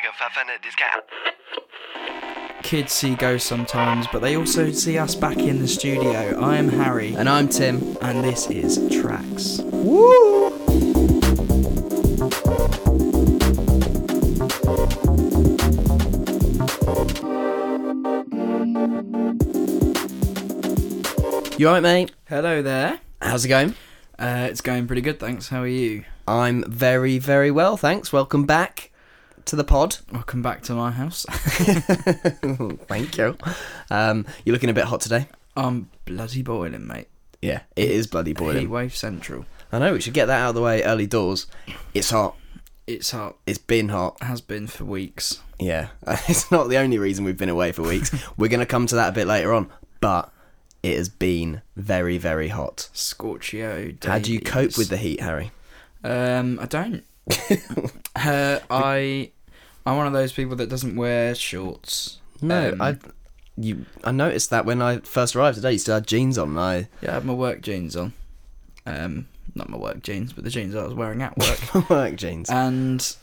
go 0.00 0.10
faffan 0.10 0.48
at 0.54 0.62
this 0.62 0.74
cat. 0.74 1.06
Kids 2.62 2.92
see 2.92 3.14
ghosts 3.14 3.48
sometimes, 3.48 4.06
but 4.12 4.20
they 4.22 4.36
also 4.36 4.70
see 4.72 4.98
us 4.98 5.14
back 5.14 5.38
in 5.38 5.60
the 5.60 5.68
studio. 5.68 6.40
I 6.40 6.56
am 6.56 6.68
Harry, 6.68 7.14
And 7.14 7.28
I'm 7.28 7.48
Tim. 7.48 7.96
and 8.02 8.24
this 8.24 8.50
is 8.50 8.78
Tracks. 9.00 9.60
Woo! 9.62 10.52
You 21.58 21.68
alright, 21.68 21.82
mate? 21.82 22.12
Hello 22.28 22.60
there. 22.60 23.00
How's 23.22 23.44
it 23.44 23.48
going? 23.48 23.74
Uh, 24.18 24.48
it's 24.50 24.60
going 24.60 24.86
pretty 24.86 25.02
good, 25.02 25.18
thanks. 25.18 25.48
How 25.48 25.62
are 25.62 25.66
you? 25.66 26.04
I'm 26.28 26.64
very, 26.70 27.18
very 27.18 27.50
well, 27.50 27.76
thanks. 27.76 28.12
Welcome 28.12 28.44
back 28.44 28.90
to 29.46 29.56
the 29.56 29.64
pod. 29.64 29.98
Welcome 30.12 30.42
back 30.42 30.62
to 30.64 30.74
my 30.74 30.90
house. 30.90 31.24
Thank 32.88 33.16
you. 33.16 33.36
Um, 33.90 34.26
you're 34.44 34.52
looking 34.52 34.70
a 34.70 34.74
bit 34.74 34.84
hot 34.84 35.00
today. 35.00 35.28
I'm 35.56 35.88
bloody 36.04 36.42
boiling, 36.42 36.86
mate. 36.86 37.08
Yeah, 37.40 37.60
it 37.76 37.90
is 37.90 38.06
bloody 38.06 38.30
Heat 38.30 38.38
boiling. 38.38 38.70
wave 38.70 38.96
central. 38.96 39.46
I 39.72 39.78
know, 39.78 39.92
we 39.92 40.00
should 40.00 40.14
get 40.14 40.26
that 40.26 40.40
out 40.40 40.50
of 40.50 40.54
the 40.56 40.62
way 40.62 40.82
early 40.82 41.06
doors. 41.06 41.46
It's 41.94 42.10
hot. 42.10 42.36
It's 42.86 43.10
hot. 43.10 43.36
It's 43.46 43.58
been 43.58 43.88
hot. 43.88 44.20
Has 44.22 44.40
been 44.40 44.66
for 44.66 44.84
weeks. 44.84 45.40
Yeah, 45.58 45.88
it's 46.28 46.50
not 46.50 46.68
the 46.68 46.76
only 46.76 46.98
reason 46.98 47.24
we've 47.24 47.38
been 47.38 47.48
away 47.48 47.72
for 47.72 47.82
weeks. 47.82 48.14
We're 48.36 48.48
going 48.48 48.60
to 48.60 48.66
come 48.66 48.86
to 48.88 48.94
that 48.96 49.10
a 49.10 49.12
bit 49.12 49.26
later 49.26 49.52
on, 49.52 49.70
but 50.00 50.30
it 50.82 50.96
has 50.96 51.08
been 51.08 51.62
very, 51.76 52.18
very 52.18 52.48
hot. 52.48 52.88
Scorchio. 52.92 53.92
How 54.04 54.18
do 54.18 54.32
you 54.32 54.40
cope 54.40 54.76
with 54.76 54.88
the 54.88 54.96
heat, 54.96 55.20
Harry? 55.20 55.50
Um, 56.04 56.58
I 56.60 56.66
don't. 56.66 57.04
uh, 58.16 58.58
I, 58.70 59.30
I'm 59.86 59.96
one 59.96 60.06
of 60.06 60.12
those 60.12 60.32
people 60.32 60.56
that 60.56 60.68
doesn't 60.68 60.96
wear 60.96 61.34
shorts. 61.34 62.18
No, 62.42 62.70
Um, 62.72 62.82
I, 62.82 62.98
you, 63.56 63.86
I 64.04 64.10
noticed 64.10 64.50
that 64.50 64.66
when 64.66 64.82
I 64.82 64.98
first 64.98 65.34
arrived 65.36 65.54
today, 65.56 65.72
you 65.72 65.78
still 65.78 65.94
had 65.94 66.06
jeans 66.06 66.36
on. 66.36 66.58
I 66.58 66.88
Yeah, 67.00 67.12
I 67.12 67.14
had 67.14 67.24
my 67.24 67.32
work 67.32 67.62
jeans 67.62 67.96
on. 67.96 68.12
Um, 68.84 69.28
not 69.54 69.68
my 69.70 69.78
work 69.78 70.02
jeans, 70.02 70.32
but 70.32 70.44
the 70.44 70.50
jeans 70.50 70.74
I 70.74 70.84
was 70.84 70.92
wearing 70.94 71.22
at 71.22 71.36
work. 71.38 71.88
work 71.90 72.16
jeans. 72.16 72.50
and 72.50 73.16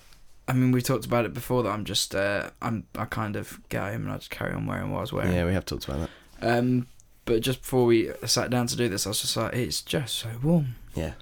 I 0.47 0.53
mean, 0.53 0.72
we 0.72 0.81
talked 0.81 1.05
about 1.05 1.25
it 1.25 1.33
before 1.33 1.64
that 1.64 1.70
I'm 1.70 1.86
just, 1.86 2.16
uh, 2.16 2.50
I'm, 2.61 2.88
I 2.95 3.05
kind 3.05 3.36
of 3.36 3.61
get 3.70 3.81
home 3.83 4.03
and 4.03 4.11
I 4.11 4.17
just 4.17 4.30
carry 4.31 4.53
on 4.53 4.66
wearing 4.66 4.92
what 4.92 4.98
I 4.98 5.02
was 5.02 5.14
wearing. 5.14 5.31
yeah, 5.33 5.45
we 5.45 5.53
have 5.53 5.66
talked 5.66 5.86
about 5.88 6.09
that. 6.42 6.58
Um, 6.58 6.88
but 7.25 7.42
just 7.42 7.61
before 7.61 7.86
we 7.86 8.11
sat 8.25 8.50
down 8.50 8.67
to 8.67 8.75
do 8.75 8.89
this, 8.89 9.05
I 9.05 9.09
was 9.11 9.22
just 9.22 9.38
like, 9.38 9.53
it's 9.53 9.81
just 9.81 10.16
so 10.16 10.30
warm. 10.42 10.75
Yeah, 10.95 11.14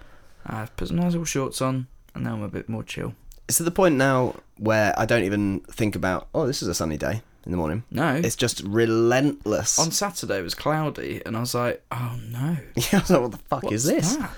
I 0.46 0.68
put 0.76 0.88
some 0.88 0.98
nice 0.98 1.12
little 1.12 1.26
shorts 1.26 1.62
on, 1.62 1.88
and 2.16 2.24
now 2.24 2.34
I'm 2.34 2.42
a 2.42 2.48
bit 2.48 2.68
more 2.70 2.84
chill. 2.84 3.14
It's 3.48 3.58
to 3.58 3.64
the 3.64 3.72
point 3.72 3.96
now 3.96 4.36
where 4.58 4.94
I 4.98 5.06
don't 5.06 5.24
even 5.24 5.62
think 5.62 5.96
about. 5.96 6.28
Oh, 6.34 6.48
this 6.48 6.62
is 6.62 6.68
a 6.68 6.74
sunny 6.74 6.98
day 6.98 7.22
in 7.46 7.52
the 7.52 7.58
morning. 7.58 7.84
No, 7.90 8.14
It's 8.16 8.36
just 8.36 8.62
relentless. 8.62 9.80
on 9.80 9.92
Saturday 9.92 10.38
it 10.40 10.44
was 10.44 10.54
cloudy, 10.56 11.22
and 11.26 11.36
I 11.36 11.40
was 11.40 11.54
like, 11.56 11.84
oh 11.92 12.18
no. 12.30 12.58
yeah, 12.76 12.84
I 12.94 12.98
was 13.00 13.10
like, 13.10 13.22
what 13.22 13.32
the 13.32 13.38
fuck 13.40 13.64
What's 13.64 13.76
is 13.76 13.84
this? 13.86 14.16
that? 14.16 14.32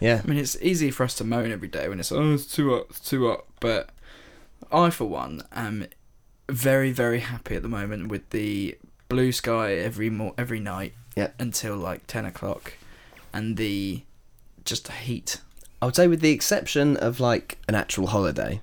Yeah, 0.00 0.20
I 0.24 0.26
mean, 0.26 0.38
it's 0.38 0.56
easy 0.62 0.90
for 0.90 1.04
us 1.04 1.14
to 1.16 1.24
moan 1.24 1.50
every 1.52 1.68
day 1.68 1.88
when 1.88 2.00
it's 2.00 2.10
oh, 2.12 2.34
it's 2.34 2.46
too 2.46 2.70
hot, 2.70 2.86
it's 2.90 3.00
too 3.00 3.28
hot. 3.28 3.44
But 3.60 3.90
I, 4.72 4.90
for 4.90 5.04
one, 5.04 5.42
am 5.52 5.86
very, 6.48 6.92
very 6.92 7.20
happy 7.20 7.56
at 7.56 7.62
the 7.62 7.68
moment 7.68 8.08
with 8.08 8.28
the 8.30 8.76
blue 9.08 9.32
sky 9.32 9.72
every 9.74 10.10
mo- 10.10 10.34
every 10.38 10.60
night 10.60 10.94
Yeah. 11.14 11.28
until 11.38 11.76
like 11.76 12.06
ten 12.06 12.24
o'clock, 12.24 12.74
and 13.32 13.56
the 13.56 14.02
just 14.64 14.86
the 14.86 14.92
heat. 14.92 15.40
I 15.82 15.86
would 15.86 15.96
say, 15.96 16.08
with 16.08 16.20
the 16.20 16.30
exception 16.30 16.96
of 16.96 17.20
like 17.20 17.58
an 17.68 17.74
actual 17.74 18.06
holiday, 18.08 18.60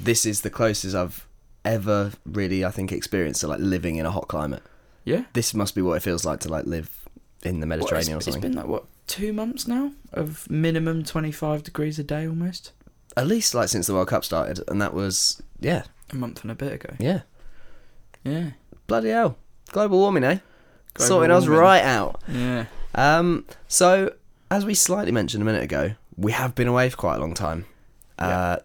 this 0.00 0.26
is 0.26 0.40
the 0.42 0.50
closest 0.50 0.94
I've 0.94 1.26
ever 1.64 2.12
really, 2.26 2.64
I 2.64 2.70
think, 2.70 2.92
experienced 2.92 3.40
to 3.42 3.48
like 3.48 3.60
living 3.60 3.96
in 3.96 4.06
a 4.06 4.10
hot 4.10 4.28
climate. 4.28 4.62
Yeah, 5.04 5.24
This 5.32 5.54
must 5.54 5.74
be 5.74 5.80
what 5.82 5.96
it 5.96 6.00
feels 6.02 6.24
like 6.26 6.40
to 6.40 6.48
like 6.50 6.66
live 6.66 6.90
in 7.44 7.60
the 7.60 7.66
Mediterranean 7.66 8.14
or 8.14 8.16
it's 8.18 8.26
something. 8.26 8.42
been 8.42 8.52
like 8.54 8.66
what 8.66 8.84
two 9.06 9.32
months 9.32 9.66
now 9.66 9.92
of 10.12 10.50
minimum 10.50 11.02
twenty 11.04 11.32
five 11.32 11.62
degrees 11.62 11.98
a 11.98 12.04
day 12.04 12.26
almost. 12.26 12.72
At 13.16 13.26
least 13.26 13.54
like 13.54 13.68
since 13.68 13.86
the 13.86 13.94
World 13.94 14.08
Cup 14.08 14.24
started, 14.24 14.60
and 14.68 14.82
that 14.82 14.92
was 14.92 15.40
yeah, 15.60 15.84
A 16.10 16.16
month 16.16 16.42
and 16.42 16.50
a 16.50 16.54
bit 16.54 16.72
ago. 16.74 16.94
yeah, 16.98 17.20
Yeah, 18.24 18.50
bloody 18.86 19.08
hell, 19.10 19.38
global 19.70 19.98
warming, 19.98 20.24
eh? 20.24 20.38
Global 20.94 21.08
Sorting 21.08 21.30
us 21.30 21.42
warming. 21.44 21.58
right 21.60 21.82
out. 21.84 22.20
yeah. 22.28 22.66
Um, 22.94 23.46
so 23.68 24.12
as 24.50 24.66
we 24.66 24.74
slightly 24.74 25.12
mentioned 25.12 25.42
a 25.42 25.46
minute 25.46 25.62
ago, 25.62 25.92
we 26.18 26.32
have 26.32 26.54
been 26.54 26.66
away 26.68 26.90
for 26.90 26.96
quite 26.96 27.16
a 27.16 27.20
long 27.20 27.32
time. 27.32 27.64
Uh, 28.18 28.56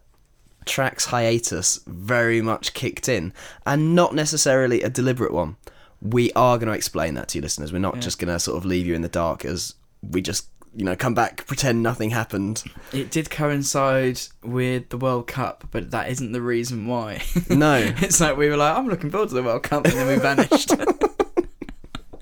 Tracks 0.65 1.05
hiatus 1.05 1.79
very 1.85 2.41
much 2.41 2.73
kicked 2.73 3.07
in, 3.07 3.31
and 3.65 3.93
not 3.95 4.15
necessarily 4.15 4.81
a 4.81 4.89
deliberate 4.89 5.33
one. 5.33 5.57
We 6.01 6.31
are 6.33 6.57
going 6.57 6.67
to 6.67 6.73
explain 6.73 7.13
that 7.15 7.27
to 7.29 7.37
you, 7.37 7.41
listeners. 7.41 7.71
We're 7.71 7.79
not 7.79 7.95
Yeah. 7.95 8.01
just 8.01 8.17
going 8.17 8.33
to 8.33 8.39
sort 8.39 8.57
of 8.57 8.65
leave 8.65 8.85
you 8.85 8.95
in 8.95 9.01
the 9.03 9.09
dark 9.09 9.45
as 9.45 9.75
we 10.01 10.21
just, 10.21 10.47
you 10.75 10.83
know, 10.85 10.95
come 10.95 11.13
back, 11.13 11.45
pretend 11.47 11.83
nothing 11.83 12.09
happened. 12.11 12.63
It 12.93 13.11
did 13.11 13.29
coincide 13.29 14.19
with 14.41 14.87
the 14.89 14.97
World 14.97 15.27
Cup, 15.27 15.65
but 15.71 15.91
that 15.91 16.09
isn't 16.09 16.31
the 16.31 16.41
reason 16.41 16.87
why. 16.87 17.21
No, 17.49 17.75
it's 17.97 18.19
like 18.21 18.35
we 18.37 18.47
were 18.49 18.57
like, 18.57 18.75
I'm 18.77 18.87
looking 18.87 19.11
forward 19.11 19.29
to 19.29 19.35
the 19.35 19.43
World 19.43 19.63
Cup, 19.63 19.85
and 19.85 19.93
then 19.93 20.07
we 20.07 20.15
vanished. 20.15 20.71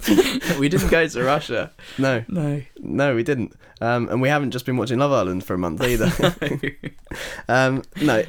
we 0.59 0.69
didn't 0.69 0.89
go 0.89 1.07
to 1.07 1.23
Russia. 1.23 1.71
no, 1.97 2.23
No. 2.27 2.61
no, 2.79 3.15
we 3.15 3.23
didn't. 3.23 3.53
Um, 3.81 4.09
and 4.09 4.21
we 4.21 4.29
haven't 4.29 4.51
just 4.51 4.65
been 4.65 4.77
watching 4.77 4.99
Love 4.99 5.11
Island 5.11 5.43
for 5.43 5.53
a 5.53 5.57
month 5.57 5.81
either. 5.83 6.09
Um, 7.49 7.83
no, 8.01 8.23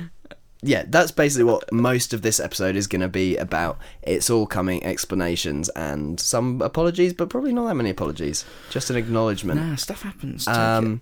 yeah, 0.63 0.85
that's 0.89 1.11
basically 1.11 1.45
what 1.45 1.71
most 1.73 2.13
of 2.15 2.23
this 2.23 2.39
episode 2.41 2.77
is 2.77 2.87
going 2.87 3.01
to 3.03 3.09
be 3.09 3.37
about. 3.37 3.79
It's 4.03 4.31
all 4.31 4.47
coming 4.47 4.83
explanations 4.85 5.69
and 5.71 6.19
some 6.21 6.63
apologies, 6.63 7.13
but 7.13 7.29
probably 7.31 7.53
not 7.53 7.67
that 7.67 7.75
many 7.75 7.91
apologies. 7.91 8.45
Just 8.71 8.91
an 8.91 8.97
acknowledgement. 8.97 9.61
nah, 9.61 9.75
stuff 9.77 10.03
happens. 10.03 10.47
Um, 10.49 11.01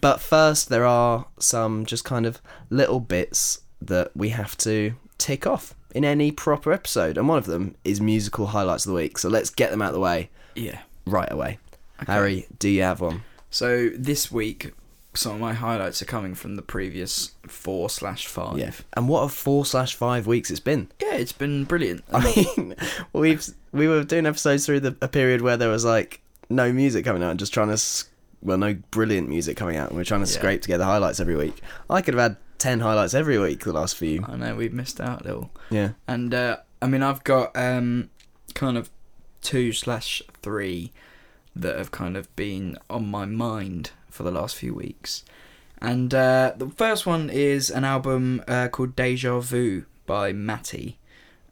but 0.00 0.20
first, 0.20 0.68
there 0.68 0.84
are 0.86 1.26
some 1.38 1.86
just 1.86 2.04
kind 2.04 2.26
of 2.26 2.40
little 2.70 3.00
bits 3.00 3.62
that 3.80 4.10
we 4.14 4.28
have 4.30 4.56
to 4.58 4.92
tick 5.16 5.46
off 5.46 5.74
in 5.98 6.04
any 6.04 6.30
proper 6.30 6.72
episode, 6.72 7.18
and 7.18 7.28
one 7.28 7.38
of 7.38 7.46
them 7.46 7.74
is 7.84 8.00
musical 8.00 8.46
highlights 8.46 8.86
of 8.86 8.90
the 8.90 8.94
week. 8.96 9.18
So 9.18 9.28
let's 9.28 9.50
get 9.50 9.70
them 9.72 9.82
out 9.82 9.88
of 9.88 9.94
the 9.94 10.00
way. 10.00 10.30
Yeah. 10.54 10.78
right 11.06 11.30
away. 11.30 11.58
Okay. 12.02 12.12
Harry, 12.12 12.46
do 12.60 12.68
you 12.68 12.82
have 12.82 13.00
one? 13.00 13.22
So 13.50 13.88
this 13.96 14.30
week, 14.30 14.72
some 15.14 15.32
of 15.32 15.40
my 15.40 15.54
highlights 15.54 16.00
are 16.00 16.04
coming 16.04 16.34
from 16.36 16.54
the 16.56 16.62
previous 16.62 17.32
four 17.48 17.90
slash 17.90 18.26
five. 18.26 18.58
Yeah. 18.58 18.70
And 18.96 19.08
what 19.08 19.22
a 19.22 19.28
four 19.28 19.64
slash 19.66 19.94
five 19.96 20.26
weeks 20.28 20.50
it's 20.50 20.60
been. 20.60 20.88
Yeah, 21.02 21.14
it's 21.14 21.32
been 21.32 21.64
brilliant. 21.64 22.04
I 22.12 22.24
mean, 22.56 22.76
we've 23.12 23.44
we 23.72 23.88
were 23.88 24.04
doing 24.04 24.26
episodes 24.26 24.66
through 24.66 24.80
the 24.80 24.96
a 25.02 25.08
period 25.08 25.42
where 25.42 25.56
there 25.56 25.68
was 25.70 25.84
like 25.84 26.20
no 26.48 26.72
music 26.72 27.04
coming 27.04 27.22
out 27.24 27.30
and 27.30 27.38
just 27.40 27.52
trying 27.52 27.68
to 27.68 27.74
s- 27.74 28.04
well 28.42 28.58
no 28.58 28.74
brilliant 28.92 29.28
music 29.28 29.56
coming 29.56 29.76
out 29.76 29.88
and 29.88 29.98
we're 29.98 30.04
trying 30.04 30.24
to 30.24 30.30
Yeah. 30.30 30.38
scrape 30.38 30.62
together 30.62 30.84
highlights 30.84 31.18
every 31.20 31.34
week. 31.36 31.60
I 31.90 32.00
could 32.02 32.14
have 32.14 32.22
had 32.22 32.36
ten 32.58 32.80
highlights 32.80 33.14
every 33.14 33.38
week 33.38 33.64
the 33.64 33.72
last 33.72 33.96
few. 33.96 34.24
I 34.26 34.36
know 34.36 34.54
we've 34.54 34.72
missed 34.72 35.00
out 35.00 35.22
a 35.22 35.24
little. 35.24 35.50
Yeah. 35.70 35.90
And 36.06 36.34
uh, 36.34 36.58
I 36.82 36.86
mean, 36.86 37.02
I've 37.02 37.24
got 37.24 37.56
um, 37.56 38.10
kind 38.54 38.76
of 38.76 38.90
two 39.40 39.72
slash 39.72 40.22
three 40.42 40.92
that 41.54 41.76
have 41.76 41.90
kind 41.90 42.16
of 42.16 42.34
been 42.36 42.76
on 42.88 43.08
my 43.10 43.24
mind 43.24 43.90
for 44.10 44.22
the 44.22 44.30
last 44.30 44.56
few 44.56 44.74
weeks. 44.74 45.24
And 45.80 46.12
uh, 46.12 46.54
the 46.56 46.68
first 46.70 47.06
one 47.06 47.30
is 47.30 47.70
an 47.70 47.84
album 47.84 48.42
uh, 48.48 48.68
called 48.68 48.96
Deja 48.96 49.38
Vu 49.40 49.84
by 50.06 50.32
Matty. 50.32 50.98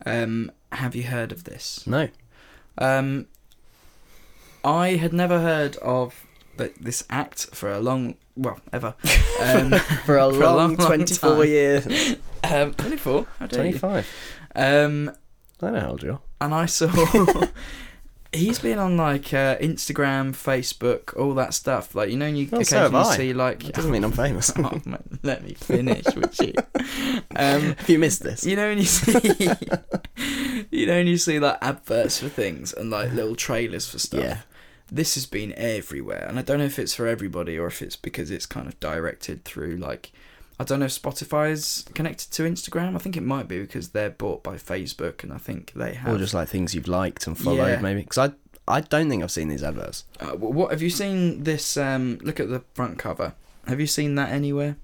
Um, 0.04 0.50
have 0.72 0.94
you 0.96 1.04
heard 1.04 1.32
of 1.32 1.44
this? 1.44 1.86
No. 1.86 2.08
Um, 2.78 3.26
I 4.64 4.96
had 4.96 5.12
never 5.12 5.40
heard 5.40 5.76
of 5.76 6.26
this 6.56 7.04
act 7.08 7.54
for 7.54 7.70
a 7.70 7.78
long, 7.78 8.16
well, 8.36 8.58
ever. 8.72 8.94
Um, 9.38 9.70
For 10.06 10.16
a 10.16 10.16
For 10.16 10.16
a 10.16 10.26
long, 10.28 10.38
long, 10.40 10.56
long 10.56 10.76
twenty 10.78 11.14
four 11.14 11.36
time. 11.42 11.46
years. 11.46 12.16
um, 12.44 12.72
24, 12.72 13.26
how 13.38 13.46
dare 13.46 13.66
you? 13.66 13.78
Um, 14.54 15.10
I 15.60 15.70
know 15.70 15.80
how 15.80 15.90
old 15.90 16.02
you 16.02 16.12
are. 16.12 16.20
and 16.40 16.54
I 16.54 16.64
saw 16.64 16.88
he's 18.32 18.58
been 18.58 18.78
on 18.78 18.96
like 18.96 19.32
uh, 19.34 19.56
Instagram, 19.58 20.32
Facebook, 20.32 21.14
all 21.18 21.34
that 21.34 21.52
stuff. 21.54 21.94
Like 21.94 22.10
you 22.10 22.16
know, 22.16 22.26
you 22.26 22.46
so 22.48 22.56
occasionally 22.56 22.96
I. 22.96 23.16
see 23.16 23.32
like. 23.34 23.62
That 23.64 23.74
doesn't 23.74 23.90
mean 23.90 24.04
I'm 24.04 24.12
famous. 24.12 24.52
Oh, 24.56 24.80
mate, 24.86 25.00
let 25.22 25.44
me 25.44 25.52
finish 25.54 26.06
with 26.14 26.40
you. 26.40 26.54
Um, 27.36 27.74
Have 27.74 27.88
you 27.90 27.98
missed 27.98 28.22
this? 28.22 28.44
you 28.46 28.56
know 28.56 28.68
when 28.68 28.78
you 28.78 28.84
see, 28.84 29.48
you 30.70 30.86
know 30.86 30.94
when 30.94 31.06
you 31.06 31.18
see 31.18 31.38
like 31.38 31.58
adverts 31.60 32.20
for 32.20 32.28
things 32.28 32.72
and 32.72 32.90
like 32.90 33.12
little 33.12 33.36
trailers 33.36 33.88
for 33.88 33.98
stuff. 33.98 34.20
Yeah. 34.20 34.38
This 34.90 35.14
has 35.16 35.26
been 35.26 35.52
everywhere, 35.56 36.24
and 36.28 36.38
I 36.38 36.42
don't 36.42 36.58
know 36.58 36.64
if 36.64 36.78
it's 36.78 36.94
for 36.94 37.06
everybody 37.06 37.58
or 37.58 37.66
if 37.66 37.82
it's 37.82 37.96
because 37.96 38.30
it's 38.30 38.46
kind 38.46 38.66
of 38.68 38.78
directed 38.80 39.44
through 39.44 39.76
like. 39.76 40.12
I 40.58 40.64
don't 40.64 40.80
know 40.80 40.86
if 40.86 41.02
Spotify 41.02 41.50
is 41.50 41.84
connected 41.92 42.30
to 42.32 42.44
Instagram. 42.44 42.94
I 42.94 42.98
think 42.98 43.14
it 43.14 43.22
might 43.22 43.46
be 43.46 43.60
because 43.60 43.90
they're 43.90 44.08
bought 44.10 44.42
by 44.42 44.54
Facebook, 44.54 45.22
and 45.22 45.30
I 45.32 45.36
think 45.38 45.72
they 45.74 45.92
have. 45.94 46.14
Or 46.14 46.18
just 46.18 46.32
like 46.32 46.48
things 46.48 46.74
you've 46.74 46.88
liked 46.88 47.26
and 47.26 47.36
followed, 47.36 47.66
Yeah. 47.66 47.80
maybe. 47.80 48.00
Because 48.00 48.30
I, 48.30 48.76
I 48.76 48.80
don't 48.80 49.10
think 49.10 49.22
I've 49.22 49.30
seen 49.30 49.48
these 49.48 49.62
adverts. 49.62 50.04
Uh, 50.18 50.28
what 50.28 50.70
have 50.70 50.80
you 50.80 50.88
seen 50.88 51.42
this? 51.42 51.76
Um, 51.76 52.18
look 52.22 52.40
at 52.40 52.48
the 52.48 52.62
front 52.72 52.98
cover. 52.98 53.34
Have 53.66 53.80
you 53.80 53.86
seen 53.86 54.14
that 54.14 54.30
anywhere? 54.30 54.76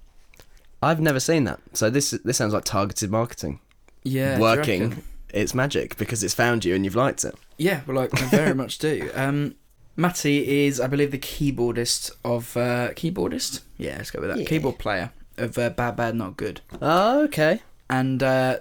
I've 0.83 0.99
never 0.99 1.19
seen 1.19 1.45
that. 1.45 1.59
So 1.73 1.89
this 1.89 2.11
this 2.11 2.37
sounds 2.37 2.53
like 2.53 2.65
targeted 2.65 3.09
marketing. 3.09 3.59
Yeah, 4.03 4.37
working, 4.37 5.01
it's 5.33 5.55
magic 5.55 5.97
because 5.97 6.23
it's 6.23 6.33
found 6.35 6.65
you 6.65 6.75
and 6.75 6.83
you've 6.85 6.95
liked 6.95 7.23
it. 7.23 7.33
Yeah, 7.57 7.81
well, 7.87 7.95
like, 7.95 8.21
I 8.21 8.25
very 8.27 8.53
much 8.63 8.77
do. 8.77 9.09
Um, 9.15 9.55
Matty 9.95 10.65
is, 10.65 10.79
I 10.79 10.87
believe, 10.87 11.11
the 11.11 11.19
keyboardist 11.19 12.11
of 12.25 12.55
uh, 12.57 12.89
keyboardist. 12.93 13.61
Yeah, 13.77 13.97
let's 13.97 14.11
go 14.11 14.19
with 14.21 14.29
that. 14.29 14.39
Yeah. 14.39 14.45
Keyboard 14.45 14.79
player 14.79 15.11
of 15.37 15.57
uh, 15.57 15.69
Bad 15.69 15.95
Bad 15.95 16.15
Not 16.15 16.37
Good, 16.37 16.61
Oh, 16.81 17.23
okay. 17.25 17.61
and 17.89 18.21
uh, 18.23 18.57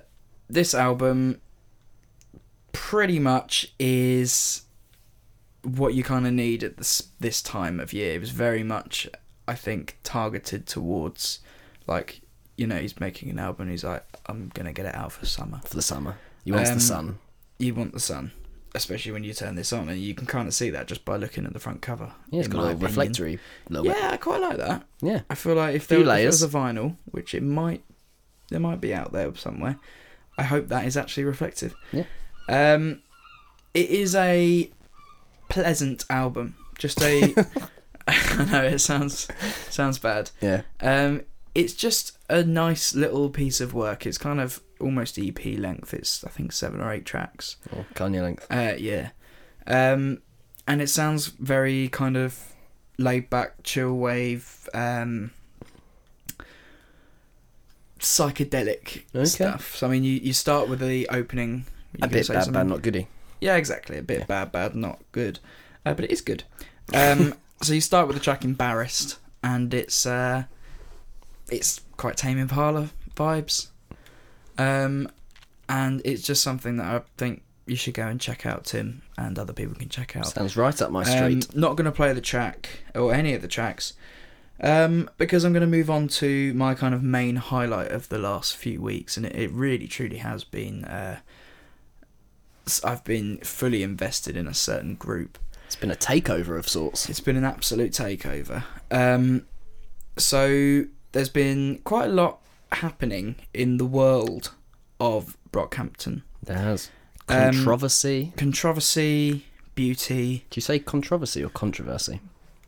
this 0.49 0.75
album 0.75 1.41
pretty 2.73 3.19
much 3.19 3.73
is 3.79 4.63
what 5.63 5.95
you 5.95 6.03
kind 6.03 6.27
of 6.27 6.33
need 6.33 6.65
at 6.65 6.77
this 6.77 7.09
this 7.21 7.43
time 7.43 7.79
of 7.81 7.93
year. 7.93 8.15
It 8.15 8.21
was 8.21 8.31
very 8.31 8.63
much, 8.63 9.09
I 9.47 9.55
think, 9.55 9.99
targeted 10.03 10.67
towards 10.67 11.41
like 11.87 12.21
you 12.57 12.67
know 12.67 12.77
he's 12.77 12.99
making 13.01 13.31
an 13.31 13.39
album. 13.39 13.71
He's 13.71 13.85
like, 13.85 14.05
I'm 14.27 14.51
gonna 14.55 14.73
get 14.73 14.87
it 14.87 14.95
out 14.95 15.13
for 15.13 15.27
summer. 15.27 15.61
For 15.65 15.77
the 15.77 15.83
summer, 15.83 16.17
you 16.45 16.55
want 16.55 16.69
Um, 16.69 16.75
the 16.75 16.81
sun. 16.81 17.19
You 17.59 17.75
want 17.75 17.93
the 17.93 18.01
sun, 18.01 18.33
especially 18.75 19.13
when 19.13 19.25
you 19.25 19.35
turn 19.35 19.55
this 19.55 19.73
on, 19.73 19.89
and 19.89 20.01
you 20.01 20.15
can 20.15 20.27
kind 20.27 20.49
of 20.49 20.55
see 20.55 20.71
that 20.71 20.87
just 20.87 21.05
by 21.05 21.17
looking 21.17 21.45
at 21.45 21.53
the 21.53 21.59
front 21.59 21.83
cover. 21.83 22.13
Yeah, 22.31 22.41
it's 22.41 22.49
got 22.49 22.61
a 22.61 22.63
little 22.63 22.79
reflectory 22.81 23.39
little 23.69 23.85
bit. 23.85 23.97
Yeah, 23.97 24.11
I 24.13 24.17
quite 24.17 24.41
like 24.41 24.57
that. 24.59 24.85
Yeah. 25.01 25.21
I 25.29 25.35
feel 25.35 25.55
like 25.55 25.75
if 25.75 25.87
there, 25.87 26.01
if 26.01 26.07
there 26.07 26.27
was 26.27 26.43
a 26.43 26.49
vinyl, 26.49 26.97
which 27.11 27.35
it 27.35 27.43
might, 27.43 27.83
there 28.49 28.61
might 28.61 28.81
be 28.81 28.95
out 28.95 29.13
there 29.13 29.35
somewhere. 29.35 29.79
I 30.39 30.45
hope 30.45 30.69
that 30.69 30.87
is 30.87 30.97
actually 30.97 31.25
reflective. 31.25 31.75
Yeah. 31.93 32.05
Um, 32.49 33.03
it 33.75 33.91
is 33.91 34.15
a 34.15 34.71
pleasant 35.49 36.05
album. 36.09 36.57
Just 36.79 37.01
a. 37.03 37.35
I 38.09 38.45
know 38.51 38.65
it 38.65 38.81
sounds 38.81 39.29
sounds 39.71 39.99
bad. 39.99 40.31
Yeah. 40.41 40.63
Um, 40.81 41.23
it's 41.55 41.73
just 41.73 42.19
a 42.33 42.45
nice 42.45 42.95
little 42.95 43.29
piece 43.31 43.61
of 43.61 43.75
work. 43.75 44.07
It's 44.07 44.19
kind 44.19 44.41
of 44.41 44.61
almost 44.81 45.19
EP 45.19 45.39
length. 45.59 45.93
It's 45.95 46.25
I 46.25 46.29
think 46.31 46.53
seven 46.53 46.81
or 46.81 46.91
eight 46.93 47.05
tracks. 47.05 47.57
Or 47.77 47.85
Kanye 47.95 48.23
length. 48.23 48.47
Uh, 48.51 48.75
yeah. 48.79 49.11
Um, 49.67 50.23
and 50.67 50.81
it 50.81 50.89
sounds 50.89 51.27
very 51.29 51.89
kind 51.89 52.17
of 52.17 52.39
laid 52.99 53.29
back, 53.31 53.63
chill 53.65 53.95
wave, 53.97 54.69
um, 54.75 55.31
psychedelic 57.99 59.03
Okay. 59.15 59.25
stuff. 59.25 59.77
So 59.77 59.87
I 59.87 59.91
mean, 59.91 60.05
you, 60.05 60.13
you 60.15 60.33
start 60.33 60.69
with 60.69 60.81
the 60.81 61.09
opening. 61.09 61.67
you 61.97 62.01
A 62.05 62.09
bit 62.09 62.27
bad, 62.29 62.45
something? 62.45 62.53
bad, 62.53 62.67
not 62.67 62.83
goody. 62.83 63.09
Yeah, 63.41 63.57
exactly. 63.57 63.99
A 63.99 64.03
bit 64.03 64.21
Yeah. 64.21 64.25
bad, 64.27 64.53
bad, 64.53 64.75
not 64.75 65.01
good, 65.13 65.39
uh, 65.85 65.95
but 65.95 66.05
it 66.05 66.11
is 66.11 66.21
good. 66.21 66.45
Um, 66.95 67.35
so 67.63 67.73
you 67.75 67.81
start 67.81 68.07
with 68.07 68.17
the 68.17 68.23
track 68.23 68.45
"Embarrassed," 68.45 69.19
and 69.43 69.73
it's 69.75 70.07
uh, 70.07 70.45
it's 71.51 71.81
quite 72.03 72.17
Tame 72.17 72.39
Impala 72.39 72.91
vibes, 73.17 73.69
um, 74.59 75.09
and 75.69 76.03
it's 76.05 76.23
just 76.23 76.43
something 76.43 76.77
that 76.77 76.87
I 76.87 77.01
think 77.17 77.43
you 77.67 77.77
should 77.77 77.95
go 77.95 78.07
and 78.07 78.21
check 78.21 78.45
out, 78.45 78.65
Tim, 78.65 79.03
and 79.17 79.39
other 79.39 79.53
people 79.53 79.75
can 79.77 79.89
check 79.89 80.17
out. 80.17 80.27
Sounds 80.27 80.57
right 80.57 80.83
up 80.83 80.91
my 80.91 81.01
Um, 81.05 81.41
street. 81.41 81.57
not 81.57 81.77
going 81.77 81.85
to 81.87 81.93
play 81.93 82.13
the 82.13 82.21
track 82.21 82.83
or 82.95 83.15
any 83.15 83.35
of 83.35 83.41
the 83.41 83.49
tracks 83.49 83.95
um, 84.61 85.09
because 85.17 85.45
I'm 85.45 85.53
going 85.53 85.61
to 85.63 85.67
move 85.79 85.89
on 85.91 86.09
to 86.09 86.53
my 86.55 86.75
kind 86.75 86.93
of 86.95 87.03
main 87.03 87.37
highlight 87.37 87.93
of 87.93 88.09
the 88.09 88.19
last 88.19 88.57
few 88.57 88.81
weeks, 88.83 89.17
and 89.17 89.25
it, 89.25 89.35
it 89.37 89.51
really 89.53 89.87
truly 89.87 90.19
has 90.19 90.45
been. 90.45 90.85
Uh, 90.85 91.21
I've 92.85 93.03
been 93.05 93.39
fully 93.39 93.83
invested 93.83 94.37
in 94.37 94.47
a 94.47 94.55
certain 94.55 94.95
group. 94.95 95.39
it's 95.67 95.75
been 95.77 95.91
a 95.91 95.97
takeover 95.97 96.59
of 96.59 96.69
sorts. 96.69 97.09
It's 97.09 97.21
been 97.21 97.37
an 97.37 97.45
absolute 97.45 97.93
takeover. 97.93 98.63
Um, 98.91 99.47
so 100.17 100.85
there's 101.13 101.29
been 101.29 101.81
quite 101.85 102.07
a 102.07 102.13
lot 102.13 102.41
happening 102.73 103.37
in 103.55 103.77
the 103.77 103.85
world 103.85 104.53
of 105.01 105.37
Brockhampton. 105.53 106.23
There 106.43 106.59
has. 106.59 106.91
Um, 107.29 107.53
Controversy. 107.53 108.33
Controversy, 108.37 109.45
beauty. 109.75 110.45
Do 110.51 110.59
you 110.59 110.63
say 110.63 110.79
controversy 110.79 111.45
or 111.45 111.49
controversy? 111.51 112.21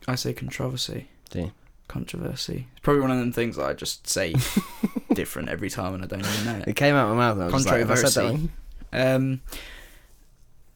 I 0.07 0.15
say 0.15 0.33
controversy. 0.33 1.07
Do 1.29 1.39
you? 1.39 1.51
Controversy. 1.87 2.67
It's 2.71 2.79
probably 2.81 3.01
one 3.01 3.11
of 3.11 3.17
them 3.19 3.31
things 3.31 3.57
that 3.57 3.65
I 3.65 3.73
just 3.73 4.07
say 4.07 4.33
different 5.13 5.49
every 5.49 5.69
time 5.69 5.93
and 5.93 6.03
I 6.03 6.07
don't 6.07 6.19
even 6.25 6.45
know 6.45 6.57
It 6.59 6.69
it. 6.69 6.75
came 6.75 6.95
out 6.95 7.09
of 7.09 7.15
my 7.15 7.27
mouth. 7.27 7.33
And 7.37 7.43
I 7.43 7.45
was 7.45 7.53
just 7.63 7.67
like, 7.67 7.79
have 7.79 7.91
I 7.91 7.95
said 7.95 8.09
that 8.23 8.29
Controversy. 8.31 8.49
Um, 8.93 9.41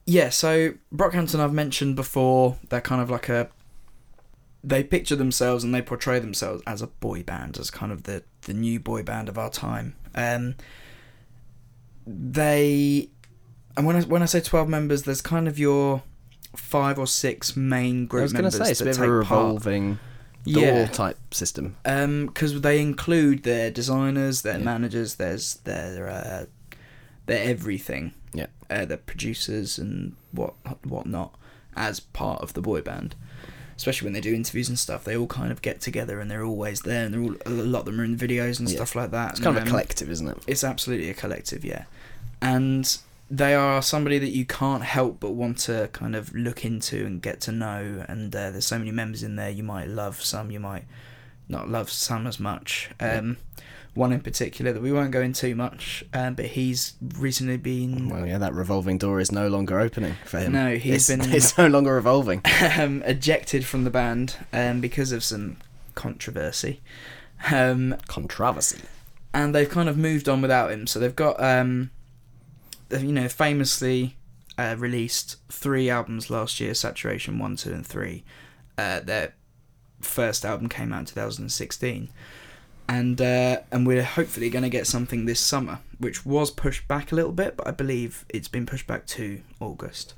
yeah, 0.06 0.30
so 0.30 0.74
Brockhampton 0.94 1.40
I've 1.40 1.54
mentioned 1.54 1.96
before, 1.96 2.58
they're 2.70 2.82
kind 2.82 3.02
of 3.02 3.10
like 3.10 3.30
a. 3.30 3.50
They 4.64 4.84
picture 4.84 5.16
themselves 5.16 5.64
and 5.64 5.74
they 5.74 5.82
portray 5.82 6.20
themselves 6.20 6.62
as 6.68 6.82
a 6.82 6.88
boy 6.88 7.24
band, 7.24 7.58
as 7.58 7.72
kind 7.72 7.92
of 7.92 8.04
the, 8.04 8.24
the 8.42 8.54
new 8.54 8.80
boy 8.80 9.04
band 9.04 9.30
of 9.30 9.38
our 9.38 9.50
time. 9.50 9.96
Um, 10.16 10.56
they. 12.06 13.10
And 13.78 13.86
when 13.86 13.96
I, 13.96 14.02
when 14.02 14.22
I 14.22 14.26
say 14.26 14.42
12 14.42 14.68
members, 14.68 15.04
there's 15.04 15.22
kind 15.22 15.48
of 15.48 15.58
your 15.58 16.04
five 16.56 16.98
or 17.00 17.08
six 17.08 17.56
main 17.56 18.08
group 18.08 18.22
I 18.22 18.24
was 18.24 18.34
going 18.34 18.50
to 18.50 18.58
members 18.58 18.68
say 18.68 18.72
it's 18.72 18.82
a 18.82 18.84
that 18.86 18.98
bit 18.98 19.10
of 19.10 19.18
a 19.20 19.22
take 19.22 19.30
part. 19.30 19.64
door 19.64 19.98
Yeah. 20.46 20.88
type 20.88 21.18
system. 21.34 21.78
Um, 21.86 22.26
because 22.26 22.60
they 22.62 22.82
include 22.82 23.44
their 23.44 23.70
designers, 23.72 24.42
their 24.42 24.58
Yeah. 24.58 24.64
managers, 24.66 25.16
there's 25.16 25.56
their 25.64 26.10
uh, 26.10 26.46
their 27.28 27.44
everything. 27.50 28.14
Yeah. 28.34 28.48
Uh, 28.70 28.86
their 28.86 28.98
producers 28.98 29.78
and 29.78 30.16
what 30.32 30.56
whatnot 30.86 31.36
as 31.76 32.00
part 32.00 32.42
of 32.42 32.54
the 32.54 32.62
boy 32.62 32.82
band. 32.82 33.16
Especially 33.80 34.06
when 34.08 34.14
they 34.14 34.20
do 34.20 34.36
interviews 34.36 34.68
and 34.68 34.78
stuff, 34.78 35.06
they 35.06 35.16
all 35.16 35.26
kind 35.26 35.54
of 35.54 35.62
get 35.62 35.80
together 35.80 36.20
and 36.20 36.30
they're 36.30 36.44
always 36.44 36.82
there, 36.82 37.06
and 37.06 37.14
they're 37.14 37.22
all 37.22 37.36
a 37.46 37.50
lot 37.50 37.80
of 37.80 37.86
them 37.86 38.02
are 38.02 38.04
in 38.04 38.18
videos 38.18 38.60
and 38.60 38.70
Yeah. 38.70 38.76
stuff 38.76 38.94
like 38.94 39.12
that. 39.12 39.32
It's 39.32 39.40
kind 39.40 39.56
of 39.56 39.64
a 39.64 39.66
um, 39.66 39.70
collective, 39.70 40.10
isn't 40.12 40.28
it? 40.28 40.38
It's 40.48 40.66
absolutely 40.66 41.10
a 41.10 41.14
collective, 41.14 41.64
yeah. 41.64 41.86
And 42.42 42.98
they 43.32 43.56
are 43.56 43.82
somebody 43.82 44.20
that 44.20 44.32
you 44.32 44.44
can't 44.44 44.84
help 44.84 45.22
but 45.22 45.32
want 45.32 45.60
to 45.60 45.90
kind 45.94 46.14
of 46.14 46.36
look 46.36 46.66
into 46.66 47.06
and 47.06 47.22
get 47.22 47.40
to 47.42 47.54
know. 47.54 48.04
And 48.10 48.36
uh, 48.36 48.52
there's 48.52 48.66
so 48.66 48.78
many 48.80 48.92
members 48.92 49.24
in 49.24 49.38
there. 49.38 49.50
You 49.50 49.64
might 49.64 49.88
love 49.88 50.22
some, 50.22 50.52
you 50.52 50.60
might 50.60 50.84
not 51.48 51.70
love 51.70 51.90
some 51.90 52.28
as 52.28 52.38
much. 52.38 52.90
Um, 53.00 53.38
One 53.96 54.14
in 54.14 54.22
particular 54.22 54.72
that 54.72 54.82
we 54.82 54.92
won't 54.94 55.12
go 55.12 55.22
into 55.22 55.56
much, 55.56 56.04
um, 56.14 56.36
but 56.36 56.46
he's 56.46 56.94
recently 57.18 57.58
been 57.58 58.08
Well, 58.10 58.26
yeah, 58.26 58.38
that 58.38 58.54
revolving 58.54 58.98
door 58.98 59.20
is 59.20 59.32
no 59.32 59.48
longer 59.48 59.80
opening 59.80 60.16
for 60.26 60.40
him. 60.40 60.54
No, 60.54 60.76
he's 60.78 61.10
it's, 61.10 61.26
been- 61.26 61.34
It's 61.36 61.58
no 61.58 61.68
longer 61.68 61.94
revolving. 61.96 62.42
um, 62.78 63.02
ejected 63.04 63.66
from 63.66 63.84
the 63.84 63.90
band 63.90 64.38
um, 64.54 64.80
because 64.80 65.12
of 65.12 65.24
some 65.24 65.58
controversy. 65.96 66.82
Um, 67.52 67.96
Controversy. 68.08 68.82
and 69.34 69.56
they've 69.56 69.70
kind 69.70 69.88
of 69.90 69.98
moved 69.98 70.28
on 70.30 70.42
without 70.42 70.72
him. 70.72 70.88
So 70.88 71.00
they've 71.00 71.16
got, 71.16 71.42
um, 71.42 71.90
you 72.92 73.12
know, 73.14 73.28
famously 73.30 74.18
uh, 74.58 74.76
released 74.78 75.38
three 75.50 75.90
albums 75.90 76.30
last 76.30 76.60
year: 76.60 76.74
Saturation 76.74 77.40
One, 77.40 77.56
Two, 77.56 77.72
and 77.74 77.86
Three. 77.88 78.24
Uh, 78.78 79.00
their 79.00 79.34
first 80.02 80.44
album 80.46 80.68
came 80.70 80.92
out 80.94 81.00
in 81.00 81.06
2016, 81.06 82.10
and 82.90 83.22
uh, 83.22 83.62
and 83.72 83.88
we're 83.88 84.04
hopefully 84.04 84.50
going 84.50 84.64
to 84.64 84.70
get 84.70 84.88
something 84.88 85.26
this 85.26 85.40
summer, 85.40 85.80
which 86.00 86.26
was 86.26 86.52
pushed 86.52 86.88
back 86.88 87.12
a 87.12 87.16
little 87.16 87.32
bit, 87.32 87.56
but 87.56 87.68
I 87.68 87.72
believe 87.72 88.26
it's 88.30 88.48
been 88.50 88.66
pushed 88.66 88.88
back 88.88 89.06
to 89.08 89.42
August. 89.62 90.16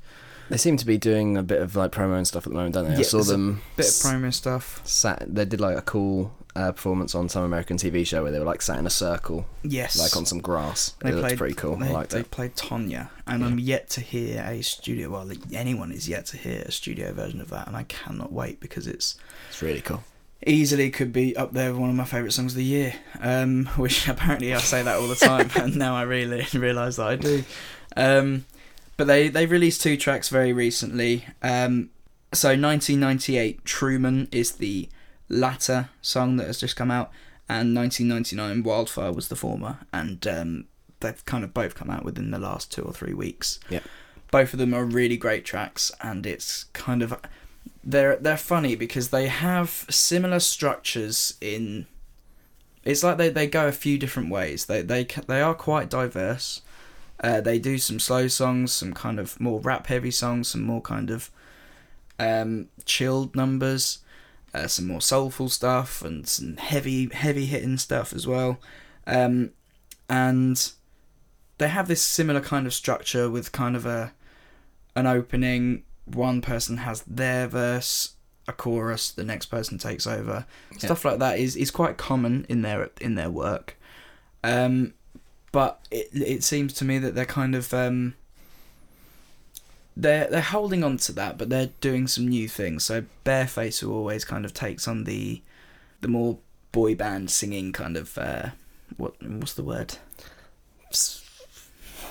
They 0.48 0.56
seem 0.58 0.76
to 0.78 0.86
be 0.86 0.98
doing 0.98 1.36
a 1.36 1.42
bit 1.42 1.62
of 1.62 1.76
like 1.76 1.92
promo 1.92 2.16
and 2.16 2.26
stuff 2.26 2.46
at 2.46 2.50
the 2.50 2.56
moment, 2.56 2.74
don't 2.74 2.88
they? 2.88 2.96
I 2.96 3.02
saw 3.02 3.22
them 3.22 3.62
Bit 3.76 3.86
of 3.86 3.92
promo 3.92 4.32
stuff. 4.34 4.80
sat. 4.86 5.24
They 5.32 5.44
did 5.44 5.60
like 5.60 5.78
a 5.78 5.82
cool 5.82 6.32
uh, 6.54 6.72
performance 6.72 7.14
on 7.14 7.30
some 7.30 7.44
American 7.44 7.78
TV 7.78 8.06
show 8.06 8.22
where 8.22 8.32
they 8.32 8.38
were 8.38 8.44
like 8.44 8.60
sat 8.60 8.78
in 8.78 8.84
a 8.86 8.90
circle, 8.90 9.46
Yes, 9.62 9.98
like 9.98 10.14
on 10.16 10.26
some 10.26 10.40
grass. 10.40 10.94
They 11.00 11.08
it 11.10 11.14
looked 11.14 11.26
played- 11.28 11.38
pretty 11.38 11.54
cool. 11.54 11.76
They, 11.76 11.88
I 11.88 11.92
liked 11.92 12.10
they 12.10 12.20
it. 12.20 12.30
played 12.30 12.54
Tonya, 12.56 13.08
and 13.26 13.40
Yeah. 13.40 13.46
I'm 13.46 13.58
yet 13.58 13.88
to 13.90 14.00
hear 14.02 14.42
a 14.46 14.60
studio. 14.62 15.08
Well, 15.10 15.30
anyone 15.54 15.90
is 15.92 16.08
yet 16.08 16.26
to 16.26 16.36
hear 16.36 16.62
a 16.66 16.72
studio 16.72 17.12
version 17.14 17.40
of 17.40 17.48
that, 17.50 17.66
and 17.68 17.76
I 17.76 17.84
cannot 17.84 18.32
wait 18.32 18.60
because 18.60 18.86
it's 18.86 19.16
It's 19.48 19.62
really 19.62 19.80
cool. 19.80 20.02
Easily 20.46 20.90
could 20.90 21.12
be 21.12 21.36
up 21.36 21.52
there 21.52 21.70
with 21.70 21.80
one 21.80 21.90
of 21.90 21.96
my 21.96 22.04
favourite 22.04 22.32
songs 22.32 22.52
of 22.52 22.56
the 22.56 22.64
year. 22.64 22.94
Um, 23.20 23.66
which 23.76 24.08
apparently 24.08 24.54
I 24.54 24.58
say 24.58 24.82
that 24.82 24.98
all 24.98 25.08
the 25.08 25.14
time, 25.14 25.50
and 25.56 25.76
now 25.76 25.94
I 25.94 26.02
really 26.02 26.46
realise 26.58 26.96
that 26.96 27.06
I 27.06 27.16
do. 27.16 27.44
Um, 27.96 28.46
but 28.96 29.06
they 29.06 29.28
they 29.28 29.46
released 29.46 29.82
two 29.82 29.96
tracks 29.96 30.28
very 30.28 30.52
recently. 30.52 31.26
Um, 31.42 31.90
so 32.32 32.48
1998, 32.48 33.64
Truman 33.64 34.28
is 34.32 34.52
the 34.52 34.88
latter 35.28 35.90
song 36.00 36.36
that 36.36 36.46
has 36.46 36.60
just 36.60 36.76
come 36.76 36.90
out, 36.90 37.10
and 37.48 37.74
1999, 37.74 38.62
Wildfire 38.62 39.12
was 39.12 39.28
the 39.28 39.36
former, 39.36 39.78
and 39.92 40.26
um, 40.26 40.64
they've 41.00 41.24
kind 41.26 41.44
of 41.44 41.52
both 41.52 41.74
come 41.74 41.90
out 41.90 42.04
within 42.04 42.30
the 42.30 42.38
last 42.38 42.72
two 42.72 42.82
or 42.82 42.92
three 42.92 43.12
weeks. 43.12 43.60
Yep. 43.68 43.84
Both 44.30 44.54
of 44.54 44.58
them 44.58 44.72
are 44.72 44.84
really 44.84 45.18
great 45.18 45.44
tracks, 45.44 45.92
and 46.00 46.24
it's 46.24 46.64
kind 46.72 47.02
of 47.02 47.14
they're 47.84 48.16
they're 48.16 48.36
funny 48.36 48.74
because 48.76 49.10
they 49.10 49.28
have 49.28 49.86
similar 49.90 50.40
structures 50.40 51.34
in. 51.40 51.86
It's 52.84 53.02
like 53.02 53.16
they, 53.16 53.28
they 53.28 53.46
go 53.46 53.68
a 53.68 53.72
few 53.72 53.98
different 53.98 54.30
ways. 54.30 54.66
They 54.66 54.82
they 54.82 55.04
they 55.04 55.40
are 55.40 55.54
quite 55.54 55.90
diverse. 55.90 56.62
Uh, 57.22 57.40
they 57.40 57.58
do 57.58 57.78
some 57.78 58.00
slow 58.00 58.26
songs, 58.26 58.72
some 58.72 58.92
kind 58.92 59.20
of 59.20 59.38
more 59.38 59.60
rap 59.60 59.86
heavy 59.86 60.10
songs, 60.10 60.48
some 60.48 60.62
more 60.62 60.80
kind 60.80 61.08
of 61.10 61.30
um, 62.18 62.68
chilled 62.84 63.36
numbers, 63.36 63.98
uh, 64.52 64.66
some 64.66 64.88
more 64.88 65.00
soulful 65.00 65.48
stuff, 65.48 66.02
and 66.02 66.28
some 66.28 66.56
heavy 66.56 67.08
heavy 67.12 67.46
hitting 67.46 67.78
stuff 67.78 68.12
as 68.12 68.26
well. 68.26 68.58
Um, 69.06 69.50
and 70.08 70.72
they 71.58 71.68
have 71.68 71.88
this 71.88 72.02
similar 72.02 72.40
kind 72.40 72.66
of 72.66 72.74
structure 72.74 73.30
with 73.30 73.52
kind 73.52 73.76
of 73.76 73.86
a 73.86 74.12
an 74.96 75.06
opening. 75.06 75.84
One 76.14 76.40
person 76.40 76.78
has 76.78 77.02
their 77.02 77.46
verse, 77.46 78.14
a 78.46 78.52
chorus. 78.52 79.10
The 79.10 79.24
next 79.24 79.46
person 79.46 79.78
takes 79.78 80.06
over. 80.06 80.46
Stuff 80.78 81.04
like 81.04 81.18
that 81.18 81.38
is 81.38 81.56
is 81.56 81.70
quite 81.70 81.96
common 81.96 82.46
in 82.48 82.62
their 82.62 82.90
in 83.00 83.14
their 83.14 83.30
work. 83.30 83.76
Um, 84.44 84.94
but 85.52 85.80
it 85.90 86.08
it 86.12 86.42
seems 86.42 86.72
to 86.74 86.84
me 86.84 86.98
that 86.98 87.14
they're 87.14 87.24
kind 87.24 87.54
of 87.54 87.72
um, 87.72 88.14
they're 89.96 90.26
they're 90.28 90.40
holding 90.40 90.82
on 90.82 90.96
to 90.98 91.12
that, 91.12 91.38
but 91.38 91.50
they're 91.50 91.70
doing 91.80 92.06
some 92.06 92.28
new 92.28 92.48
things. 92.48 92.84
So 92.84 93.04
Bearface, 93.24 93.80
who 93.80 93.92
always 93.92 94.24
kind 94.24 94.44
of 94.44 94.54
takes 94.54 94.88
on 94.88 95.04
the 95.04 95.42
the 96.00 96.08
more 96.08 96.38
boy 96.72 96.94
band 96.94 97.30
singing 97.30 97.72
kind 97.72 97.96
of 97.96 98.16
uh, 98.18 98.50
what 98.96 99.14
what's 99.22 99.54
the 99.54 99.62
word? 99.62 99.96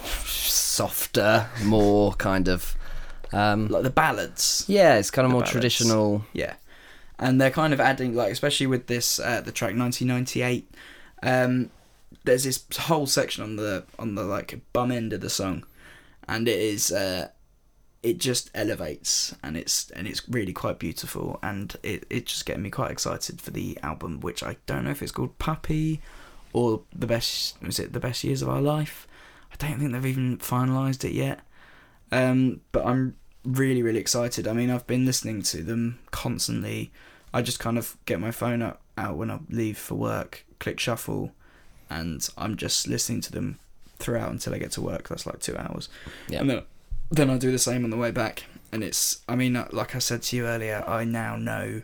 Softer, 0.03 1.50
more 1.63 2.13
kind 2.13 2.48
of. 2.48 2.75
Um, 3.34 3.68
Like 3.68 3.84
the 3.84 3.90
ballads. 3.90 4.66
yeah, 4.68 4.96
it's 4.98 5.12
kind 5.12 5.26
of 5.26 5.32
more 5.32 5.42
ballads. 5.42 5.52
traditional. 5.52 6.26
Yeah, 6.34 6.56
and 7.20 7.40
they're 7.40 7.52
kind 7.52 7.74
of 7.74 7.80
adding 7.80 8.14
like, 8.16 8.32
especially 8.32 8.68
with 8.68 8.88
this 8.88 9.20
uh, 9.20 9.42
the 9.42 9.52
track 9.52 9.76
1998. 9.78 10.70
Um, 11.24 11.70
there's 12.24 12.44
this 12.44 12.64
whole 12.78 13.08
section 13.08 13.44
on 13.44 13.56
the 13.56 13.84
on 13.98 14.16
the 14.16 14.24
like 14.24 14.60
bum 14.74 14.92
end 14.92 15.14
of 15.14 15.22
the 15.22 15.30
song, 15.30 15.64
and 16.28 16.48
it 16.48 16.60
is 16.60 16.92
uh, 16.92 17.30
it 18.04 18.18
just 18.18 18.50
elevates 18.54 19.34
and 19.44 19.56
it's 19.56 19.90
and 19.92 20.08
it's 20.08 20.28
really 20.28 20.54
quite 20.54 20.80
beautiful 20.80 21.40
and 21.44 21.76
it 21.84 22.06
it 22.10 22.26
just 22.26 22.46
getting 22.46 22.64
me 22.64 22.70
quite 22.70 22.92
excited 22.92 23.40
for 23.40 23.52
the 23.52 23.78
album, 23.84 24.20
which 24.20 24.44
I 24.44 24.58
don't 24.66 24.84
know 24.86 24.92
if 24.92 25.02
it's 25.02 25.12
called 25.12 25.38
Puppy 25.40 26.02
or 26.54 26.82
the 26.94 27.08
best 27.08 27.56
is 27.62 27.80
it 27.80 27.94
the 27.94 28.00
best 28.00 28.24
years 28.24 28.42
of 28.42 28.50
our 28.50 28.62
life. 28.62 29.08
I 29.54 29.56
don't 29.58 29.80
think 29.80 29.92
they've 29.94 30.06
even 30.06 30.38
finalised 30.40 31.04
it 31.06 31.14
yet. 31.14 31.40
Um, 32.12 32.60
but 32.72 32.86
I'm 32.86 33.16
really 33.44 33.82
really 33.84 34.00
excited. 34.00 34.48
I 34.48 34.54
mean, 34.54 34.70
I've 34.70 34.88
been 34.88 35.06
listening 35.06 35.42
to 35.44 35.64
them 35.64 36.00
constantly. 36.12 36.92
I 37.34 37.42
just 37.42 37.60
kind 37.60 37.78
of 37.78 37.96
get 38.06 38.20
my 38.20 38.32
phone 38.32 38.62
out, 38.62 38.82
out 38.98 39.16
when 39.18 39.32
I 39.32 39.40
leave 39.50 39.78
for 39.78 39.96
work, 39.96 40.46
click 40.60 40.80
shuffle, 40.80 41.32
and 41.90 42.28
I'm 42.38 42.58
just 42.58 42.88
listening 42.88 43.22
to 43.22 43.32
them 43.32 43.58
throughout 44.00 44.32
until 44.32 44.54
I 44.54 44.58
get 44.58 44.72
to 44.74 44.82
work. 44.82 45.08
That's 45.08 45.26
like 45.26 45.40
two 45.40 45.56
hours, 45.58 45.88
Yeah. 46.28 46.42
and 46.42 46.50
then 46.50 46.62
then 47.10 47.30
I 47.30 47.38
do 47.38 47.52
the 47.52 47.60
same 47.60 47.84
on 47.84 47.90
the 47.90 47.98
way 47.98 48.12
back. 48.12 48.44
And 48.74 48.84
it's, 48.86 49.20
I 49.28 49.36
mean, 49.36 49.58
uh, 49.58 49.68
like 49.74 49.96
I 49.96 50.00
said 50.00 50.22
to 50.24 50.36
you 50.38 50.46
earlier, 50.46 50.82
I 50.88 51.04
now 51.04 51.36
know 51.36 51.82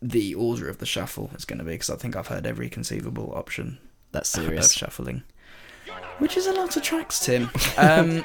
the 0.00 0.34
order 0.34 0.68
of 0.68 0.78
the 0.78 0.86
shuffle 0.86 1.30
is 1.34 1.44
going 1.44 1.58
to 1.58 1.64
be 1.64 1.72
because 1.72 1.90
I 1.90 1.96
think 1.96 2.14
I've 2.14 2.28
heard 2.28 2.46
every 2.46 2.68
conceivable 2.70 3.32
option 3.34 3.78
That's 4.12 4.32
of 4.38 4.44
serious. 4.44 4.72
shuffling, 4.72 5.24
which 6.18 6.36
is 6.36 6.46
a 6.46 6.52
lot 6.52 6.76
of 6.76 6.82
tracks, 6.84 7.18
Tim. 7.24 7.50
Um, 7.76 8.24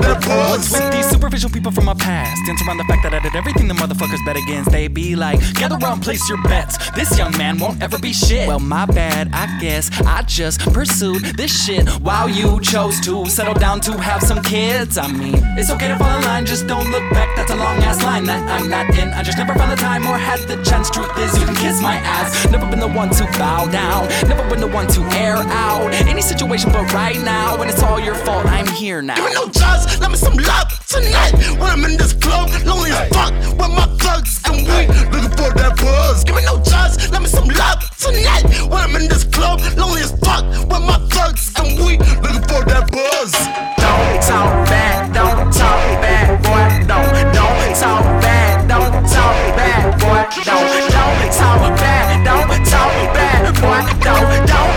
What's 0.00 0.72
with 0.72 0.92
these 0.92 1.08
superficial 1.08 1.50
people 1.50 1.70
from 1.72 1.84
my 1.84 1.94
past? 1.94 2.44
Dance 2.46 2.62
around 2.66 2.78
the 2.78 2.84
fact 2.84 3.02
that 3.02 3.14
I 3.14 3.20
did 3.20 3.34
everything 3.34 3.68
the 3.68 3.74
motherfuckers 3.74 4.24
bet 4.24 4.36
against. 4.36 4.70
They 4.70 4.88
be 4.88 5.16
like, 5.16 5.38
gather 5.54 5.76
round, 5.76 6.02
place 6.02 6.28
your 6.28 6.42
bets. 6.42 6.90
This 6.92 7.16
young 7.18 7.36
man 7.36 7.58
won't 7.58 7.82
ever 7.82 7.98
be 7.98 8.12
shit. 8.12 8.48
Well, 8.48 8.60
my 8.60 8.86
bad, 8.86 9.30
I 9.32 9.58
guess. 9.60 9.90
I 10.02 10.22
just 10.22 10.60
pursued 10.72 11.22
this 11.36 11.64
shit 11.64 11.88
while 12.00 12.28
you 12.28 12.60
chose 12.60 13.00
to 13.00 13.26
settle 13.26 13.54
down 13.54 13.80
to 13.82 13.92
have 13.98 14.22
some 14.22 14.42
kids. 14.42 14.98
I 14.98 15.08
mean, 15.08 15.40
it's 15.58 15.70
okay 15.70 15.88
to 15.88 15.96
fall 15.98 16.18
in 16.18 16.24
line, 16.24 16.46
just 16.46 16.66
don't 16.66 16.90
look 16.90 17.08
back. 17.10 17.34
That's 17.36 17.50
a 17.50 17.56
long 17.56 17.78
ass 17.82 18.02
line 18.02 18.24
that 18.24 18.48
I'm 18.48 18.68
not 18.68 18.90
in. 18.98 19.08
I 19.10 19.22
just 19.22 19.38
never 19.38 19.54
found 19.54 19.72
the 19.72 19.76
time 19.76 20.06
or 20.06 20.16
had 20.16 20.40
the 20.48 20.62
chance. 20.64 20.90
Truth 20.90 21.16
is, 21.18 21.38
you 21.38 21.46
can 21.46 21.56
kiss 21.56 21.80
my 21.82 21.96
ass. 21.96 22.50
Never 22.50 22.68
been 22.70 22.80
the 22.80 22.88
one 22.88 23.10
to 23.10 23.24
bow 23.38 23.66
down, 23.70 24.08
never 24.28 24.48
been 24.48 24.60
the 24.60 24.68
one 24.68 24.86
to 24.88 25.00
air 25.16 25.36
out 25.36 25.92
any 26.08 26.22
situation, 26.22 26.72
but 26.72 26.92
right 26.92 27.20
now, 27.20 27.58
when 27.58 27.68
it's 27.68 27.82
all 27.82 28.00
your 28.00 28.14
fault, 28.14 28.46
I'm 28.46 28.66
here 28.66 29.02
now. 29.02 29.16
Give 29.16 29.26
me 29.26 29.34
no 29.34 29.48
trust, 29.48 29.89
let 29.98 30.10
me 30.10 30.16
some 30.16 30.36
love 30.36 30.68
tonight 30.86 31.32
when 31.58 31.70
I'm 31.70 31.84
in 31.84 31.96
this 31.96 32.12
club. 32.12 32.50
Lonely 32.64 32.90
as 32.90 33.08
fuck 33.08 33.32
with 33.58 33.72
my 33.74 33.86
thugs 33.98 34.40
and 34.46 34.62
we 34.62 34.86
looking 35.10 35.34
for 35.36 35.50
that 35.58 35.74
buzz. 35.76 36.24
Give 36.24 36.36
me 36.36 36.42
no 36.44 36.62
trust, 36.62 37.10
let 37.10 37.22
me 37.22 37.28
some 37.28 37.48
love 37.48 37.80
tonight 37.98 38.44
when 38.70 38.80
I'm 38.80 38.94
in 38.96 39.08
this 39.08 39.24
club. 39.24 39.60
Lonely 39.76 40.02
as 40.02 40.12
fuck 40.20 40.44
with 40.46 40.82
my 40.84 40.98
thugs 41.10 41.52
and 41.58 41.78
we 41.78 41.98
looking 41.98 42.44
for 42.46 42.62
that 42.70 42.86
buzz. 42.90 43.32
Don't 43.80 44.22
talk 44.22 44.52
bad, 44.68 45.12
don't 45.12 45.52
talk 45.52 45.80
bad, 46.04 46.42
boy. 46.42 46.86
Don't, 46.86 47.32
don't 47.32 47.74
talk 47.74 48.04
bad, 48.22 48.68
don't 48.68 48.92
talk 49.08 49.56
bad, 49.56 49.98
boy. 49.98 50.20
Don't, 50.44 50.90
don't 50.90 51.32
talk 51.32 51.76
bad, 51.78 52.24
don't 52.24 52.64
talk 52.66 53.14
bad, 53.14 53.54
boy. 53.60 53.80
Don't, 54.04 54.46
don't 54.46 54.69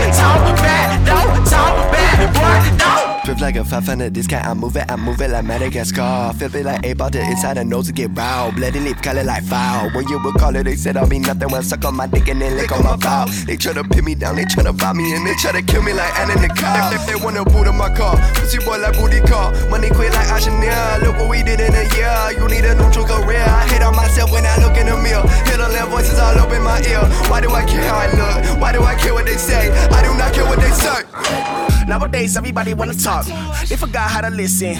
Like 3.40 3.56
a 3.56 3.64
500, 3.64 4.14
this 4.14 4.26
guy, 4.26 4.40
I 4.40 4.54
move 4.54 4.74
it, 4.76 4.90
I 4.90 4.96
move 4.96 5.20
it 5.20 5.28
like 5.28 5.44
Madagascar. 5.44 6.32
Flip 6.38 6.54
it 6.54 6.64
like 6.64 6.86
a 6.86 6.94
to 6.94 7.20
inside 7.20 7.58
the 7.58 7.64
nose 7.64 7.88
to 7.88 7.92
get 7.92 8.16
raw. 8.16 8.50
Bloody 8.50 8.80
lip, 8.80 9.02
call 9.02 9.18
it 9.18 9.26
like 9.26 9.44
foul. 9.44 9.90
When 9.90 10.08
you 10.08 10.18
would 10.24 10.34
call 10.36 10.56
it, 10.56 10.64
they 10.64 10.76
said 10.76 10.96
I'll 10.96 11.06
be 11.06 11.18
nothing. 11.18 11.50
When 11.50 11.62
suck 11.62 11.84
on 11.84 11.94
my 11.94 12.06
dick 12.06 12.28
and 12.28 12.40
then 12.40 12.56
lick 12.56 12.72
on 12.72 12.82
my 12.82 12.96
bow. 12.96 13.26
They 13.44 13.56
try 13.56 13.74
to 13.74 13.84
pin 13.84 14.06
me 14.06 14.14
down, 14.14 14.36
they 14.36 14.46
try 14.46 14.62
to 14.62 14.72
buy 14.72 14.94
me, 14.94 15.14
and 15.14 15.26
they 15.26 15.34
try 15.34 15.52
to 15.52 15.60
kill 15.60 15.82
me 15.82 15.92
like 15.92 16.18
Anna 16.18 16.40
Nicole. 16.40 16.94
If 16.94 17.04
they 17.06 17.16
wanna 17.16 17.44
boot 17.44 17.66
in 17.66 17.76
my 17.76 17.94
car, 17.94 18.16
pussy 18.34 18.64
boy 18.64 18.78
like 18.78 18.94
booty 18.94 19.20
car. 19.20 19.52
Money 19.68 19.90
quit 19.90 20.14
like 20.14 20.40
Chanel. 20.40 21.00
Look 21.00 21.16
what 21.18 21.28
we 21.28 21.42
did 21.42 21.60
in 21.60 21.74
a 21.74 21.84
year. 21.92 22.40
You 22.40 22.48
need 22.48 22.64
a 22.64 22.74
neutral 22.74 23.04
career. 23.04 23.44
I 23.44 23.68
hate 23.68 23.82
on 23.82 23.94
myself 23.94 24.32
when 24.32 24.46
I 24.46 24.56
look 24.64 24.78
in 24.78 24.86
the 24.86 24.96
mirror. 24.96 25.22
Little 25.52 25.68
voices 25.90 26.18
all 26.18 26.38
up 26.38 26.50
in 26.50 26.62
my 26.62 26.80
ear. 26.88 27.04
Why 27.28 27.40
do 27.40 27.50
I 27.50 27.64
care 27.66 27.84
how 27.84 27.98
I 27.98 28.08
look? 28.16 28.60
Why 28.60 28.72
do 28.72 28.82
I 28.82 28.94
care 28.94 29.12
what 29.12 29.26
they 29.26 29.36
say? 29.36 29.70
I 29.90 30.00
do 30.02 30.16
not 30.16 30.32
care 30.32 30.44
what 30.44 30.60
they 30.60 30.70
say. 30.70 31.73
Nowadays, 31.88 32.36
everybody 32.36 32.74
wanna 32.74 32.94
talk. 32.94 33.26
They 33.68 33.76
forgot 33.76 34.10
how 34.10 34.20
to 34.22 34.30
listen. 34.30 34.74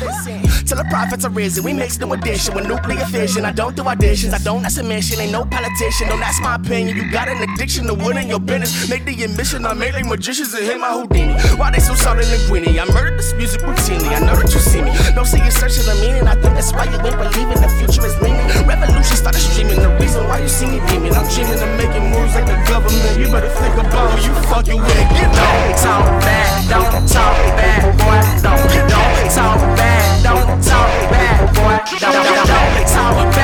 Till 0.66 0.78
the 0.78 0.86
prophets 0.90 1.24
are 1.24 1.30
risen, 1.30 1.64
we 1.64 1.72
mix 1.72 1.98
new 1.98 2.12
addition 2.12 2.54
with 2.54 2.66
nuclear 2.66 3.04
fission. 3.06 3.44
I 3.44 3.52
don't 3.52 3.76
do 3.76 3.82
auditions, 3.82 4.32
I 4.32 4.38
don't 4.38 4.64
ask 4.64 4.80
a 4.80 4.82
mission. 4.82 5.20
Ain't 5.20 5.32
no 5.32 5.44
politician, 5.44 6.08
don't 6.08 6.22
ask 6.22 6.42
my 6.42 6.56
opinion. 6.56 6.96
You 6.96 7.10
got 7.10 7.28
an 7.28 7.42
addiction 7.42 7.86
to 7.86 7.94
in 8.16 8.28
your 8.28 8.40
business. 8.40 8.88
Make 8.88 9.04
the 9.04 9.24
admission, 9.24 9.66
I 9.66 9.74
make 9.74 9.92
like 9.94 10.06
magicians 10.06 10.54
and 10.54 10.64
hit 10.64 10.78
my 10.78 10.92
Houdini. 10.92 11.34
Why 11.58 11.70
they 11.70 11.80
so 11.80 11.94
solid 11.94 12.26
and 12.26 12.42
greeny? 12.48 12.78
I 12.80 12.84
murdered 12.92 13.18
this 13.18 13.32
music 13.34 13.60
routinely. 13.62 14.08
I 14.14 14.20
know 14.20 14.36
that 14.36 14.52
you 14.52 14.60
see 14.60 14.82
me. 14.82 14.90
Don't 15.14 15.26
see 15.26 15.42
you 15.42 15.50
searching 15.50 15.84
the 15.84 15.96
meaning. 16.00 16.26
I 16.26 16.34
think 16.34 16.54
that's 16.54 16.72
why 16.72 16.84
you 16.84 16.98
ain't 17.00 17.18
believing 17.18 17.60
the 17.60 17.70
future 17.80 18.06
is 18.06 18.16
leaning. 18.22 18.46
Revolution 18.66 19.16
started 19.16 19.40
streaming. 19.40 19.80
The 19.80 19.90
reason 20.00 20.24
why 20.28 20.40
you 20.40 20.48
see 20.48 20.66
me 20.66 20.80
beaming. 20.88 21.14
I'm 21.14 21.26
dreaming 21.28 21.60
of 21.60 21.70
making 21.76 22.04
moves 22.10 22.34
like 22.34 22.46
the 22.46 22.58
government. 22.68 23.14
You 23.18 23.28
better 23.28 23.52
think 23.60 23.74
about 23.76 24.12
who 24.12 24.18
you 24.24 24.34
fucking 24.48 24.80
with. 24.80 25.06
Get. 25.16 25.28
Don't 25.34 25.74
talk 25.82 26.04
bad, 26.22 26.43
don't 26.74 27.08
talk 27.08 27.36
bad, 27.56 27.82
boy. 27.98 28.20
Don't, 28.42 28.90
don't 28.90 29.30
talk 29.30 29.60
bad, 29.76 30.22
don't 30.24 30.62
talk 30.62 31.10
bad, 31.10 31.54
boy. 31.54 31.98
Don't, 32.00 32.12
don't, 32.12 32.86
talk 32.88 33.34
bad, 33.34 33.43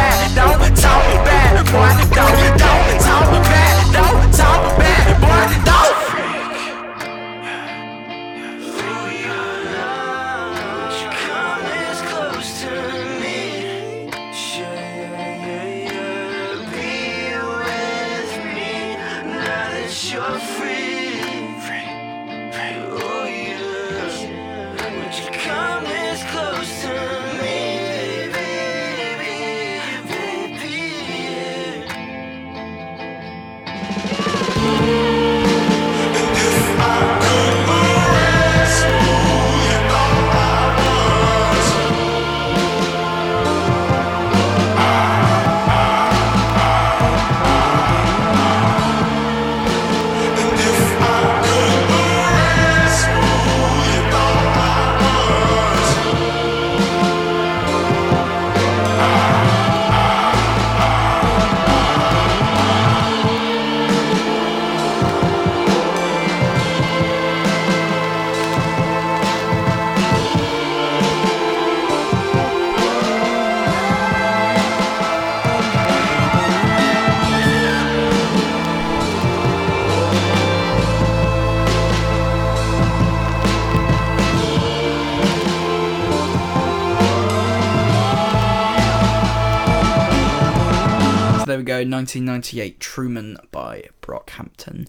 go. 91.71 91.77
1998 91.77 92.81
Truman 92.81 93.37
by 93.51 93.85
Brockhampton. 94.03 94.89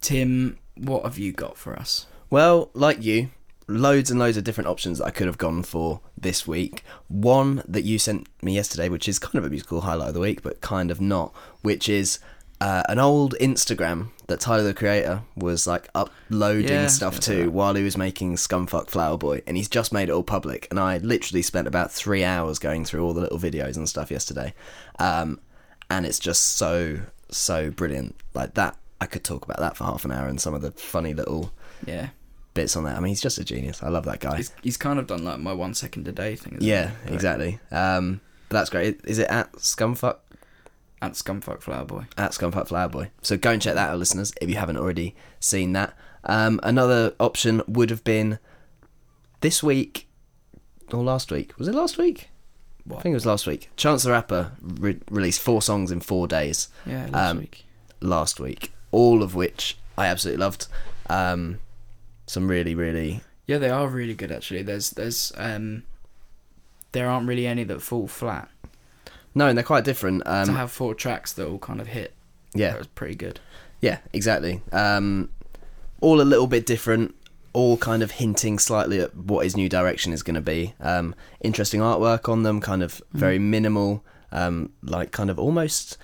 Tim, 0.00 0.58
what 0.76 1.04
have 1.04 1.18
you 1.18 1.32
got 1.32 1.56
for 1.56 1.74
us? 1.74 2.06
Well, 2.30 2.70
like 2.74 3.02
you, 3.02 3.30
loads 3.66 4.10
and 4.10 4.18
loads 4.18 4.36
of 4.36 4.44
different 4.44 4.68
options 4.68 4.98
that 4.98 5.04
I 5.06 5.10
could 5.10 5.26
have 5.26 5.38
gone 5.38 5.62
for 5.62 6.00
this 6.16 6.46
week. 6.46 6.82
One 7.08 7.62
that 7.68 7.84
you 7.84 7.98
sent 7.98 8.28
me 8.42 8.54
yesterday, 8.54 8.88
which 8.88 9.08
is 9.08 9.18
kind 9.20 9.36
of 9.36 9.44
a 9.44 9.50
musical 9.50 9.82
highlight 9.82 10.08
of 10.08 10.14
the 10.14 10.20
week, 10.20 10.42
but 10.42 10.60
kind 10.60 10.90
of 10.90 11.00
not, 11.00 11.34
which 11.62 11.88
is 11.88 12.18
uh, 12.60 12.82
an 12.88 12.98
old 12.98 13.34
Instagram 13.40 14.08
that 14.26 14.40
Tyler 14.40 14.62
the 14.62 14.74
Creator 14.74 15.22
was 15.36 15.66
like 15.66 15.88
uploading 15.94 16.68
Yeah, 16.68 16.86
stuff 16.86 17.20
to 17.20 17.50
while 17.50 17.74
he 17.74 17.82
was 17.82 17.96
making 17.96 18.36
Scumfuck 18.36 18.88
Flower 18.88 19.18
Boy, 19.18 19.42
and 19.46 19.56
he's 19.56 19.68
just 19.68 19.92
made 19.92 20.08
it 20.08 20.12
all 20.12 20.22
public. 20.22 20.66
And 20.70 20.80
I 20.80 20.98
literally 20.98 21.42
spent 21.42 21.68
about 21.68 21.92
three 21.92 22.24
hours 22.24 22.58
going 22.58 22.84
through 22.84 23.04
all 23.04 23.12
the 23.12 23.20
little 23.20 23.38
videos 23.38 23.76
and 23.76 23.88
stuff 23.88 24.10
yesterday, 24.10 24.54
um, 24.98 25.40
and 25.90 26.06
it's 26.06 26.18
just 26.18 26.42
so 26.56 27.00
so 27.30 27.70
brilliant. 27.70 28.14
Like 28.34 28.54
that, 28.54 28.76
I 29.00 29.06
could 29.06 29.24
talk 29.24 29.44
about 29.44 29.58
that 29.58 29.76
for 29.76 29.84
half 29.84 30.04
an 30.04 30.12
hour 30.12 30.28
and 30.28 30.40
some 30.40 30.54
of 30.54 30.62
the 30.62 30.70
funny 30.72 31.14
little 31.14 31.52
Yeah. 31.86 32.10
bits 32.54 32.76
on 32.76 32.84
that. 32.84 32.96
I 32.96 33.00
mean, 33.00 33.08
he's 33.08 33.20
just 33.20 33.38
a 33.38 33.44
genius. 33.44 33.82
I 33.82 33.88
love 33.88 34.04
that 34.04 34.20
guy. 34.20 34.36
He's, 34.36 34.52
he's 34.62 34.76
kind 34.76 34.98
of 34.98 35.06
done 35.06 35.24
like 35.24 35.38
my 35.40 35.52
one 35.52 35.74
second 35.74 36.06
a 36.08 36.12
day 36.12 36.36
thing. 36.36 36.54
isn't 36.54 36.62
Yeah? 36.66 36.92
But 37.04 37.12
exactly. 37.14 37.58
Um, 37.72 38.20
but 38.48 38.58
that's 38.58 38.70
great. 38.70 39.00
Is 39.04 39.18
it 39.18 39.28
at 39.28 39.50
Scumfuck 39.54 40.18
At 41.02 41.12
Scumfuck 41.12 41.60
Flower 41.62 41.84
Boy. 41.84 42.06
at 42.16 42.30
Scumfuck 42.32 42.68
Flower 42.68 42.88
Boy? 42.88 43.10
So 43.22 43.36
go 43.36 43.50
and 43.50 43.60
check 43.60 43.74
that 43.74 43.90
out, 43.90 43.98
listeners, 43.98 44.32
if 44.40 44.48
you 44.48 44.56
haven't 44.56 44.76
already 44.76 45.16
seen 45.40 45.72
that. 45.72 45.96
Um, 46.24 46.60
another 46.62 47.14
option 47.18 47.62
would 47.66 47.90
have 47.90 48.04
been 48.04 48.38
this 49.40 49.62
week 49.62 50.08
or 50.92 51.02
last 51.02 51.30
week. 51.32 51.58
Was 51.58 51.68
it 51.68 51.74
last 51.74 51.98
week? 51.98 52.30
I 52.90 53.00
think 53.00 53.12
it 53.12 53.16
was 53.16 53.26
last 53.26 53.46
week. 53.46 53.70
Chance 53.76 54.02
the 54.02 54.10
Rapper 54.10 54.52
re- 54.60 55.00
released 55.10 55.40
four 55.40 55.62
songs 55.62 55.90
in 55.90 56.00
four 56.00 56.26
days 56.28 56.68
Yeah, 56.86 57.06
last 57.10 57.30
Um, 57.30 57.38
week. 57.38 57.64
last 58.00 58.40
week, 58.40 58.72
all 58.90 59.22
of 59.22 59.34
which 59.34 59.78
I 59.96 60.06
absolutely 60.06 60.40
loved. 60.42 60.66
Um, 61.08 61.60
some 62.26 62.48
really, 62.48 62.74
really 62.74 63.20
Yeah, 63.46 63.58
they 63.58 63.70
are 63.70 63.88
really 63.88 64.14
good 64.14 64.30
actually. 64.32 64.62
There's 64.62 64.90
there's 64.90 65.32
um 65.36 65.84
there 66.92 67.08
aren't 67.08 67.26
really 67.26 67.46
any 67.46 67.64
that 67.64 67.80
fall 67.82 68.06
flat. 68.06 68.48
no, 69.34 69.48
and 69.48 69.56
they're 69.58 69.64
quite 69.64 69.84
different. 69.84 70.22
Um, 70.26 70.46
to 70.46 70.52
have 70.52 70.70
four 70.70 70.94
tracks 70.94 71.32
that 71.34 71.46
all 71.48 71.58
kind 71.58 71.80
of 71.80 71.88
hit, 71.88 72.12
yeah, 72.54 72.70
that 72.70 72.78
was 72.78 72.86
pretty 72.88 73.14
good. 73.16 73.40
Yeah, 73.80 73.98
exactly. 74.12 74.62
Um, 74.72 75.30
all 76.00 76.20
a 76.20 76.22
little 76.22 76.46
bit 76.46 76.64
different, 76.66 77.14
all 77.54 77.78
kind 77.78 78.02
of 78.02 78.10
hinting 78.10 78.58
slightly 78.58 79.00
at 79.00 79.16
what 79.16 79.44
his 79.44 79.56
new 79.56 79.68
direction 79.68 80.12
is 80.12 80.22
going 80.22 80.34
to 80.34 80.42
be. 80.42 80.74
Um, 80.80 81.14
interesting 81.40 81.80
artwork 81.80 82.28
on 82.28 82.42
them, 82.42 82.60
kind 82.60 82.82
of 82.82 83.00
very 83.12 83.38
minimal, 83.38 84.04
um, 84.30 84.72
like 84.82 85.10
kind 85.10 85.30
of 85.30 85.38
almost 85.38 85.96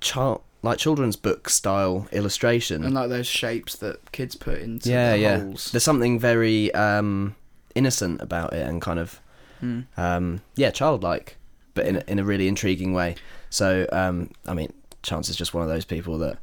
child 0.00 0.40
like 0.62 0.78
children's 0.78 1.16
book 1.16 1.48
style 1.50 2.08
illustration. 2.10 2.82
And 2.82 2.94
like 2.94 3.10
those 3.10 3.26
shapes 3.26 3.76
that 3.76 4.10
kids 4.12 4.34
put 4.34 4.58
into 4.58 4.88
yeah, 4.90 5.12
the 5.12 5.18
yeah. 5.18 5.38
holes. 5.40 5.70
There's 5.70 5.84
something 5.84 6.18
very 6.18 6.72
um, 6.74 7.36
innocent 7.74 8.22
about 8.22 8.54
it, 8.54 8.66
and 8.66 8.80
kind 8.80 8.98
of 8.98 9.20
Mm. 9.62 9.86
um, 9.96 10.40
yeah, 10.54 10.70
childlike, 10.70 11.36
but 11.74 11.86
in 11.86 11.96
a, 11.96 12.04
in 12.06 12.18
a 12.18 12.24
really 12.24 12.48
intriguing 12.48 12.92
way. 12.92 13.16
So, 13.50 13.86
um, 13.92 14.30
I 14.46 14.54
mean, 14.54 14.72
Chance 15.02 15.28
is 15.28 15.36
just 15.36 15.54
one 15.54 15.62
of 15.62 15.68
those 15.68 15.84
people 15.84 16.18
that 16.18 16.38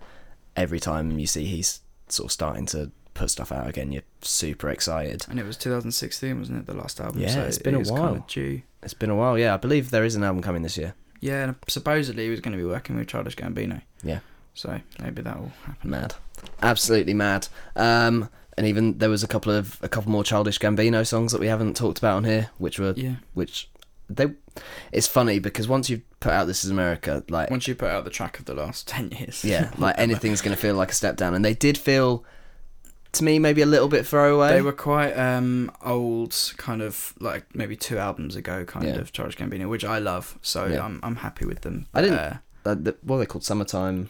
every 0.56 0.80
time 0.80 1.20
you 1.20 1.28
see 1.28 1.46
he's 1.46 1.82
sort 2.08 2.26
of 2.26 2.32
starting 2.32 2.66
to 2.68 2.92
put 3.14 3.30
stuff 3.30 3.52
out 3.52 3.68
again, 3.68 3.92
you're 3.92 4.04
super 4.22 4.70
excited. 4.70 5.26
And 5.30 5.40
it 5.40 5.46
was 5.46 5.58
2016, 5.58 6.40
wasn't 6.40 6.60
it? 6.60 6.66
The 6.66 6.74
last 6.74 7.00
album. 7.00 7.22
Yeah, 7.22 7.30
so 7.30 7.42
it's 7.44 7.58
been 7.58 7.76
a 7.76 7.80
while. 7.80 8.04
Kind 8.06 8.16
of 8.18 8.28
due. 8.28 8.62
It's 8.82 8.94
been 8.94 9.10
a 9.10 9.16
while, 9.16 9.38
yeah. 9.38 9.54
I 9.54 9.58
believe 9.58 9.92
there 9.92 10.04
is 10.06 10.16
an 10.16 10.24
album 10.24 10.42
coming 10.42 10.62
this 10.64 10.78
year. 10.78 10.94
Yeah, 11.22 11.44
and 11.46 11.56
supposedly 11.68 12.26
he 12.26 12.30
was 12.30 12.42
going 12.42 12.52
to 12.52 12.58
be 12.58 12.68
working 12.70 12.98
with 12.98 13.08
Childish 13.08 13.36
Gambino. 13.38 13.82
Yeah. 14.04 14.20
So 14.56 14.80
maybe 15.02 15.22
that 15.22 15.40
will 15.40 15.52
happen. 15.66 15.90
Mad, 15.90 16.16
absolutely 16.62 17.14
mad. 17.14 17.48
Um, 17.76 18.30
and 18.58 18.68
even 18.68 18.98
there 19.00 19.10
was 19.10 19.24
a 19.24 19.28
couple 19.28 19.52
of 19.52 19.80
a 19.82 19.90
couple 19.90 20.12
more 20.12 20.24
childish 20.24 20.60
Gambino 20.60 21.08
songs 21.08 21.32
that 21.32 21.42
we 21.42 21.48
haven't 21.48 21.76
talked 21.76 21.98
about 21.98 22.18
on 22.18 22.24
here, 22.26 22.50
which 22.58 22.78
were 22.78 22.94
Yeah. 22.96 23.16
which 23.34 23.70
they. 24.10 24.28
It's 24.92 25.08
funny 25.08 25.40
because 25.40 25.68
once 25.68 25.90
you've 25.90 26.04
put 26.20 26.34
out 26.34 26.46
"This 26.46 26.64
Is 26.64 26.70
America," 26.70 27.24
like 27.30 27.50
Once 27.50 27.68
you 27.68 27.74
put 27.74 27.90
out 27.90 28.04
the 28.04 28.12
track 28.12 28.38
of 28.38 28.46
the 28.46 28.54
last 28.54 28.88
10 28.90 29.10
years. 29.12 29.44
yeah, 29.44 29.72
like 29.80 29.96
anything's 29.98 30.42
going 30.42 30.56
to 30.56 30.62
feel 30.62 30.76
like 30.76 30.92
a 30.92 30.96
step 30.96 31.16
down. 31.18 31.34
And 31.34 31.44
they 31.44 31.56
did 31.56 31.76
feel, 31.78 32.24
to 33.14 33.24
me, 33.24 33.40
maybe 33.40 33.62
a 33.62 33.66
little 33.66 33.88
bit 33.88 34.06
throwaway. 34.06 34.50
They 34.54 34.62
were 34.62 34.72
quite 34.74 35.14
um, 35.14 35.72
old, 35.84 36.36
kind 36.58 36.82
of 36.82 37.14
like 37.20 37.54
maybe 37.56 37.76
two 37.76 37.98
albums 37.98 38.36
ago, 38.36 38.66
kind 38.66 38.86
Yeah. 38.86 38.96
of 38.96 39.12
Childish 39.14 39.38
Gambino, 39.38 39.70
which 39.70 39.86
I 39.86 40.00
love. 40.00 40.38
So 40.42 40.66
Yeah. 40.66 40.84
I'm 40.86 41.00
I'm 41.04 41.18
happy 41.18 41.46
with 41.46 41.62
them. 41.62 41.86
I 41.94 42.02
didn't- 42.02 42.18
Uh, 42.20 42.38
uh, 42.66 42.76
the, 42.76 42.96
what 43.04 43.16
are 43.16 43.20
they 43.20 43.26
called? 43.26 43.44
Summertime. 43.44 44.10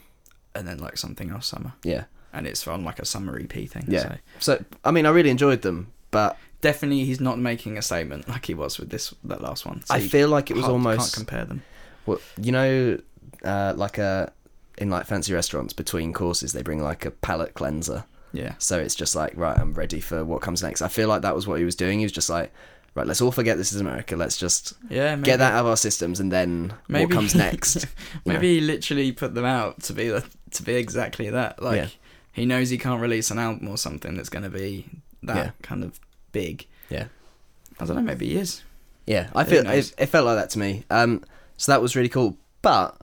and 0.55 0.67
then 0.67 0.77
like 0.77 0.97
something 0.97 1.31
else 1.31 1.47
summer, 1.47 1.73
Yeah, 1.83 2.03
and 2.31 2.45
it's 2.45 2.67
on 2.67 2.83
like 2.83 2.99
a 2.99 3.05
summer 3.05 3.39
EP 3.39 3.51
thing. 3.67 3.85
yeah. 3.87 4.17
So. 4.39 4.57
So 4.57 4.65
I 4.85 4.91
mean, 4.91 5.05
I 5.05 5.09
really 5.09 5.29
enjoyed 5.31 5.61
them, 5.63 5.91
but 6.11 6.37
Definitely, 6.61 7.03
he's 7.03 7.19
not 7.19 7.37
making 7.39 7.77
a 7.77 7.81
statement 7.81 8.29
like 8.29 8.45
he 8.45 8.53
was 8.53 8.79
with 8.79 8.89
this 8.89 9.13
that 9.25 9.41
last 9.41 9.65
one. 9.65 9.81
So 9.85 9.93
I 9.95 9.99
feel 9.99 10.29
like 10.29 10.49
it 10.49 10.55
was 10.55 10.63
almost 10.65 10.99
can't 11.13 11.27
compare 11.27 11.43
them. 11.45 11.61
Well, 12.05 12.19
you 12.41 12.51
know, 12.53 12.99
uh, 13.43 13.73
like 13.75 13.97
a 13.97 14.31
in 14.77 14.89
like 14.89 15.05
fancy 15.05 15.33
restaurants 15.33 15.73
between 15.73 16.13
courses, 16.13 16.53
they 16.53 16.61
bring 16.61 16.81
like 16.81 17.03
a 17.05 17.11
palate 17.11 17.53
cleanser. 17.53 18.05
Yeah, 18.33 18.55
So 18.57 18.79
it's 18.79 18.95
just 18.95 19.15
like, 19.15 19.33
right, 19.37 19.57
I'm 19.57 19.73
ready 19.73 19.99
for 19.99 20.25
what 20.25 20.41
comes 20.41 20.63
next. 20.63 20.81
I 20.81 20.87
feel 20.87 21.07
like 21.07 21.21
that 21.21 21.35
was 21.35 21.45
what 21.47 21.59
he 21.59 21.65
was 21.65 21.75
doing. 21.75 21.99
He 21.99 22.05
was 22.05 22.11
just 22.11 22.29
like, 22.31 22.51
right, 22.95 23.05
let's 23.05 23.21
all 23.21 23.31
forget 23.31 23.57
this 23.57 23.71
is 23.71 23.79
America. 23.79 24.15
Let's 24.15 24.37
just 24.37 24.73
yeah. 24.89 25.15
Maybe, 25.15 25.25
get 25.27 25.37
that 25.37 25.53
out 25.53 25.61
of 25.61 25.67
our 25.67 25.77
systems, 25.77 26.19
and 26.19 26.31
then 26.31 26.73
Maybe 26.87 27.05
what 27.05 27.13
comes 27.13 27.35
next? 27.47 27.85
maybe 28.25 28.55
he 28.55 28.61
literally 28.61 29.11
put 29.11 29.35
them 29.35 29.45
out 29.45 29.81
to 29.83 29.93
be 29.93 30.07
the, 30.09 30.23
to 30.51 30.63
be 30.63 30.73
exactly 30.73 31.29
that. 31.29 31.61
Like 31.61 31.77
Yeah. 31.77 31.87
he 32.31 32.45
knows 32.47 32.69
he 32.69 32.77
can't 32.79 33.01
release 33.01 33.29
an 33.31 33.37
album 33.39 33.67
or 33.67 33.77
something 33.77 34.15
that's 34.15 34.29
going 34.29 34.43
to 34.43 34.49
be 34.49 34.87
that 35.21 35.35
Yeah. 35.37 35.51
kind 35.61 35.83
of 35.83 35.99
big. 36.31 36.65
Yeah. 36.89 37.05
I 37.79 37.85
don't 37.85 37.95
know. 37.95 38.01
Maybe 38.01 38.29
he 38.29 38.37
is. 38.37 38.63
Yeah, 39.05 39.29
I 39.35 39.43
Who 39.43 39.49
feel 39.51 39.67
it, 39.69 39.93
it 39.97 40.05
felt 40.07 40.25
like 40.25 40.37
that 40.37 40.49
to 40.51 40.59
me. 40.59 40.85
Um, 40.89 41.23
so 41.57 41.71
that 41.71 41.81
was 41.81 41.95
really 41.95 42.09
cool. 42.09 42.37
But 42.61 42.97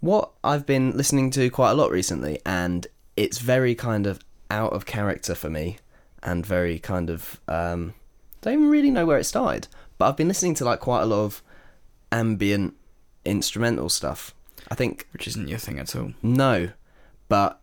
what 0.00 0.30
I've 0.44 0.66
been 0.66 0.96
listening 0.96 1.30
to 1.32 1.48
quite 1.50 1.70
a 1.70 1.74
lot 1.74 1.90
recently, 1.90 2.40
and 2.44 2.86
it's 3.16 3.38
very 3.38 3.74
kind 3.74 4.06
of 4.06 4.18
out 4.50 4.72
of 4.72 4.86
character 4.86 5.34
for 5.34 5.50
me, 5.50 5.78
and 6.22 6.44
very 6.44 6.78
kind 6.78 7.10
of 7.10 7.40
um, 7.48 7.94
don't 8.40 8.54
even 8.54 8.70
really 8.70 8.90
know 8.90 9.06
where 9.06 9.18
it 9.18 9.24
started. 9.24 9.68
But 9.98 10.08
I've 10.08 10.16
been 10.16 10.28
listening 10.28 10.54
to 10.56 10.64
like 10.64 10.80
quite 10.80 11.02
a 11.02 11.06
lot 11.06 11.24
of 11.24 11.42
ambient 12.12 12.74
instrumental 13.24 13.88
stuff. 13.88 14.34
I 14.70 14.74
think 14.74 15.06
Which 15.12 15.26
isn't 15.28 15.48
your 15.48 15.58
thing 15.58 15.78
at 15.78 15.94
all. 15.96 16.12
no, 16.22 16.70
but 17.28 17.60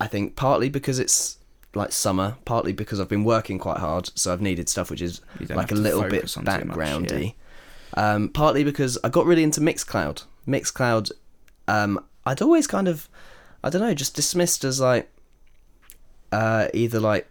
I 0.00 0.06
think 0.06 0.36
partly 0.36 0.68
because 0.68 0.98
it's 0.98 1.38
like 1.74 1.92
summer, 1.92 2.36
partly 2.44 2.72
because 2.72 3.00
I've 3.00 3.08
been 3.08 3.24
working 3.24 3.58
quite 3.58 3.78
hard, 3.78 4.10
so 4.14 4.32
I've 4.32 4.40
needed 4.40 4.68
stuff 4.68 4.90
which 4.90 5.02
is 5.02 5.20
like 5.48 5.70
a 5.70 5.74
little 5.74 6.02
bit 6.04 6.36
on 6.36 6.44
much, 6.44 6.60
backgroundy. 6.60 7.34
Um, 7.94 8.28
partly 8.28 8.64
because 8.64 8.98
I 9.02 9.08
got 9.08 9.26
really 9.26 9.42
into 9.42 9.60
Mixcloud. 9.60 10.24
Mixcloud, 10.46 11.10
um, 11.66 12.04
I'd 12.26 12.42
always 12.42 12.66
kind 12.66 12.88
of, 12.88 13.08
I 13.62 13.70
don't 13.70 13.82
know, 13.82 13.94
just 13.94 14.14
dismissed 14.14 14.64
as 14.64 14.80
like 14.80 15.10
uh, 16.32 16.68
either 16.74 17.00
like 17.00 17.28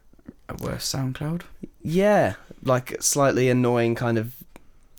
A 0.50 0.56
worse 0.56 0.92
SoundCloud. 0.92 1.42
yeah, 1.82 2.36
like 2.64 3.02
slightly 3.02 3.50
annoying 3.50 3.96
kind 3.96 4.18
of, 4.18 4.36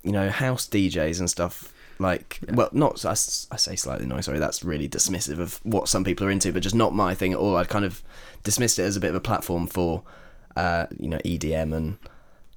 you 0.02 0.12
know, 0.12 0.30
house 0.30 0.68
DJs 0.68 1.18
and 1.20 1.28
stuff. 1.30 1.72
Like, 2.00 2.38
Yeah. 2.46 2.54
well, 2.54 2.68
not 2.72 3.04
I, 3.04 3.10
I 3.10 3.56
say 3.56 3.74
slightly 3.74 4.04
annoying. 4.04 4.22
Sorry, 4.22 4.38
that's 4.38 4.62
really 4.62 4.88
dismissive 4.88 5.40
of 5.40 5.58
what 5.64 5.88
some 5.88 6.04
people 6.04 6.26
are 6.26 6.30
into, 6.30 6.52
but 6.52 6.62
just 6.62 6.74
not 6.76 6.94
my 6.94 7.14
thing 7.14 7.32
at 7.32 7.38
all. 7.38 7.56
I'd 7.56 7.68
kind 7.68 7.84
of 7.84 8.02
dismissed 8.44 8.78
it 8.78 8.82
as 8.84 8.96
a 8.96 9.00
bit 9.00 9.10
of 9.10 9.16
a 9.16 9.20
platform 9.20 9.66
for, 9.66 10.04
uh, 10.56 10.86
you 10.98 11.08
know, 11.08 11.18
EDM 11.24 11.74
and 11.74 11.98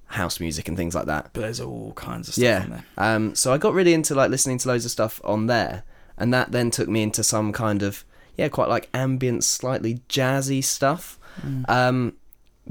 house 0.06 0.40
music 0.40 0.68
and 0.68 0.78
things 0.78 0.94
like 0.94 1.06
that. 1.08 1.32
But 1.34 1.42
there's 1.42 1.60
all 1.60 1.94
kinds 1.94 2.28
of 2.28 2.36
stuff 2.36 2.44
Yeah. 2.44 2.82
Um, 2.98 3.34
so 3.34 3.52
I 3.52 3.58
got 3.58 3.74
really 3.74 3.94
into 3.96 4.14
like 4.14 4.30
listening 4.30 4.60
to 4.60 4.68
loads 4.68 4.86
of 4.86 4.92
stuff 4.92 5.20
on 5.24 5.48
there, 5.48 5.84
and 6.18 6.32
that 6.34 6.52
then 6.52 6.70
took 6.70 6.88
me 6.88 7.02
into 7.02 7.24
some 7.24 7.52
kind 7.52 7.82
of 7.82 8.06
yeah, 8.38 8.48
quite 8.48 8.70
like 8.70 8.90
ambient, 8.94 9.44
slightly 9.44 10.02
jazzy 10.08 10.64
stuff. 10.64 11.18
Mm. 11.42 11.70
Um, 11.70 12.14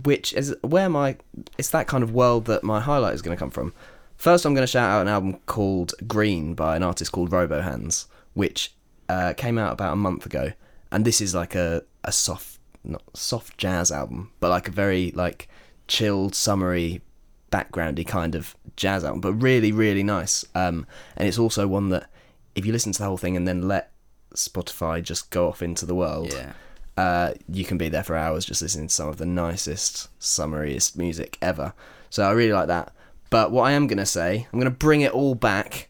which 0.05 0.33
is 0.33 0.55
where 0.62 0.88
my 0.88 1.16
it's 1.59 1.70
that 1.70 1.87
kind 1.87 2.03
of 2.03 2.12
world 2.12 2.46
that 2.46 2.62
my 2.62 2.81
highlight 2.81 3.14
is 3.14 3.23
going 3.23 3.37
to 3.37 3.38
come 3.38 3.51
from. 3.51 3.73
First, 4.16 4.44
I'm 4.44 4.55
going 4.55 4.62
to 4.62 4.70
shout 4.70 4.90
out 4.90 5.03
an 5.03 5.09
album 5.09 5.38
called 5.46 5.94
Green 6.07 6.55
by 6.55 6.77
an 6.77 6.83
artist 6.83 7.11
called 7.11 7.31
Robohands, 7.31 8.07
which 8.35 8.73
uh, 9.09 9.33
came 9.35 9.59
out 9.59 9.73
about 9.73 9.94
a 9.94 9.96
month 9.96 10.27
ago, 10.27 10.53
and 10.92 11.05
this 11.05 11.20
is 11.20 11.35
like 11.35 11.55
a 11.55 11.83
a 12.05 12.12
soft 12.12 12.59
not 12.85 13.03
soft 13.14 13.59
jazz 13.59 13.90
album, 13.90 14.33
but 14.40 14.51
like 14.51 14.68
a 14.68 14.73
very 14.73 15.11
like 15.12 15.49
chilled, 15.88 16.35
summery, 16.35 17.01
backgroundy 17.51 18.07
kind 18.07 18.35
of 18.35 18.57
jazz 18.77 19.05
album, 19.05 19.20
but 19.20 19.33
really 19.35 19.73
really 19.73 20.03
nice. 20.03 20.44
Um, 20.55 20.87
and 21.16 21.27
it's 21.27 21.38
also 21.38 21.66
one 21.66 21.88
that 21.90 22.09
if 22.55 22.64
you 22.66 22.73
listen 22.73 22.92
to 22.92 22.99
the 22.99 23.07
whole 23.07 23.16
thing 23.16 23.37
and 23.37 23.46
then 23.46 23.68
let 23.68 23.92
Spotify 24.35 25.03
just 25.03 25.31
go 25.31 25.49
off 25.49 25.62
into 25.62 25.87
the 25.87 25.94
world, 25.94 26.33
Yeah. 26.33 26.53
Uh, 26.96 27.33
you 27.48 27.64
can 27.64 27.79
be 27.79 27.88
there 27.88 28.03
for 28.03 28.16
hours 28.16 28.44
just 28.44 28.62
listening 28.62 28.88
to 28.88 28.94
some 28.94 29.09
of 29.09 29.16
the 29.18 29.26
nicest, 29.26 30.09
summariest 30.22 30.96
music 30.98 31.38
ever. 31.40 31.72
So 32.11 32.24
I 32.24 32.33
really 32.33 32.53
like 32.53 32.66
that. 32.68 32.92
But 33.31 33.50
what 33.53 33.62
I 33.62 33.72
am 33.72 33.87
going 33.87 33.98
to 33.98 34.07
say, 34.07 34.46
I'm 34.53 34.59
going 34.59 34.70
to 34.72 34.76
bring 34.76 35.00
it 35.03 35.12
all 35.12 35.35
back 35.35 35.88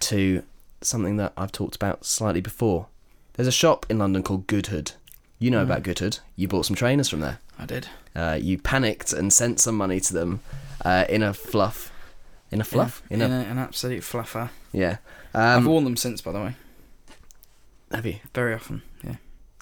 to 0.00 0.42
something 0.80 1.16
that 1.16 1.32
I've 1.36 1.52
talked 1.52 1.74
about 1.76 2.04
slightly 2.04 2.40
before. 2.40 2.86
There's 3.34 3.48
a 3.48 3.52
shop 3.52 3.86
in 3.88 3.98
London 3.98 4.22
called 4.22 4.46
Goodhood. 4.46 4.92
You 5.38 5.50
know 5.50 5.62
about 5.62 5.82
Goodhood. 5.82 6.20
You 6.36 6.46
bought 6.46 6.66
some 6.66 6.76
trainers 6.76 7.08
from 7.08 7.20
there. 7.20 7.38
I 7.58 7.66
did. 7.66 7.88
Uh, 8.14 8.38
you 8.40 8.58
panicked 8.58 9.12
and 9.12 9.32
sent 9.32 9.58
some 9.60 9.76
money 9.76 9.98
to 10.00 10.12
them 10.14 10.40
uh, 10.84 11.04
in 11.08 11.22
a 11.22 11.34
fluff. 11.34 11.90
In 12.52 12.60
a 12.60 12.64
fluff? 12.64 13.02
In 13.10 13.20
in 13.20 13.32
a, 13.32 13.36
a, 13.36 13.38
an 13.40 13.58
absolute 13.58 14.02
fluffer. 14.02 14.50
yeah. 14.72 14.98
I've 15.34 15.58
Um, 15.58 15.64
worn 15.64 15.82
them 15.84 15.96
since, 15.96 16.20
by 16.20 16.30
the 16.30 16.38
way. 16.40 16.54
have 17.90 18.06
you? 18.06 18.16
Very 18.32 18.54
often. 18.54 18.82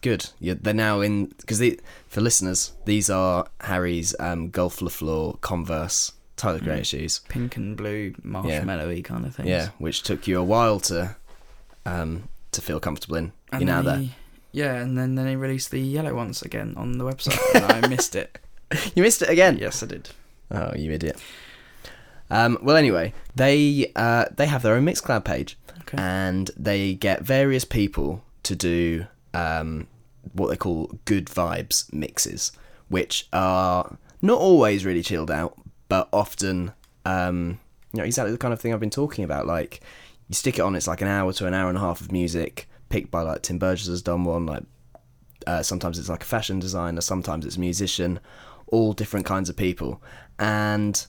Yeah. 0.03 0.11
Good. 0.11 0.31
Yeah, 0.41 0.55
they're 0.61 0.75
now 0.75 1.01
in 1.01 1.27
because 1.27 1.63
for 2.09 2.21
listeners, 2.21 2.73
these 2.85 3.09
are 3.11 3.47
Harry's 3.61 4.15
um, 4.19 4.51
Golf 4.51 4.83
le 4.83 4.91
Fleur 4.91 5.35
Converse 5.41 6.13
Tyler 6.37 6.59
Mm. 6.59 6.65
Creator 6.65 6.85
shoes. 6.85 7.21
Pink 7.29 7.57
and 7.57 7.77
blue, 7.77 8.13
marshmallowy 8.25 9.05
kind 9.05 9.25
of 9.27 9.35
things. 9.37 9.49
Yeah, 9.49 9.69
which 9.79 10.03
took 10.03 10.27
you 10.27 10.39
a 10.41 10.45
while 10.45 10.81
to 10.81 11.17
um, 11.87 12.29
to 12.53 12.61
feel 12.61 12.81
comfortable 12.81 13.17
in. 13.17 13.33
And 13.53 13.63
You're 13.63 13.67
now 13.77 13.83
there. 13.83 14.05
Yeah, 14.51 14.75
and 14.75 14.99
then, 14.99 15.15
then 15.15 15.25
they 15.27 15.37
released 15.37 15.71
the 15.71 15.81
yellow 15.81 16.15
ones 16.15 16.43
again 16.43 16.75
on 16.77 16.99
the 16.99 17.05
website, 17.05 17.39
and 17.55 17.85
I 17.85 17.89
missed 17.89 18.15
it. 18.17 18.39
You 18.95 19.03
missed 19.03 19.21
it 19.23 19.29
again. 19.29 19.59
Yes, 19.59 19.83
I 19.83 19.87
did. 19.87 20.09
Oh, 20.51 20.73
you 20.75 20.91
idiot. 20.93 21.21
Um, 22.31 22.57
well, 22.63 22.77
anyway, 22.77 23.13
they 23.37 23.93
uh, 23.95 24.25
they 24.35 24.47
have 24.47 24.63
their 24.63 24.75
own 24.75 24.85
Mixcloud 24.87 25.25
page, 25.25 25.59
Okay. 25.83 25.99
and 26.01 26.51
they 26.57 26.95
get 26.95 27.21
various 27.23 27.65
people 27.67 28.25
to 28.45 28.57
do 28.57 29.07
um, 29.35 29.87
what 30.33 30.49
they 30.49 30.57
call 30.57 30.91
good 31.05 31.27
vibes 31.27 31.93
mixes, 31.93 32.53
which 32.89 33.29
are 33.33 33.97
not 34.21 34.39
always 34.39 34.85
really 34.85 35.03
chilled 35.03 35.31
out, 35.31 35.55
but 35.89 36.09
often 36.13 36.73
um, 37.05 37.59
you 37.93 37.99
know 37.99 38.05
exactly 38.05 38.33
the 38.33 38.39
kind 38.39 38.55
of 38.55 38.61
thing 38.61 38.73
I've 38.73 38.81
been 38.81 38.91
talking 38.91 39.25
about. 39.25 39.47
Like 39.47 39.81
you 40.29 40.35
stick 40.35 40.59
it 40.59 40.63
on, 40.63 40.75
it's 40.75 40.89
like 40.89 41.03
an 41.03 41.09
hour 41.09 41.33
to 41.35 41.47
an 41.47 41.55
hour 41.55 41.69
and 41.69 41.79
a 41.79 41.81
half 41.81 42.01
of 42.01 42.13
music 42.13 42.69
picked 42.89 43.11
by 43.11 43.23
like 43.23 43.43
Tim 43.43 43.59
Burgess 43.59 43.87
has 43.87 44.03
done 44.03 44.25
one. 44.25 44.47
Like 44.47 44.65
uh, 45.47 45.63
sometimes 45.63 45.99
it's 45.99 46.09
like 46.09 46.23
a 46.23 46.27
fashion 46.27 46.59
designer, 46.59 47.01
sometimes 47.01 47.45
it's 47.45 47.57
a 47.57 47.61
musician, 47.61 48.21
all 48.69 48.93
different 48.93 49.27
kinds 49.27 49.49
of 49.49 49.57
people, 49.57 50.03
and 50.39 51.07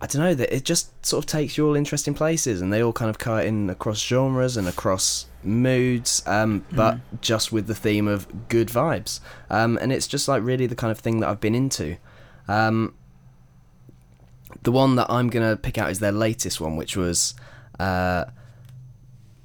I 0.00 0.06
don't 0.06 0.20
know 0.20 0.34
that 0.34 0.54
it 0.54 0.64
just 0.64 1.06
sort 1.06 1.24
of 1.24 1.26
takes 1.26 1.56
you 1.56 1.66
all 1.66 1.74
interesting 1.74 2.12
places, 2.12 2.60
and 2.60 2.70
they 2.70 2.82
all 2.82 2.92
kind 2.92 3.08
of 3.08 3.18
cut 3.18 3.46
in 3.46 3.70
across 3.70 3.98
genres 4.00 4.56
and 4.56 4.68
across 4.68 5.26
moods, 5.42 6.22
um, 6.26 6.66
but 6.72 6.98
just 7.22 7.50
with 7.50 7.66
the 7.66 7.74
theme 7.74 8.06
of 8.06 8.48
good 8.48 8.68
vibes, 8.68 9.20
um, 9.48 9.78
and 9.80 9.92
it's 9.92 10.06
just 10.06 10.28
like 10.28 10.42
really 10.42 10.66
the 10.66 10.74
kind 10.74 10.90
of 10.90 10.98
thing 10.98 11.20
that 11.20 11.28
I've 11.30 11.40
been 11.40 11.54
into. 11.54 11.96
Um, 12.46 12.94
the 14.62 14.72
one 14.72 14.96
that 14.96 15.06
I'm 15.08 15.30
gonna 15.30 15.56
pick 15.56 15.78
out 15.78 15.90
is 15.90 15.98
their 16.00 16.12
latest 16.12 16.60
one, 16.60 16.76
which 16.76 16.94
was 16.94 17.34
uh, 17.80 18.26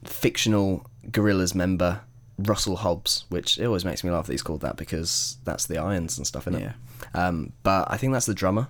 fictional 0.04 0.86
Gorillaz 1.12 1.56
member 1.56 2.02
Russell 2.38 2.78
Hobbs, 2.78 3.24
which 3.30 3.58
it 3.58 3.66
always 3.66 3.86
makes 3.86 4.04
me 4.04 4.12
laugh 4.12 4.28
that 4.28 4.34
he's 4.34 4.44
called 4.44 4.62
that 4.62 4.76
because 4.76 5.38
that's 5.46 5.66
the 5.66 5.78
Irons 5.78 6.18
and 6.18 6.28
stuff 6.28 6.48
in 6.48 6.56
it. 6.56 6.62
Yeah. 6.62 6.74
Um, 7.14 7.54
but 7.64 7.90
I 7.90 7.98
think 7.98 8.12
that's 8.12 8.26
the 8.26 8.34
drummer 8.34 8.68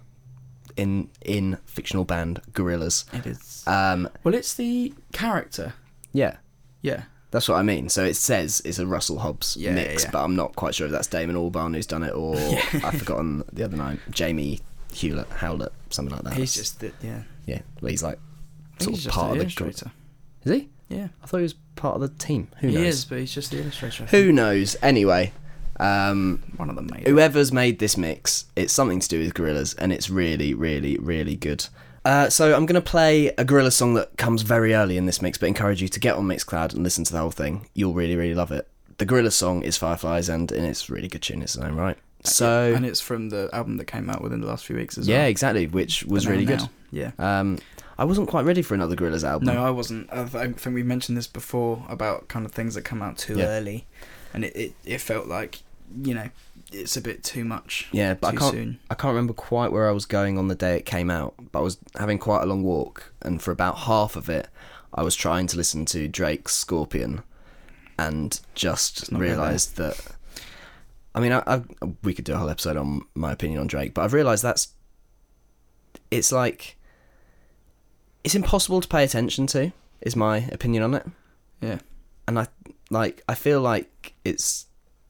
in 0.78 1.10
in 1.22 1.58
fictional 1.66 2.06
band 2.06 2.42
Gorillaz. 2.54 3.06
It 3.14 3.26
is. 3.26 3.64
Um, 3.68 4.10
well, 4.24 4.34
it's 4.34 4.54
the 4.54 4.94
character. 5.14 5.74
yeah, 6.14 6.38
Yeah. 6.82 7.04
that's 7.32 7.48
what 7.48 7.56
I 7.58 7.64
mean. 7.64 7.90
So 7.90 8.04
it 8.04 8.16
says 8.16 8.62
it's 8.66 8.80
a 8.80 8.86
Russell 8.88 9.20
Hobbs 9.20 9.56
Yeah, 9.58 9.74
mix, 9.74 10.04
yeah, 10.04 10.08
yeah. 10.08 10.12
but 10.12 10.24
I'm 10.24 10.36
not 10.36 10.56
quite 10.56 10.76
sure 10.76 10.86
if 10.88 10.92
that's 10.92 11.08
Damon 11.08 11.36
Albarn 11.36 11.76
who's 11.76 11.86
done 11.88 12.04
it 12.04 12.12
or 12.14 12.36
I've 12.84 13.00
forgotten 13.00 13.44
the 13.54 13.64
other 13.64 13.78
name, 13.78 14.00
Jamie 14.10 14.60
Hewlett, 14.94 15.30
Howlett, 15.30 15.72
something 15.90 16.14
like 16.16 16.24
that. 16.26 16.34
He's 16.34 16.54
just 16.54 16.80
the, 16.82 16.92
yeah. 17.02 17.24
yeah, 17.46 17.62
well, 17.82 17.90
he's 17.92 18.04
like 18.04 18.20
sort 18.80 18.96
he's 18.96 19.06
of 19.06 19.12
part 19.14 19.28
the 19.28 19.32
of 19.32 19.38
the 19.38 19.44
illustrator. 19.44 19.92
Is 20.44 20.52
he? 20.52 20.70
Yeah. 20.90 21.08
I 21.24 21.26
thought 21.28 21.38
he 21.38 21.44
was 21.44 21.54
part 21.78 21.96
of 21.96 22.02
the 22.02 22.10
team. 22.10 22.50
Who 22.60 22.68
he 22.68 22.76
knows? 22.76 22.86
is, 22.96 23.06
but 23.06 23.20
he's 23.20 23.34
just 23.34 23.52
the 23.52 23.60
illustrator. 23.62 24.06
Who 24.08 24.34
knows? 24.34 24.76
Anyway, 24.82 25.32
um, 25.82 26.42
One 26.58 26.70
of 26.70 26.76
them 26.76 26.88
made 26.92 27.02
it. 27.02 27.08
whoever's 27.10 27.52
made 27.52 27.80
this 27.80 27.98
mix, 27.98 28.46
it's 28.56 28.72
something 28.74 29.00
to 29.00 29.08
do 29.08 29.20
with 29.20 29.34
Gorillaz, 29.34 29.76
and 29.78 29.92
it's 29.92 30.10
really, 30.10 30.54
really, 30.54 30.98
really 30.98 31.36
good. 31.36 31.66
Uh, 32.06 32.30
so 32.30 32.56
I'm 32.56 32.66
going 32.66 32.82
to 32.82 32.90
play 32.90 33.28
a 33.38 33.46
gorilla 33.46 33.70
song 33.72 33.94
that 33.94 34.18
comes 34.18 34.42
very 34.42 34.74
early 34.74 34.98
in 34.98 35.06
this 35.06 35.22
mix, 35.22 35.38
but 35.38 35.46
encourage 35.48 35.82
you 35.84 35.88
to 35.90 36.00
get 36.00 36.16
on 36.16 36.26
Mixcloud 36.28 36.74
and 36.74 36.82
listen 36.84 37.04
to 37.04 37.12
the 37.14 37.20
whole 37.20 37.30
thing. 37.30 37.68
You'll 37.76 37.94
really, 37.94 38.16
really 38.16 38.34
love 38.34 38.52
it. 38.52 38.68
The 38.98 39.06
gorilla 39.06 39.30
song 39.32 39.62
is 39.64 39.78
Fireflies, 39.78 40.28
and, 40.30 40.52
and 40.52 40.66
it's 40.66 40.90
a 40.90 40.94
really 40.94 41.08
good 41.08 41.22
tune 41.22 41.38
in 41.38 41.44
its 41.44 41.58
own 41.58 41.76
right. 41.76 41.98
So 42.24 42.74
and 42.76 42.86
it's 42.86 43.02
from 43.02 43.30
the 43.30 43.50
album 43.52 43.78
that 43.78 43.86
came 43.86 44.08
out 44.10 44.22
within 44.22 44.42
the 44.42 44.48
last 44.48 44.66
few 44.66 44.76
weeks 44.76 44.98
as 44.98 45.08
well. 45.08 45.18
yeah, 45.18 45.26
exactly, 45.26 45.66
which 45.68 46.04
was 46.06 46.28
really 46.28 46.46
good. 46.46 46.60
now, 46.62 46.70
Yeah. 46.92 47.12
Um, 47.18 47.58
I 47.98 48.06
wasn't 48.06 48.28
quite 48.30 48.46
ready 48.46 48.62
for 48.64 48.74
another 48.76 48.96
Gorillaz 48.96 49.24
album. 49.24 49.48
No, 49.48 49.64
I 49.64 49.70
wasn't. 49.72 50.12
I 50.12 50.24
th- 50.26 50.36
I 50.36 50.52
think 50.54 50.74
we 50.76 50.82
mentioned 50.84 51.18
this 51.18 51.26
before 51.28 51.84
about 51.90 52.28
kind 52.30 52.46
of 52.46 52.52
things 52.52 52.74
that 52.76 52.82
come 52.84 53.02
out 53.04 53.18
too 53.18 53.38
Yeah. 53.38 53.46
early, 53.46 53.86
and 54.34 54.44
it, 54.46 54.56
it, 54.56 54.74
it 54.86 55.02
felt 55.02 55.28
like 55.28 55.62
you 56.04 56.14
know 56.14 56.30
it's 56.72 56.96
a 56.96 57.02
bit 57.02 57.24
too 57.24 57.44
much. 57.44 57.90
Yeah, 57.92 58.14
but 58.14 58.32
too 58.32 58.38
I 58.38 58.40
can't. 58.40 58.54
soon. 58.54 58.80
I 58.90 58.96
can't 58.96 59.12
remember 59.14 59.34
quite 59.34 59.72
where 59.72 59.90
I 59.90 59.92
was 59.92 60.06
going 60.06 60.38
on 60.38 60.48
the 60.48 60.56
day 60.56 60.78
it 60.78 60.86
came 60.86 61.10
out, 61.10 61.34
but 61.52 61.60
I 61.60 61.62
was 61.62 61.78
having 61.98 62.18
quite 62.20 62.44
a 62.44 62.46
long 62.46 62.64
walk, 62.64 63.14
and 63.22 63.42
for 63.42 63.52
about 63.52 63.80
half 63.80 64.16
of 64.16 64.30
it, 64.30 64.48
I 64.94 65.04
was 65.04 65.16
trying 65.16 65.48
to 65.48 65.58
listen 65.58 65.86
to 65.88 66.08
Drake's 66.08 66.56
Scorpion, 66.56 67.24
and 68.00 68.40
just 68.56 69.12
not 69.12 69.20
go 69.20 69.26
there. 69.26 69.36
realised 69.36 69.78
that. 69.78 70.00
I 71.14 71.20
mean, 71.20 71.34
I, 71.34 71.44
I 71.46 71.62
we 72.04 72.14
could 72.14 72.24
do 72.26 72.34
a 72.34 72.38
whole 72.38 72.50
episode 72.50 72.78
on 72.78 73.02
my 73.16 73.32
opinion 73.34 73.60
on 73.60 73.68
Drake, 73.68 73.94
but 73.94 74.04
I've 74.04 74.14
realised 74.14 74.44
that's. 74.44 74.70
It's 76.10 76.32
like. 76.32 76.78
It's 78.24 78.36
impossible 78.36 78.82
to 78.82 78.88
pay 78.88 79.04
attention 79.04 79.48
to. 79.48 79.72
Is 80.02 80.16
my 80.16 80.38
opinion 80.52 80.84
on 80.84 80.94
it, 80.94 81.06
Yeah. 81.62 81.80
and 82.28 82.40
I 82.40 82.48
like. 82.90 83.24
I 83.28 83.36
feel 83.36 83.62
like 83.62 84.14
it's 84.24 84.66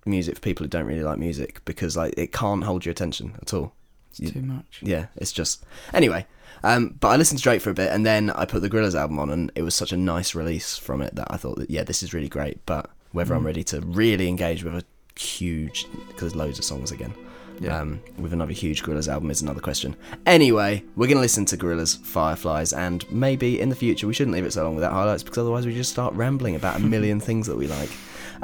music 0.05 0.35
for 0.35 0.41
people 0.41 0.63
who 0.63 0.67
don't 0.69 0.85
really 0.85 1.03
like 1.03 1.19
music 1.19 1.61
because 1.65 1.95
like 1.97 2.13
it 2.17 2.31
can't 2.31 2.63
hold 2.63 2.85
your 2.85 2.91
attention 2.91 3.35
at 3.41 3.53
all. 3.53 3.73
It's 4.09 4.19
You- 4.19 4.31
too 4.31 4.41
much. 4.41 4.79
Yeah, 4.81 5.07
it's 5.15 5.31
just 5.31 5.63
anyway. 5.93 6.25
Um, 6.63 6.95
but 6.99 7.07
I 7.09 7.15
listened 7.15 7.39
to 7.39 7.43
Drake 7.43 7.61
for 7.61 7.69
a 7.71 7.73
bit, 7.73 7.91
and 7.91 8.05
then 8.05 8.29
I 8.31 8.45
put 8.45 8.61
the 8.61 8.69
Gorillaz 8.69 8.93
album 8.93 9.17
on, 9.19 9.29
and 9.31 9.51
it 9.55 9.63
was 9.63 9.73
such 9.73 9.91
a 9.93 9.97
nice 9.97 10.35
release 10.35 10.77
from 10.77 11.01
it 11.01 11.15
that 11.15 11.27
I 11.31 11.37
thought 11.37 11.57
that 11.57 11.69
yeah, 11.71 11.83
this 11.83 12.03
is 12.03 12.13
really 12.13 12.29
great. 12.29 12.63
But 12.65 12.89
whether 13.13 13.33
I'm 13.33 13.41
Mm. 13.43 13.45
ready 13.47 13.63
to 13.65 13.81
really 13.81 14.27
engage 14.27 14.63
with 14.63 14.73
a 14.75 14.83
huge, 15.19 15.87
because 16.07 16.19
there's 16.21 16.35
loads 16.35 16.59
of 16.59 16.65
songs 16.65 16.91
again, 16.91 17.13
Yeah. 17.59 17.79
um, 17.79 17.99
with 18.17 18.31
another 18.33 18.53
huge 18.53 18.83
Gorillaz 18.83 19.07
album 19.07 19.31
is 19.31 19.41
another 19.41 19.59
question. 19.61 19.95
Anyway, 20.25 20.83
we're 20.95 21.07
gonna 21.07 21.19
listen 21.21 21.45
to 21.45 21.57
Gorillaz 21.57 21.97
Fireflies, 22.05 22.73
and 22.73 23.09
maybe 23.11 23.59
in 23.59 23.69
the 23.69 23.75
future 23.75 24.05
we 24.07 24.13
shouldn't 24.13 24.35
leave 24.35 24.45
it 24.45 24.53
so 24.53 24.63
long 24.63 24.75
without 24.75 24.91
highlights 24.93 25.23
because 25.23 25.39
otherwise 25.39 25.65
we 25.65 25.73
just 25.73 25.91
start 25.91 26.13
rambling 26.13 26.55
about 26.55 26.75
a 26.75 26.79
million 26.95 27.19
things 27.19 27.47
that 27.47 27.57
we 27.57 27.67
like. 27.67 27.89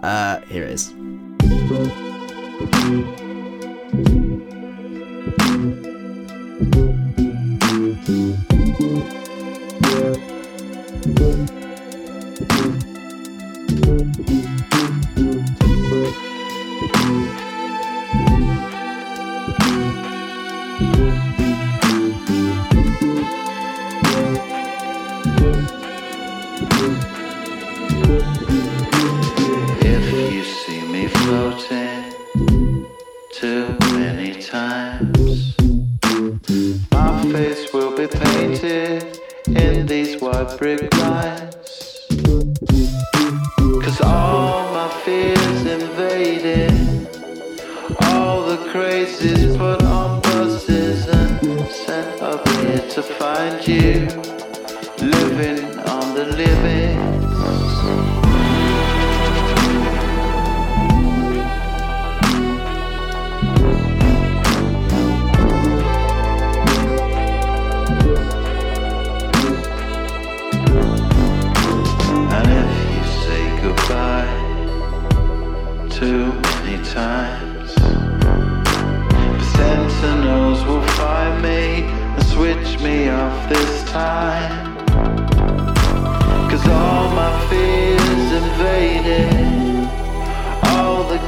Uh, 0.03 0.41
here 0.41 0.63
it 0.63 0.71
is. 0.71 0.93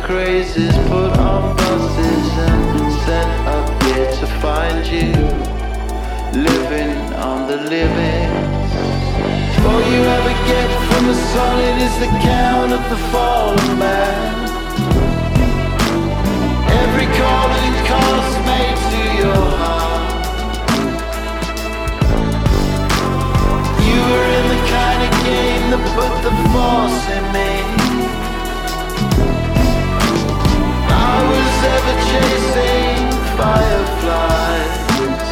crazes 0.10 0.76
put 0.90 1.12
on 1.20 1.56
buses 1.56 2.30
and 2.50 2.92
sent 3.06 3.32
up 3.48 3.84
here 3.84 4.10
to 4.20 4.26
find 4.42 4.82
you. 4.88 5.14
Living 6.34 6.98
on 7.30 7.48
the 7.48 7.58
living. 7.76 8.30
All 9.68 9.82
you 9.94 10.02
ever 10.18 10.36
get 10.50 10.70
from 10.90 11.04
the 11.06 11.18
solid 11.34 11.76
is 11.88 11.96
the 12.04 12.10
count 12.26 12.72
of 12.74 12.84
the 12.90 13.00
fallen 13.12 13.72
man. 13.78 14.50
Every 16.82 17.08
call 17.20 17.46
that 17.54 17.76
calls 17.90 18.34
made 18.50 18.80
to 18.94 19.02
your 19.22 19.46
heart. 19.62 20.10
You 23.88 24.00
were 24.10 24.30
in 24.40 24.46
the 24.54 24.62
kind 24.74 25.02
of 25.06 25.12
game 25.30 25.66
that 25.70 25.84
put 25.98 26.14
the 26.26 26.34
force 26.50 27.04
in 27.16 27.24
me. 27.32 27.79
Ever 31.64 31.96
chasing 32.10 33.12
fireflies. 33.38 35.29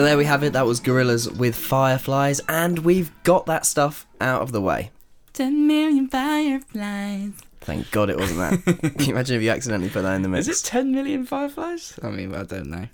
So 0.00 0.04
there 0.04 0.16
we 0.16 0.24
have 0.24 0.42
it. 0.42 0.54
That 0.54 0.64
was 0.64 0.80
Gorillaz 0.80 1.36
with 1.36 1.54
Fireflies, 1.54 2.40
and 2.48 2.78
we've 2.78 3.12
got 3.22 3.44
that 3.44 3.66
stuff 3.66 4.06
out 4.18 4.40
of 4.40 4.50
the 4.50 4.62
way. 4.62 4.92
Ten 5.34 5.66
million 5.66 6.08
fireflies. 6.08 7.32
Thank 7.60 7.90
God 7.90 8.08
it 8.08 8.16
wasn't 8.16 8.64
that. 8.64 8.80
Can 8.96 9.04
you 9.04 9.12
imagine 9.12 9.36
if 9.36 9.42
you 9.42 9.50
accidentally 9.50 9.90
put 9.90 10.00
that 10.00 10.14
in 10.14 10.22
the 10.22 10.30
mix? 10.30 10.48
Is 10.48 10.62
it 10.62 10.64
10 10.66 10.90
million 10.92 11.26
fireflies? 11.26 11.98
I 12.02 12.08
mean, 12.08 12.34
I 12.34 12.44
don't 12.44 12.70
know. 12.70 12.86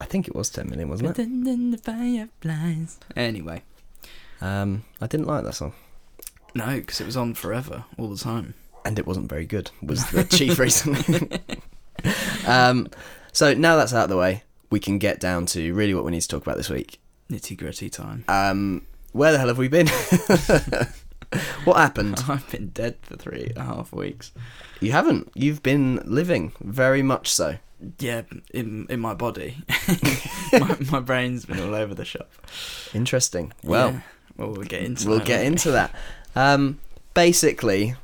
I 0.00 0.06
think 0.06 0.26
it 0.26 0.34
was 0.34 0.48
10 0.48 0.70
million, 0.70 0.88
wasn't 0.88 1.10
it? 1.10 1.16
the 1.16 1.76
fireflies. 1.76 2.98
Anyway, 3.14 3.62
Um, 4.40 4.84
I 5.02 5.06
didn't 5.06 5.26
like 5.26 5.44
that 5.44 5.52
song. 5.54 5.74
no, 6.54 6.76
because 6.76 7.02
it 7.02 7.04
was 7.04 7.18
on 7.18 7.34
forever, 7.34 7.84
all 7.98 8.08
the 8.08 8.16
time. 8.16 8.54
and 8.86 8.98
it 8.98 9.06
wasn't 9.06 9.28
very 9.28 9.44
good 9.44 9.70
was 9.82 10.10
the 10.12 10.24
chief 10.24 10.58
reason 10.58 10.96
um, 12.46 12.88
so 13.32 13.52
now 13.52 13.76
that's 13.76 13.92
out 13.92 14.04
of 14.04 14.08
the 14.08 14.16
way 14.16 14.42
we 14.70 14.78
can 14.80 14.98
get 14.98 15.18
down 15.20 15.46
to 15.46 15.72
really 15.74 15.94
what 15.94 16.04
we 16.04 16.10
need 16.12 16.20
to 16.22 16.28
talk 16.28 16.42
about 16.42 16.56
this 16.56 16.68
week 16.70 17.00
Nitty 17.30 17.56
gritty 17.56 17.88
time. 17.90 18.24
um, 18.28 18.82
where 19.12 19.32
the 19.32 19.38
hell 19.38 19.48
have 19.48 19.58
we 19.58 19.68
been 19.68 19.88
what 21.64 21.76
happened 21.76 22.22
I've 22.28 22.48
been 22.50 22.68
dead 22.68 22.96
for 23.02 23.16
three 23.16 23.52
and 23.54 23.58
a 23.58 23.64
half 23.64 23.92
weeks. 23.92 24.32
you 24.80 24.92
haven't 24.92 25.30
you've 25.34 25.62
been 25.62 26.00
living 26.04 26.52
very 26.60 27.02
much 27.02 27.30
so 27.32 27.56
Yeah, 27.98 28.22
in 28.52 28.86
in 28.88 29.00
my 29.00 29.14
body. 29.14 29.56
my, 30.52 30.76
my 30.90 31.00
brain's 31.00 31.44
been 31.44 31.60
all 31.60 31.74
over 31.74 31.94
the 31.94 32.04
shop. 32.04 32.30
interesting 32.94 33.52
well 33.62 33.92
Yeah. 33.92 34.00
well, 34.36 34.50
we'll 34.52 34.62
get 34.62 34.82
into 34.82 35.08
we'll 35.08 35.18
that, 35.18 35.26
get 35.26 35.40
we? 35.40 35.46
into 35.46 35.70
that 35.72 35.94
um, 36.34 36.78
basically 37.14 37.94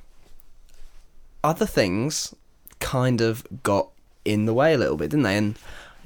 other 1.43 1.67
things 1.67 2.35
kind 2.81 3.21
of 3.21 3.45
got 3.63 3.89
in 4.25 4.47
the 4.47 4.55
way 4.55 4.75
a 4.75 4.79
little 4.79 4.97
bit 4.97 5.11
didn't 5.11 5.23
they 5.25 5.37
and 5.37 5.57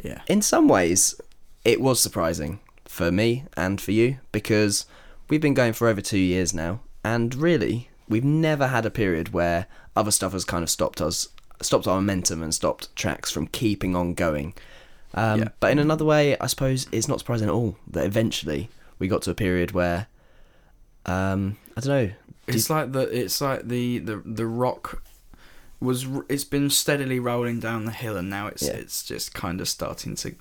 Yeah. 0.02 0.22
in 0.28 0.42
some 0.42 0.68
ways, 0.68 1.20
it 1.64 1.80
was 1.80 2.00
surprising 2.00 2.60
for 2.84 3.10
me 3.10 3.44
and 3.56 3.80
for 3.80 3.92
you 3.92 4.18
because 4.32 4.86
we've 5.28 5.40
been 5.40 5.54
going 5.54 5.72
for 5.72 5.88
over 5.88 6.00
two 6.00 6.18
years 6.18 6.54
now, 6.54 6.80
and 7.04 7.34
really, 7.34 7.90
we've 8.08 8.24
never 8.24 8.68
had 8.68 8.86
a 8.86 8.90
period 8.90 9.32
where 9.32 9.66
other 9.96 10.10
stuff 10.10 10.32
has 10.32 10.44
kind 10.44 10.62
of 10.62 10.70
stopped 10.70 11.00
us, 11.00 11.28
stopped 11.60 11.86
our 11.86 11.96
momentum, 11.96 12.42
and 12.42 12.54
stopped 12.54 12.94
tracks 12.96 13.30
from 13.30 13.46
keeping 13.48 13.94
on 13.96 14.14
going. 14.14 14.54
Um, 15.14 15.40
Yeah. 15.40 15.48
But 15.60 15.72
in 15.72 15.78
another 15.78 16.04
way, 16.04 16.36
I 16.38 16.46
suppose 16.46 16.86
it's 16.92 17.08
not 17.08 17.18
surprising 17.18 17.48
at 17.48 17.54
all 17.54 17.76
that 17.90 18.04
eventually 18.04 18.68
we 18.98 19.08
got 19.08 19.22
to 19.22 19.30
a 19.30 19.34
period 19.34 19.72
where, 19.72 20.06
um, 21.06 21.56
I 21.76 21.80
don't 21.80 21.88
know. 21.88 22.10
It's 22.46 22.70
like 22.70 22.92
the 22.92 23.00
it's 23.00 23.40
like 23.40 23.68
the 23.68 23.98
the 23.98 24.22
the 24.24 24.46
rock 24.46 25.02
was 25.80 26.06
it's 26.28 26.44
been 26.44 26.70
steadily 26.70 27.20
rolling 27.20 27.60
down 27.60 27.84
the 27.84 27.92
hill 27.92 28.16
and 28.16 28.28
now 28.28 28.46
it's 28.48 28.62
Yeah. 28.62 28.72
it's 28.74 29.02
just 29.04 29.32
kind 29.34 29.60
of 29.60 29.68
starting 29.68 30.16
to 30.16 30.34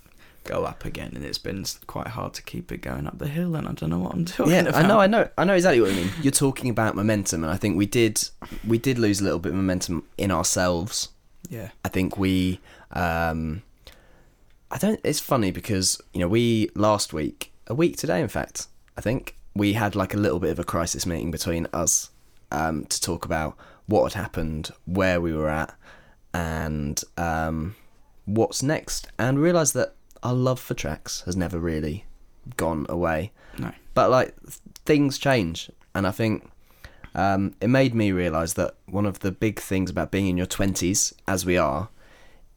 go 0.44 0.64
up 0.64 0.84
again 0.84 1.12
and 1.14 1.24
it's 1.24 1.38
been 1.38 1.64
quite 1.86 2.08
hard 2.08 2.32
to 2.34 2.42
keep 2.42 2.72
it 2.72 2.78
going 2.78 3.06
up 3.06 3.18
the 3.18 3.28
hill 3.28 3.54
and 3.54 3.68
I 3.68 3.72
don't 3.72 3.90
know 3.90 3.98
what 3.98 4.14
I'm 4.14 4.24
doing. 4.24 4.50
yeah, 4.50 4.60
about. 4.62 4.74
I 4.76 4.86
know, 4.88 4.98
I 4.98 5.06
know, 5.06 5.28
I 5.36 5.44
know 5.44 5.54
exactly 5.54 5.80
what 5.80 5.90
you 5.90 5.96
mean. 5.96 6.10
You're 6.22 6.30
talking 6.32 6.70
about 6.70 6.96
momentum, 6.96 7.44
and 7.44 7.52
I 7.52 7.56
think 7.56 7.76
we 7.76 7.84
did, 7.86 8.26
we 8.66 8.78
did 8.78 8.98
lose 8.98 9.20
a 9.20 9.24
little 9.24 9.38
bit 9.38 9.50
of 9.50 9.56
momentum 9.56 10.04
in 10.16 10.30
ourselves 10.30 11.10
Yeah. 11.50 11.70
I 11.84 11.88
think 11.88 12.16
we 12.18 12.60
um 12.92 13.62
I 14.70 14.78
don't 14.78 15.00
it's 15.04 15.20
funny 15.20 15.50
because 15.50 16.00
you 16.12 16.20
know 16.20 16.28
we 16.28 16.68
last 16.74 17.12
week 17.12 17.52
a 17.66 17.74
week 17.74 17.96
today 17.96 18.20
in 18.20 18.28
fact 18.28 18.66
I 18.96 19.00
think 19.00 19.36
we 19.54 19.74
had 19.74 19.94
like 19.94 20.14
a 20.14 20.18
little 20.18 20.38
bit 20.40 20.50
of 20.50 20.58
a 20.58 20.64
crisis 20.64 21.04
meeting 21.06 21.30
between 21.30 21.66
us 21.72 22.10
um 22.50 22.86
to 22.86 23.00
talk 23.00 23.24
about 23.24 23.56
what 23.88 24.12
had 24.12 24.22
happened 24.22 24.70
where 24.84 25.20
we 25.20 25.32
were 25.32 25.48
at 25.48 25.74
and 26.32 27.02
um 27.16 27.74
what's 28.28 28.62
next. 28.62 29.08
And 29.18 29.40
realized 29.40 29.74
that 29.74 29.94
our 30.22 30.34
love 30.34 30.60
for 30.60 30.74
tracks 30.74 31.22
has 31.22 31.36
never 31.36 31.58
really 31.58 32.04
gone 32.56 32.86
away. 32.88 33.32
No. 33.58 33.72
but 33.94 34.10
like 34.10 34.36
things 34.84 35.18
change. 35.18 35.70
And 35.94 36.06
I 36.06 36.12
think 36.12 36.48
um, 37.14 37.54
it 37.60 37.68
made 37.68 37.94
me 37.94 38.12
realize 38.12 38.54
that 38.54 38.74
one 38.86 39.06
of 39.06 39.20
the 39.20 39.32
big 39.32 39.58
things 39.58 39.90
about 39.90 40.12
being 40.12 40.28
in 40.28 40.36
your 40.36 40.46
20s 40.46 41.12
as 41.26 41.44
we 41.44 41.56
are 41.56 41.88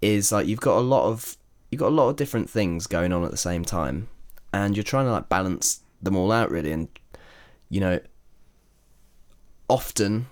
is 0.01 0.31
like 0.31 0.45
you've 0.45 0.59
got 0.59 0.77
a 0.77 0.81
lot 0.81 1.05
of 1.05 1.37
you've 1.71 1.79
got 1.79 1.87
a 1.87 1.95
lot 1.95 2.09
of 2.09 2.17
different 2.17 2.49
things 2.49 2.85
going 2.85 3.11
on 3.13 3.23
at 3.23 3.31
the 3.31 3.37
same 3.37 3.63
time. 3.65 4.09
And 4.53 4.75
you're 4.75 4.83
trying 4.83 5.05
to 5.05 5.11
like 5.11 5.29
balance 5.29 5.81
them 6.01 6.15
all 6.15 6.31
out 6.31 6.51
really. 6.51 6.71
And 6.71 6.89
you 7.69 7.79
know 7.79 7.99
often 9.69 10.27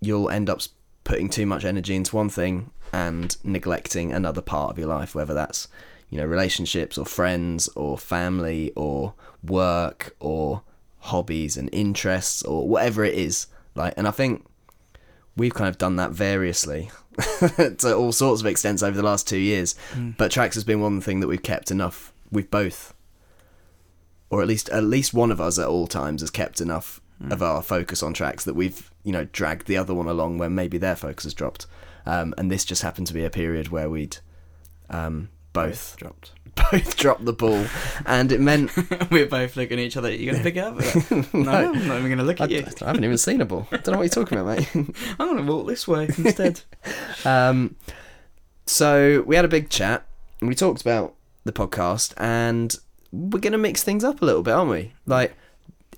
you'll 0.00 0.30
end 0.30 0.50
up 0.50 0.60
putting 1.04 1.28
too 1.28 1.46
much 1.46 1.64
energy 1.64 1.94
into 1.94 2.16
one 2.16 2.28
thing 2.28 2.70
and 2.92 3.36
neglecting 3.44 4.12
another 4.12 4.40
part 4.42 4.70
of 4.70 4.78
your 4.78 4.88
life 4.88 5.14
whether 5.14 5.34
that's 5.34 5.68
you 6.10 6.18
know 6.18 6.24
relationships 6.24 6.96
or 6.98 7.04
friends 7.04 7.68
or 7.76 7.98
family 7.98 8.72
or 8.76 9.14
work 9.42 10.14
or 10.20 10.62
hobbies 10.98 11.56
and 11.56 11.68
interests 11.72 12.42
or 12.42 12.68
whatever 12.68 13.04
it 13.04 13.14
is 13.14 13.46
like 13.74 13.94
and 13.96 14.08
i 14.08 14.10
think 14.10 14.44
we've 15.36 15.54
kind 15.54 15.68
of 15.68 15.78
done 15.78 15.96
that 15.96 16.10
variously 16.10 16.90
to 17.78 17.94
all 17.94 18.12
sorts 18.12 18.40
of 18.40 18.46
extents 18.46 18.82
over 18.82 18.96
the 18.96 19.02
last 19.02 19.28
two 19.28 19.38
years 19.38 19.74
hmm. 19.92 20.10
but 20.10 20.30
tracks 20.30 20.54
has 20.54 20.64
been 20.64 20.80
one 20.80 21.00
thing 21.00 21.20
that 21.20 21.28
we've 21.28 21.42
kept 21.42 21.70
enough 21.70 22.12
we've 22.30 22.50
both 22.50 22.94
or 24.28 24.42
at 24.42 24.48
least 24.48 24.68
at 24.70 24.82
least 24.82 25.14
one 25.14 25.30
of 25.30 25.40
us 25.40 25.58
at 25.58 25.68
all 25.68 25.86
times 25.86 26.20
has 26.20 26.30
kept 26.30 26.60
enough 26.60 27.00
hmm. 27.22 27.32
of 27.32 27.42
our 27.42 27.62
focus 27.62 28.02
on 28.02 28.12
tracks 28.12 28.44
that 28.44 28.54
we've 28.54 28.90
you 29.06 29.12
know 29.12 29.24
drag 29.24 29.64
the 29.64 29.76
other 29.76 29.94
one 29.94 30.06
along 30.06 30.36
when 30.36 30.54
maybe 30.54 30.76
their 30.76 30.96
focus 30.96 31.24
has 31.24 31.32
dropped 31.32 31.66
um, 32.04 32.34
and 32.36 32.50
this 32.50 32.64
just 32.64 32.82
happened 32.82 33.06
to 33.06 33.14
be 33.14 33.24
a 33.24 33.30
period 33.30 33.68
where 33.68 33.88
we'd 33.88 34.18
um, 34.90 35.28
both 35.52 35.96
dropped. 35.96 36.32
both 36.70 36.96
dropped 36.96 37.24
the 37.24 37.32
ball 37.32 37.66
and 38.04 38.32
it 38.32 38.40
meant 38.40 38.70
We're 39.10 39.26
both 39.26 39.56
looking 39.56 39.78
at 39.78 39.84
each 39.84 39.96
other. 39.96 40.08
Are 40.08 40.12
you 40.12 40.30
gonna 40.30 40.42
pick 40.42 40.56
it 40.56 40.60
up? 40.60 40.74
no, 41.34 41.50
I'm 41.50 41.86
not 41.88 41.98
even 41.98 42.10
gonna 42.10 42.22
look 42.24 42.40
I, 42.40 42.44
at 42.44 42.50
you. 42.50 42.64
I 42.82 42.86
haven't 42.86 43.04
even 43.04 43.18
seen 43.18 43.40
a 43.40 43.44
ball 43.44 43.66
I 43.72 43.76
don't 43.78 43.92
know 43.92 43.98
what 43.98 44.04
you're 44.04 44.24
talking 44.24 44.38
about 44.38 44.58
mate 44.58 44.96
I'm 45.18 45.28
gonna 45.28 45.42
walk 45.42 45.66
this 45.66 45.86
way 45.86 46.08
instead. 46.18 46.60
um, 47.24 47.76
so 48.66 49.22
we 49.26 49.36
had 49.36 49.44
a 49.44 49.48
big 49.48 49.70
chat 49.70 50.06
and 50.40 50.48
we 50.48 50.54
talked 50.54 50.80
about 50.80 51.14
the 51.44 51.52
podcast 51.52 52.12
and 52.16 52.76
we're 53.12 53.40
gonna 53.40 53.58
mix 53.58 53.82
things 53.82 54.04
up 54.04 54.20
a 54.20 54.24
little 54.24 54.42
bit, 54.42 54.52
aren't 54.52 54.70
we? 54.70 54.92
Like, 55.06 55.34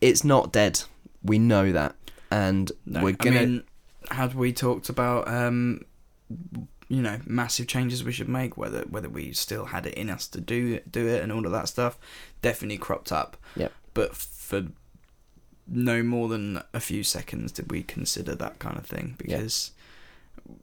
it's 0.00 0.24
not 0.24 0.52
dead. 0.52 0.82
We 1.22 1.38
know 1.38 1.72
that, 1.72 1.96
and 2.30 2.70
No, 2.86 3.02
we're 3.02 3.12
gonna. 3.12 3.36
I 3.40 3.46
mean, 3.46 3.62
had 4.10 4.34
we 4.34 4.52
talked 4.52 4.88
about 4.88 5.28
um, 5.28 5.84
you 6.88 7.02
know 7.02 7.18
massive 7.26 7.66
changes 7.66 8.04
we 8.04 8.12
should 8.12 8.28
make, 8.28 8.56
whether 8.56 8.82
whether 8.82 9.08
we 9.08 9.32
still 9.32 9.66
had 9.66 9.86
it 9.86 9.94
in 9.94 10.10
us 10.10 10.26
to 10.28 10.40
do 10.40 10.80
do 10.80 11.06
it 11.06 11.22
and 11.22 11.32
all 11.32 11.44
of 11.46 11.52
that 11.52 11.68
stuff, 11.68 11.98
definitely 12.42 12.78
cropped 12.78 13.12
up. 13.12 13.36
Yep. 13.56 13.72
But 13.94 14.14
for 14.16 14.66
no 15.70 16.02
more 16.02 16.28
than 16.28 16.62
a 16.72 16.80
few 16.80 17.02
seconds 17.02 17.52
did 17.52 17.70
we 17.70 17.82
consider 17.82 18.34
that 18.34 18.58
kind 18.58 18.78
of 18.78 18.86
thing 18.86 19.14
because 19.18 19.72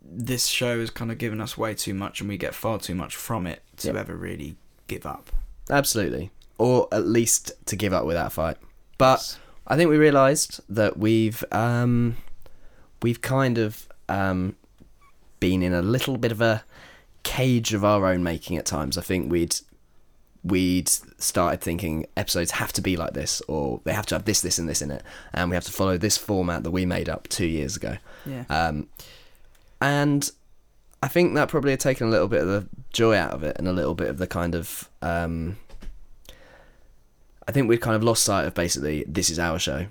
this 0.04 0.48
show 0.48 0.80
has 0.80 0.90
kind 0.90 1.12
of 1.12 1.20
given 1.20 1.40
us 1.40 1.56
way 1.56 1.76
too 1.76 1.94
much 1.94 2.20
and 2.22 2.28
we 2.28 2.38
get 2.38 2.56
far 2.56 2.80
too 2.80 2.96
much 2.96 3.16
from 3.16 3.46
it 3.46 3.62
to 3.78 3.90
Yep. 3.90 3.96
ever 3.98 4.16
really 4.16 4.56
give 4.88 5.06
up. 5.06 5.32
Absolutely. 5.70 6.32
Or 6.58 6.88
at 6.92 7.06
least 7.06 7.52
to 7.68 7.76
give 7.76 7.94
up 7.94 8.06
without 8.06 8.28
a 8.28 8.30
fight. 8.32 8.58
But 8.98 9.38
I 9.68 9.76
think 9.76 9.90
we 9.90 9.98
realised 9.98 10.62
that 10.70 10.98
we've 10.98 11.44
um, 11.52 12.18
we've 13.02 13.22
kind 13.22 13.58
of 13.58 13.88
um, 14.08 14.56
been 15.40 15.62
in 15.62 15.74
a 15.74 15.82
little 15.82 16.18
bit 16.18 16.32
of 16.32 16.42
a 16.42 16.64
cage 17.24 17.74
of 17.74 17.84
our 17.84 18.06
own 18.06 18.24
making 18.24 18.58
at 18.58 18.66
times. 18.66 18.98
I 18.98 19.02
think 19.02 19.32
we'd 19.32 19.56
we'd 20.44 20.90
started 21.18 21.60
thinking 21.62 22.06
episodes 22.16 22.52
have 22.52 22.72
to 22.74 22.82
be 22.82 22.96
like 22.96 23.14
this, 23.14 23.42
or 23.48 23.82
they 23.84 23.94
have 23.94 24.06
to 24.08 24.16
have 24.16 24.26
this, 24.26 24.42
this, 24.42 24.60
and 24.60 24.70
this 24.70 24.82
in 24.82 24.92
it, 24.92 25.04
and 25.34 25.50
we 25.50 25.56
have 25.56 25.66
to 25.66 25.72
follow 25.72 25.98
this 25.98 26.18
format 26.18 26.64
that 26.64 26.72
we 26.72 26.86
made 26.86 27.10
up 27.10 27.28
two 27.28 27.48
years 27.48 27.76
ago. 27.76 27.98
Yeah. 28.26 28.44
Um, 28.50 28.88
and 29.82 30.30
I 31.02 31.08
think 31.08 31.34
that 31.34 31.50
probably 31.50 31.72
had 31.72 31.80
taken 31.80 32.08
a 32.08 32.10
little 32.12 32.28
bit 32.28 32.42
of 32.42 32.48
the 32.48 32.68
joy 32.94 33.18
out 33.18 33.32
of 33.32 33.44
it 33.44 33.58
and 33.58 33.68
a 33.68 33.74
little 33.74 33.96
bit 33.96 34.10
of 34.10 34.20
the 34.20 34.28
kind 34.28 34.54
of. 34.56 34.90
Um, 35.02 35.58
I 37.48 37.52
think 37.52 37.70
we'd 37.70 37.82
kind 37.82 37.96
of 37.96 38.04
lost 38.04 38.24
sight 38.24 38.46
of 38.46 38.54
basically 38.54 39.04
this 39.08 39.30
is 39.30 39.40
our 39.40 39.60
show, 39.60 39.88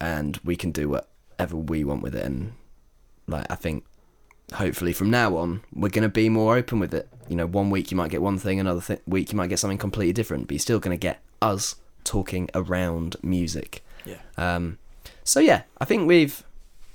and 0.00 0.38
we 0.44 0.56
can 0.56 0.72
do 0.72 0.88
whatever 0.88 1.56
we 1.56 1.84
want 1.84 2.02
with 2.02 2.14
it. 2.14 2.24
And 2.24 2.52
like 3.26 3.46
I 3.50 3.54
think, 3.54 3.84
hopefully 4.54 4.92
from 4.92 5.10
now 5.10 5.36
on 5.36 5.62
we're 5.74 5.88
going 5.88 6.02
to 6.02 6.08
be 6.08 6.28
more 6.28 6.56
open 6.56 6.78
with 6.78 6.92
it. 6.92 7.08
You 7.28 7.36
know, 7.36 7.46
one 7.46 7.70
week 7.70 7.90
you 7.90 7.96
might 7.96 8.10
get 8.10 8.20
one 8.20 8.38
thing, 8.38 8.60
another 8.60 8.80
th- 8.80 9.00
week 9.06 9.32
you 9.32 9.36
might 9.36 9.48
get 9.48 9.58
something 9.58 9.78
completely 9.78 10.12
different, 10.12 10.46
but 10.46 10.52
you're 10.52 10.58
still 10.58 10.80
going 10.80 10.96
to 10.96 11.00
get 11.00 11.20
us 11.40 11.76
talking 12.04 12.50
around 12.54 13.16
music. 13.22 13.84
Yeah. 14.04 14.18
Um, 14.36 14.78
so 15.24 15.40
yeah, 15.40 15.62
I 15.80 15.84
think 15.84 16.08
we've 16.08 16.42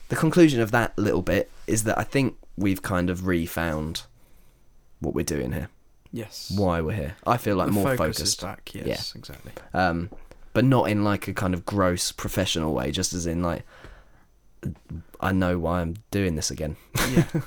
the 0.10 0.16
conclusion 0.16 0.62
of 0.62 0.72
that 0.72 0.98
little 0.98 1.22
bit 1.22 1.50
is 1.66 1.84
that 1.84 1.98
I 1.98 2.04
think 2.04 2.38
we've 2.58 2.82
kind 2.82 3.10
of 3.10 3.28
refound 3.28 4.04
what 5.00 5.14
we're 5.14 5.24
doing 5.24 5.52
here, 5.52 5.70
Yes. 6.12 6.52
why 6.56 6.82
we're 6.82 6.96
here. 6.96 7.16
I 7.26 7.38
feel 7.38 7.56
like 7.56 7.68
the 7.68 7.74
more 7.74 7.84
focus 7.84 7.98
focused, 7.98 8.22
is 8.22 8.36
back. 8.36 8.72
Yes, 8.74 9.14
exactly. 9.16 9.52
um, 9.74 10.10
but 10.54 10.64
not 10.66 10.90
in 10.90 11.04
like 11.04 11.28
a 11.28 11.34
kind 11.34 11.54
of 11.54 11.66
gross 11.66 12.12
professional 12.12 12.74
way, 12.74 12.92
just 12.92 13.14
as 13.14 13.26
in 13.28 13.42
like 13.42 13.64
I 15.20 15.32
know 15.32 15.60
why 15.60 15.82
I'm 15.82 15.98
doing 16.12 16.36
this 16.36 16.52
again. 16.52 16.76
Yeah. 17.14 17.24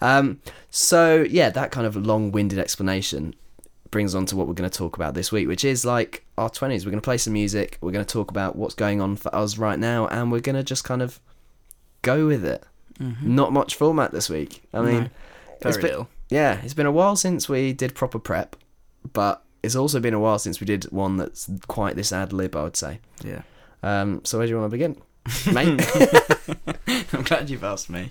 Um, 0.00 0.40
so 0.70 1.26
yeah, 1.28 1.50
that 1.50 1.72
kind 1.72 1.84
of 1.84 1.96
long-winded 1.96 2.60
explanation 2.60 3.34
brings 3.90 4.14
on 4.14 4.24
to 4.26 4.36
what 4.36 4.46
we're 4.46 4.54
going 4.54 4.70
to 4.70 4.78
talk 4.78 4.94
about 4.94 5.14
this 5.14 5.32
week, 5.32 5.48
which 5.48 5.64
is 5.64 5.84
like 5.84 6.24
our 6.38 6.48
twenties. 6.48 6.86
We're 6.86 6.92
going 6.92 7.00
to 7.00 7.04
play 7.04 7.18
some 7.18 7.32
music. 7.32 7.76
We're 7.80 7.90
going 7.90 8.04
to 8.04 8.10
talk 8.12 8.30
about 8.30 8.54
what's 8.54 8.76
going 8.76 9.00
on 9.00 9.16
for 9.16 9.34
us 9.34 9.58
right 9.58 9.76
now, 9.76 10.06
and 10.06 10.30
we're 10.30 10.38
going 10.38 10.54
to 10.54 10.62
just 10.62 10.84
kind 10.84 11.02
of 11.02 11.18
go 12.02 12.28
with 12.28 12.44
it. 12.44 12.62
Not 13.20 13.52
much 13.52 13.74
format 13.74 14.12
this 14.12 14.30
week. 14.30 14.62
I 14.72 14.80
mean, 14.80 14.94
Mm-hmm. 14.94 15.68
No, 15.68 15.70
very 15.72 15.82
little. 15.82 16.08
Yeah, 16.28 16.60
it's 16.62 16.74
been 16.74 16.86
a 16.86 16.92
while 16.92 17.16
since 17.16 17.48
we 17.48 17.72
did 17.72 17.94
proper 17.94 18.18
prep, 18.18 18.56
but 19.12 19.42
it's 19.62 19.76
also 19.76 20.00
been 20.00 20.14
a 20.14 20.20
while 20.20 20.38
since 20.38 20.60
we 20.60 20.66
did 20.66 20.84
one 20.84 21.16
that's 21.16 21.50
quite 21.66 21.96
this 21.96 22.12
ad 22.12 22.32
lib. 22.32 22.56
I 22.56 22.64
would 22.64 22.76
say. 22.76 23.00
Yeah. 23.24 23.42
Um, 23.82 24.24
so 24.24 24.38
where 24.38 24.46
do 24.46 24.52
you 24.52 24.58
want 24.58 24.70
to 24.70 24.76
begin, 24.76 24.96
mate? 25.52 27.08
I'm 27.12 27.22
glad 27.22 27.48
you've 27.48 27.64
asked 27.64 27.90
me. 27.90 28.10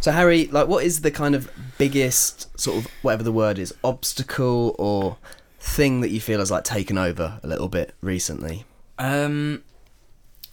So 0.00 0.10
Harry, 0.10 0.46
like, 0.48 0.66
what 0.66 0.84
is 0.84 1.02
the 1.02 1.12
kind 1.12 1.36
of 1.36 1.48
biggest 1.78 2.58
sort 2.58 2.78
of 2.78 2.90
whatever 3.02 3.22
the 3.22 3.30
word 3.30 3.56
is, 3.58 3.72
obstacle 3.84 4.74
or 4.76 5.16
thing 5.60 6.00
that 6.00 6.10
you 6.10 6.20
feel 6.20 6.40
has 6.40 6.50
like 6.50 6.64
taken 6.64 6.98
over 6.98 7.38
a 7.42 7.46
little 7.46 7.68
bit 7.68 7.94
recently? 8.00 8.64
Um, 8.98 9.62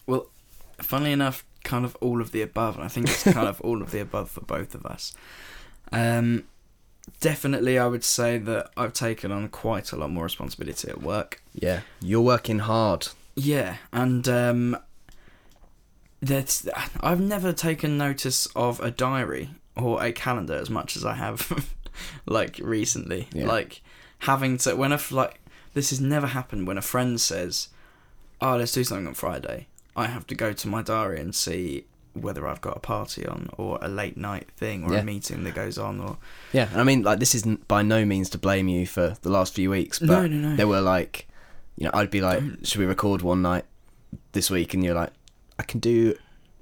well, 0.06 0.28
funnily 0.78 1.12
enough, 1.12 1.44
kind 1.64 1.84
of 1.84 1.98
all 2.00 2.22
of 2.22 2.32
the 2.32 2.44
above, 2.44 2.76
and 2.76 2.84
I 2.84 2.88
think 2.90 3.08
it's 3.10 3.24
kind 3.24 3.48
of 3.48 3.60
all 3.66 3.82
of 3.82 3.90
the 3.90 4.00
above 4.00 4.30
for 4.30 4.42
both 4.42 4.76
of 4.76 4.86
us. 4.86 5.16
Um, 5.92 6.44
definitely, 7.20 7.78
I 7.78 7.88
would 7.88 8.04
say 8.04 8.38
that 8.38 8.72
I've 8.78 8.94
taken 8.94 9.32
on 9.32 9.50
quite 9.50 9.92
a 9.92 9.96
lot 9.96 10.12
more 10.12 10.24
responsibility 10.24 10.90
at 10.90 11.02
work. 11.02 11.42
Yeah, 11.54 11.82
you're 12.02 12.22
working 12.22 12.60
hard. 12.60 13.08
Yeah, 13.36 13.78
and 13.94 14.28
um, 14.28 14.78
that's 16.22 16.68
I've 17.02 17.22
never 17.22 17.54
taken 17.54 17.98
notice 17.98 18.48
of 18.56 18.80
a 18.80 18.92
diary 18.92 19.52
or 19.76 20.04
a 20.04 20.12
calendar 20.12 20.56
as 20.56 20.70
much 20.70 20.98
as 20.98 21.06
I 21.06 21.14
have, 21.14 21.74
like 22.26 22.60
recently. 22.62 23.28
Yeah. 23.34 23.48
Like 23.48 23.82
having 24.20 24.58
to 24.60 24.76
when 24.76 24.92
a 24.92 25.00
like 25.12 25.40
this 25.74 25.92
has 25.92 26.02
never 26.02 26.28
happened 26.28 26.68
when 26.68 26.78
a 26.78 26.82
friend 26.82 27.20
says, 27.20 27.70
"Oh, 28.42 28.58
let's 28.58 28.74
do 28.74 28.84
something 28.84 29.08
on 29.08 29.14
Friday." 29.14 29.68
I 29.96 30.08
have 30.08 30.28
to 30.28 30.36
go 30.36 30.54
to 30.54 30.68
my 30.68 30.82
diary 30.82 31.20
and 31.20 31.36
see 31.36 31.86
whether 32.14 32.48
I've 32.48 32.62
got 32.62 32.76
a 32.76 32.80
party 32.80 33.26
on 33.26 33.50
or 33.58 33.78
a 33.82 33.88
late 33.88 34.18
night 34.18 34.50
thing 34.58 34.84
or 34.84 34.94
Yeah. 34.94 35.00
a 35.00 35.04
meeting 35.04 35.44
that 35.44 35.54
goes 35.56 35.78
on 35.78 36.00
or 36.00 36.18
Yeah, 36.52 36.68
and 36.72 36.82
I 36.82 36.84
mean, 36.84 37.04
like, 37.04 37.20
this 37.20 37.36
isn't 37.36 37.68
by 37.68 37.82
no 37.82 38.04
means 38.06 38.30
to 38.32 38.38
blame 38.38 38.68
you 38.68 38.86
for 38.88 39.16
the 39.22 39.30
last 39.30 39.54
few 39.54 39.70
weeks, 39.70 40.00
but 40.00 40.08
No, 40.08 40.28
no, 40.28 40.50
no. 40.50 40.56
there 40.56 40.68
were 40.68 40.82
like, 40.82 41.28
you 41.78 41.86
know, 41.86 41.92
I'd 41.94 42.10
be 42.12 42.22
like, 42.22 42.42
should 42.64 42.80
we 42.80 42.86
record 42.86 43.22
one 43.22 43.42
night 43.42 43.66
this 44.34 44.50
week? 44.50 44.74
And 44.74 44.84
you're 44.84 44.96
like, 44.96 45.12
I 45.58 45.64
can 45.64 45.80
do 45.80 46.16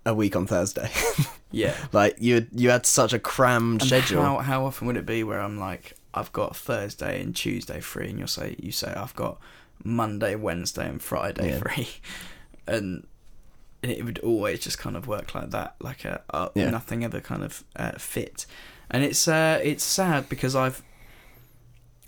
a 0.06 0.14
week 0.14 0.36
on 0.36 0.46
Thursday. 0.48 0.92
yeah. 1.52 1.74
like, 1.92 2.16
you 2.20 2.48
you 2.52 2.70
had 2.70 2.86
such 2.86 3.14
a 3.14 3.20
crammed 3.20 3.82
And 3.82 3.88
schedule. 3.90 4.22
How 4.22 4.38
how 4.40 4.66
often 4.66 4.86
would 4.88 4.98
it 4.98 5.06
be 5.06 5.24
where 5.24 5.40
I'm 5.42 5.58
like, 5.58 5.94
I've 6.14 6.32
got 6.34 6.56
Thursday 6.56 7.22
and 7.22 7.36
Tuesday 7.36 7.80
free, 7.80 8.10
and 8.10 8.20
you'll 8.20 8.28
say 8.28 8.56
you 8.60 8.72
say 8.72 8.94
I've 8.94 9.16
got 9.16 9.40
Monday, 9.84 10.36
Wednesday, 10.36 10.88
and 10.90 11.02
Friday 11.02 11.50
Yeah. 11.52 11.60
free, 11.60 11.88
and 12.68 13.06
it 13.84 14.04
would 14.04 14.20
always 14.20 14.60
just 14.60 14.78
kind 14.80 14.96
of 14.98 15.08
work 15.08 15.36
like 15.36 15.52
that, 15.52 15.76
like 15.80 16.04
a, 16.06 16.22
uh 16.30 16.50
Yeah. 16.56 16.70
nothing 16.70 17.04
ever 17.04 17.20
kind 17.22 17.44
of 17.44 17.64
uh, 17.76 17.92
fit, 17.98 18.46
and 18.90 19.04
it's 19.04 19.28
uh 19.28 19.60
it's 19.64 19.84
sad 19.84 20.28
because 20.30 20.56
I've 20.56 20.82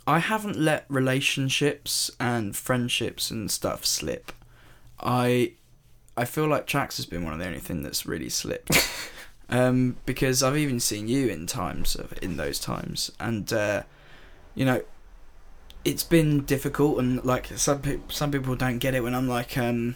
I 0.07 0.19
haven't 0.19 0.57
let 0.57 0.85
relationships 0.89 2.09
and 2.19 2.55
friendships 2.55 3.29
and 3.29 3.51
stuff 3.51 3.85
slip. 3.85 4.31
I 4.99 5.53
I 6.17 6.25
feel 6.25 6.47
like 6.47 6.65
Tracks 6.67 6.97
has 6.97 7.05
been 7.05 7.23
one 7.23 7.33
of 7.33 7.39
the 7.39 7.45
only 7.45 7.59
thing 7.59 7.83
that's 7.83 8.05
really 8.05 8.29
slipped. 8.29 8.71
um, 9.49 9.95
because 10.05 10.43
I've 10.43 10.57
even 10.57 10.79
seen 10.79 11.07
you 11.07 11.27
in 11.27 11.47
times 11.47 11.95
of 11.95 12.13
in 12.21 12.37
those 12.37 12.59
times, 12.59 13.11
and 13.19 13.51
uh, 13.53 13.83
you 14.55 14.65
know, 14.65 14.81
it's 15.85 16.03
been 16.03 16.43
difficult, 16.43 16.99
and 16.99 17.23
like 17.23 17.47
some 17.55 17.81
pe- 17.81 17.99
some 18.09 18.31
people 18.31 18.55
don't 18.55 18.79
get 18.79 18.95
it 18.95 19.01
when 19.03 19.15
I'm 19.15 19.29
like, 19.29 19.57
um, 19.57 19.95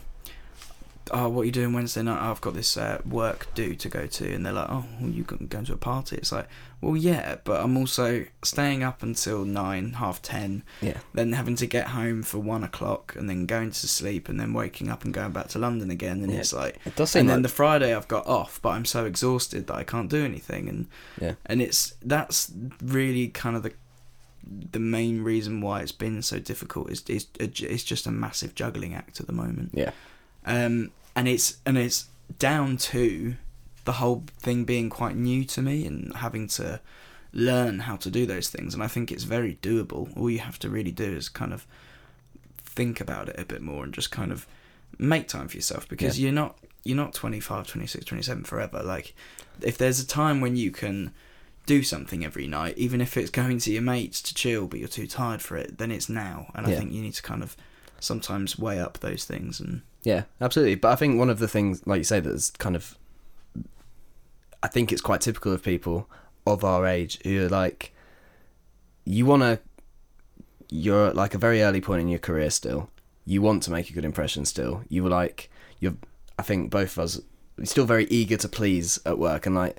oh, 1.12 1.30
what 1.30 1.42
are 1.42 1.46
you 1.46 1.52
doing 1.52 1.74
Wednesday 1.74 2.02
night? 2.04 2.20
Oh, 2.22 2.32
I've 2.32 2.42
got 2.42 2.54
this 2.54 2.78
uh, 2.78 3.02
work 3.06 3.48
due 3.56 3.76
to 3.76 3.90
go 3.90 4.06
to, 4.08 4.34
and 4.34 4.46
they're 4.46 4.54
like, 4.54 4.70
oh, 4.70 4.86
well, 5.00 5.10
you 5.10 5.24
going 5.24 5.66
to 5.66 5.74
a 5.74 5.78
party? 5.78 6.16
It's 6.18 6.32
like, 6.32 6.48
well, 6.82 6.96
yeah, 6.98 7.38
but 7.44 7.62
I'm 7.62 7.78
also 7.78 8.26
staying 8.44 8.84
up 8.84 9.04
until 9.04 9.46
nine, 9.46 9.94
half 9.94 10.22
ten, 10.22 10.64
yeah, 10.82 10.98
then 11.14 11.34
having 11.34 11.56
to 11.58 11.66
get 11.66 11.88
home 11.88 12.24
for 12.24 12.40
one 12.40 12.64
o'clock, 12.64 13.16
and 13.18 13.30
then 13.30 13.46
going 13.46 13.72
to 13.72 13.88
sleep, 13.88 14.30
and 14.30 14.40
then 14.40 14.54
waking 14.54 14.90
up 14.90 15.04
and 15.04 15.14
going 15.14 15.32
back 15.32 15.48
to 15.50 15.60
London 15.60 15.90
again, 15.92 16.22
and 16.24 16.32
Yeah. 16.32 16.40
it's 16.40 16.54
like, 16.54 16.80
it 16.86 16.96
does 16.96 17.12
seem 17.12 17.22
and 17.22 17.30
then 17.30 17.42
the 17.42 17.50
Friday 17.50 17.96
I've 17.96 18.08
got 18.08 18.26
off, 18.28 18.62
but 18.62 18.70
I'm 18.70 18.86
so 18.86 19.06
exhausted 19.06 19.68
that 19.68 19.76
I 19.76 19.84
can't 19.84 20.10
do 20.10 20.24
anything, 20.24 20.68
and 20.70 20.88
yeah, 21.22 21.34
and 21.46 21.62
it's 21.62 21.96
that's 22.04 22.52
really 22.82 23.28
kind 23.30 23.56
of 23.56 23.64
the 23.64 23.74
the 24.72 24.80
main 24.80 25.24
reason 25.24 25.62
why 25.62 25.80
it's 25.80 25.94
been 25.94 26.22
so 26.22 26.38
difficult 26.38 26.90
is 26.92 27.02
is 27.08 27.28
it's 27.40 27.84
just 27.84 28.06
a 28.06 28.12
massive 28.12 28.54
juggling 28.56 28.94
act 28.94 29.22
at 29.22 29.26
the 29.28 29.32
moment. 29.32 29.70
yeah, 29.74 29.92
Um, 30.46 30.92
and 31.16 31.28
it's 31.28 31.58
and 31.66 31.78
it's 31.78 32.08
down 32.40 32.78
to 32.78 33.36
the 33.86 33.94
whole 33.94 34.24
thing 34.40 34.64
being 34.66 34.90
quite 34.90 35.16
new 35.16 35.44
to 35.46 35.62
me 35.62 35.86
and 35.86 36.16
having 36.16 36.48
to 36.48 36.80
learn 37.34 37.80
how 37.80 37.96
to 37.98 38.10
do 38.10 38.26
those 38.26 38.50
things. 38.50 38.74
And 38.74 38.82
I 38.84 38.88
think 38.88 39.12
it's 39.12 39.24
very 39.24 39.56
doable. 39.62 40.16
All 40.18 40.30
you 40.30 40.40
have 40.40 40.58
to 40.60 40.70
really 40.70 40.92
do 40.92 41.04
is 41.16 41.28
kind 41.30 41.54
of 41.54 41.66
think 42.58 43.00
about 43.02 43.30
it 43.30 43.40
a 43.40 43.46
bit 43.46 43.62
more 43.62 43.84
and 43.84 43.94
just 43.94 44.12
kind 44.12 44.32
of 44.32 44.48
make 44.98 45.28
time 45.28 45.48
for 45.48 45.56
yourself 45.58 45.88
because 45.88 46.20
Yeah. 46.20 46.26
you're 46.26 46.34
not 46.34 46.58
you're 46.84 46.98
not 46.98 47.14
25 47.14 47.68
26 47.68 48.04
27 48.06 48.44
forever 48.44 48.82
like 48.84 49.16
if 49.62 49.78
there's 49.78 50.00
a 50.00 50.06
time 50.06 50.42
when 50.42 50.56
you 50.56 50.70
can 50.72 51.12
do 51.66 51.82
something 51.82 52.26
every 52.26 52.46
night 52.48 52.78
even 52.78 53.00
if 53.00 53.16
it's 53.16 53.30
going 53.30 53.58
to 53.60 53.72
your 53.72 53.82
mates 53.82 54.22
to 54.22 54.34
chill 54.34 54.68
but 54.68 54.80
you're 54.80 54.88
too 54.90 55.08
tired 55.08 55.42
for 55.42 55.56
it 55.56 55.78
then 55.78 55.92
it's 55.92 56.10
now 56.10 56.52
and 56.56 56.68
Yeah. 56.68 56.74
i 56.74 56.78
think 56.78 56.92
you 56.92 57.02
need 57.02 57.14
to 57.14 57.22
kind 57.22 57.42
of 57.42 57.56
sometimes 58.00 58.60
weigh 58.60 58.80
up 58.80 59.00
those 59.00 59.24
things 59.24 59.60
and 59.60 59.82
Yeah, 60.04 60.24
absolutely. 60.42 60.76
But 60.76 60.92
I 60.92 60.96
think 60.96 61.18
one 61.18 61.30
of 61.30 61.40
the 61.40 61.48
things, 61.48 61.86
like 61.88 62.00
you 62.00 62.04
say, 62.04 62.20
that's 62.20 62.52
kind 62.52 62.76
of, 62.76 62.98
I 64.62 64.68
think 64.68 64.92
it's 64.92 65.02
quite 65.02 65.22
typical 65.22 65.54
of 65.54 65.64
people 65.64 66.10
of 66.46 66.64
our 66.64 66.86
age 66.86 67.20
who 67.24 67.46
are 67.46 67.50
like, 67.50 67.94
you 69.06 69.26
want 69.26 69.44
to 69.44 69.60
you're 70.74 71.08
at 71.10 71.16
like 71.16 71.36
a 71.36 71.38
very 71.38 71.62
early 71.62 71.80
point 71.80 72.02
in 72.02 72.08
your 72.08 72.20
career 72.20 72.50
still. 72.50 72.90
You 73.26 73.44
want 73.44 73.62
to 73.64 73.72
make 73.72 73.92
a 73.92 73.94
good 73.94 74.06
impression 74.06 74.44
still. 74.44 74.84
You 74.90 75.04
were 75.04 75.10
like 75.10 75.50
you're 75.80 75.96
i 76.40 76.42
think 76.42 76.72
both 76.72 76.94
of 76.94 77.04
us 77.04 77.22
still 77.64 77.86
very 77.86 78.06
eager 78.06 78.38
to 78.38 78.50
please 78.50 79.00
at 79.06 79.20
work. 79.20 79.46
And 79.46 79.56
like 79.56 79.78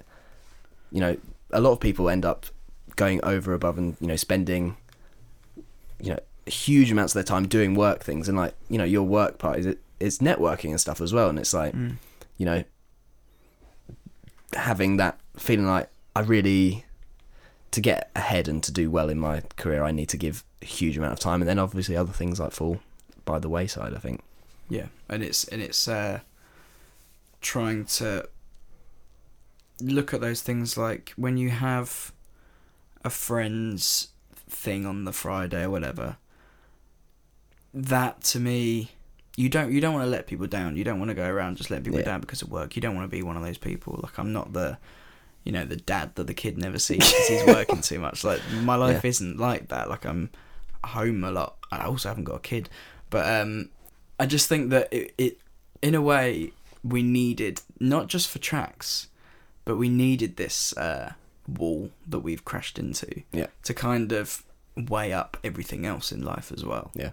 you 0.93 1.01
know 1.01 1.17
a 1.51 1.61
lot 1.61 1.73
of 1.73 1.81
people 1.81 2.09
end 2.09 2.25
up 2.25 2.47
going 2.95 3.23
over 3.25 3.53
above 3.53 3.77
and 3.77 3.97
you 4.01 4.07
know 4.07 4.17
spending 4.17 4.77
you 6.01 6.11
know 6.11 6.21
huge 6.47 6.93
amounts 6.93 7.13
of 7.13 7.15
their 7.15 7.25
time 7.25 7.49
doing 7.49 7.75
work 7.75 8.05
things. 8.05 8.29
And 8.29 8.39
like 8.39 8.55
you 8.69 8.79
know 8.79 8.85
your 8.85 9.03
work 9.03 9.39
part 9.39 9.59
is 9.59 9.75
it's 10.05 10.19
networking 10.19 10.71
and 10.71 10.81
stuff 10.81 11.01
as 11.01 11.13
well 11.13 11.29
and 11.31 11.39
it's 11.39 11.55
like 11.55 11.75
Mm. 11.75 11.97
you 12.37 12.47
know 12.47 12.63
having 14.55 14.97
that 14.99 15.19
feeling 15.37 15.67
like 15.67 15.89
I 16.15 16.21
really 16.21 16.85
to 17.73 17.81
get 17.81 18.11
ahead 18.15 18.47
and 18.47 18.63
to 18.63 18.71
do 18.73 18.91
well 18.91 19.09
in 19.09 19.19
my 19.19 19.43
career 19.57 19.83
I 19.83 19.91
need 19.91 20.09
to 20.11 20.17
give 20.17 20.45
a 20.63 20.67
huge 20.67 20.97
amount 20.97 21.13
of 21.13 21.19
time 21.21 21.43
and 21.43 21.49
then 21.49 21.59
obviously 21.59 21.97
other 21.97 22.13
things 22.13 22.39
like 22.39 22.53
fall 22.53 22.79
by 23.25 23.39
the 23.39 23.49
wayside 23.49 23.95
I 23.95 23.99
think 23.99 24.21
Yeah, 24.69 24.87
and 25.09 25.23
it's 25.23 25.45
and 25.49 25.61
it's 25.61 25.89
uh, 25.89 26.21
trying 27.41 27.85
to 28.01 28.29
look 29.81 30.15
at 30.15 30.21
those 30.21 30.41
things 30.41 30.77
like 30.79 31.13
when 31.17 31.37
you 31.37 31.51
have 31.51 32.13
a 33.05 33.11
friend's 33.11 34.09
thing 34.49 34.87
on 34.87 35.05
the 35.05 35.13
Friday 35.13 35.65
or 35.65 35.71
whatever. 35.71 36.17
That 37.75 38.23
to 38.33 38.39
me, 38.41 38.93
you 39.37 39.49
don't 39.49 39.73
you 39.73 39.81
don't 39.81 39.95
want 39.95 40.05
to 40.05 40.11
let 40.11 40.27
people 40.27 40.47
down. 40.47 40.77
You 40.77 40.85
don't 40.85 40.99
want 40.99 41.09
to 41.11 41.15
go 41.15 41.29
around 41.29 41.57
just 41.57 41.71
letting 41.71 41.85
people 41.85 42.01
Yeah. 42.01 42.05
down 42.07 42.21
because 42.21 42.43
of 42.43 42.51
work. 42.51 42.77
You 42.77 42.83
don't 42.83 42.95
want 42.95 43.11
to 43.11 43.15
be 43.17 43.23
one 43.23 43.37
of 43.37 43.43
those 43.43 43.59
people. 43.59 43.99
Like 44.03 44.19
I'm 44.19 44.33
not 44.33 44.53
the, 44.53 44.79
you 45.45 45.53
know, 45.53 45.65
the 45.65 45.77
dad 45.77 46.15
that 46.15 46.27
the 46.27 46.35
kid 46.35 46.57
never 46.59 46.79
sees 46.79 46.99
because 46.99 47.29
he's 47.29 47.47
working 47.47 47.81
too 47.81 47.99
much. 47.99 48.23
Like 48.25 48.41
my 48.63 48.77
life 48.87 49.03
Yeah. 49.05 49.09
isn't 49.11 49.39
like 49.39 49.69
that. 49.69 49.89
Like 49.91 50.05
I'm 50.05 50.31
home 50.85 51.25
a 51.25 51.31
lot. 51.33 51.57
I 51.73 51.85
also 51.87 52.09
haven't 52.09 52.25
got 52.25 52.37
a 52.37 52.41
kid, 52.41 52.69
but 53.11 53.29
um, 53.41 53.71
I 54.21 54.27
just 54.27 54.49
think 54.49 54.71
that 54.71 54.93
it, 54.93 55.13
it 55.19 55.39
in 55.83 55.95
a 55.95 56.03
way 56.03 56.53
we 56.85 57.03
needed 57.03 57.61
not 57.81 58.07
just 58.09 58.29
for 58.29 58.39
tracks, 58.39 59.09
but 59.65 59.77
we 59.77 59.89
needed 59.89 60.37
this 60.37 60.77
uh, 60.77 61.15
wall 61.49 61.91
that 62.07 62.21
we've 62.21 62.45
crashed 62.45 62.79
into 62.79 63.23
Yeah. 63.33 63.47
to 63.65 63.75
kind 63.75 64.13
of 64.13 64.43
weigh 64.77 65.13
up 65.13 65.37
everything 65.43 65.87
else 65.87 66.13
in 66.13 66.23
life 66.23 66.53
as 66.53 66.65
well. 66.65 66.91
Yeah. 66.95 67.11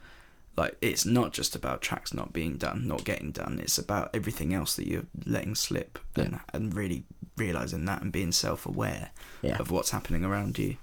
Like 0.57 0.75
it's 0.81 1.05
not 1.05 1.31
just 1.33 1.55
about 1.55 1.81
tracks 1.81 2.13
not 2.13 2.33
being 2.33 2.57
done, 2.57 2.87
not 2.87 3.03
getting 3.05 3.31
done. 3.31 3.59
It's 3.61 3.77
about 3.77 4.09
everything 4.13 4.53
else 4.53 4.75
that 4.75 4.87
you're 4.87 5.05
letting 5.25 5.55
slip 5.55 5.97
and 6.15 6.39
and 6.53 6.73
really 6.75 7.03
realizing 7.37 7.85
that 7.85 8.01
and 8.01 8.11
being 8.11 8.31
self-aware 8.31 9.11
Yeah. 9.41 9.57
of 9.57 9.71
what's 9.71 9.91
happening 9.91 10.23
around 10.25 10.59
you. 10.59 10.77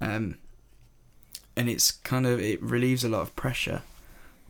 Um, 0.00 0.38
and 1.56 1.68
it's 1.68 1.90
kind 1.90 2.26
of 2.26 2.40
it 2.40 2.62
relieves 2.62 3.04
a 3.04 3.08
lot 3.08 3.22
of 3.22 3.34
pressure 3.36 3.82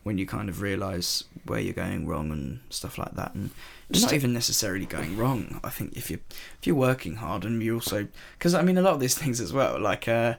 when 0.03 0.17
you 0.19 0.25
kind 0.27 0.49
of 0.49 0.61
realize 0.61 1.23
where 1.45 1.59
you're 1.59 1.73
going 1.73 2.05
wrong 2.07 2.31
and 2.31 2.59
stuff 2.69 2.97
like 2.99 3.13
that. 3.15 3.33
And 3.33 3.49
it's 3.89 4.03
not 4.03 4.13
even 4.13 4.33
necessarily 4.33 4.85
going 4.85 5.17
wrong. 5.17 5.59
I 5.63 5.69
think 5.71 5.93
if 5.97 6.11
you 6.11 6.19
if 6.59 6.67
you're 6.67 6.75
working 6.75 7.15
hard 7.15 7.43
and 7.45 7.61
you're 7.61 7.75
also 7.75 8.07
because 8.37 8.53
I 8.53 8.61
mean 8.61 8.77
a 8.77 8.81
lot 8.83 8.93
of 8.93 8.99
these 8.99 9.15
things 9.17 9.41
as 9.41 9.51
well, 9.51 9.79
like 9.79 10.07
uh, 10.07 10.35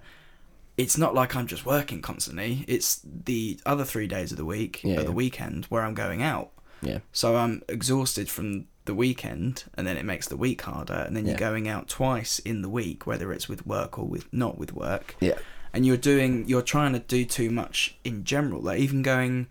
it's 0.77 0.99
not 0.99 1.15
like 1.15 1.35
I'm 1.35 1.47
just 1.47 1.65
working 1.65 2.03
constantly. 2.03 2.65
It's 2.69 3.01
the 3.05 3.59
other 3.65 3.85
three 3.85 4.07
days 4.07 4.31
of 4.31 4.37
the 4.39 4.45
week, 4.45 4.81
Yeah, 4.85 4.97
or 4.99 5.03
the 5.03 5.09
yeah. 5.09 5.11
weekend, 5.15 5.65
where 5.67 5.83
I'm 5.83 5.95
going 5.95 6.23
out. 6.23 6.51
yeah 6.83 6.99
So 7.13 7.37
I'm 7.37 7.63
exhausted 7.69 8.29
from 8.29 8.67
the 8.85 8.95
weekend, 8.95 9.65
and 9.75 9.87
then 9.87 9.97
it 9.97 10.05
makes 10.05 10.29
the 10.29 10.37
week 10.37 10.63
harder. 10.63 10.95
And 11.07 11.17
then 11.17 11.27
you're 11.27 11.37
going 11.37 11.67
out 11.69 11.89
twice 11.89 12.39
in 12.41 12.63
the 12.63 12.69
week, 12.69 13.07
whether 13.07 13.33
it's 13.33 13.49
with 13.49 13.67
work 13.67 13.99
or 13.99 14.07
with 14.07 14.33
not 14.33 14.59
with 14.59 14.73
work. 14.75 15.17
yeah 15.21 15.39
And 15.73 15.85
you're 15.87 15.97
doing, 15.97 16.47
you're 16.47 16.63
trying 16.63 16.93
to 16.93 16.99
do 17.01 17.25
too 17.25 17.51
much 17.51 17.97
in 18.05 18.25
general. 18.25 18.61
Like 18.63 18.79
even 18.79 19.03
going, 19.03 19.47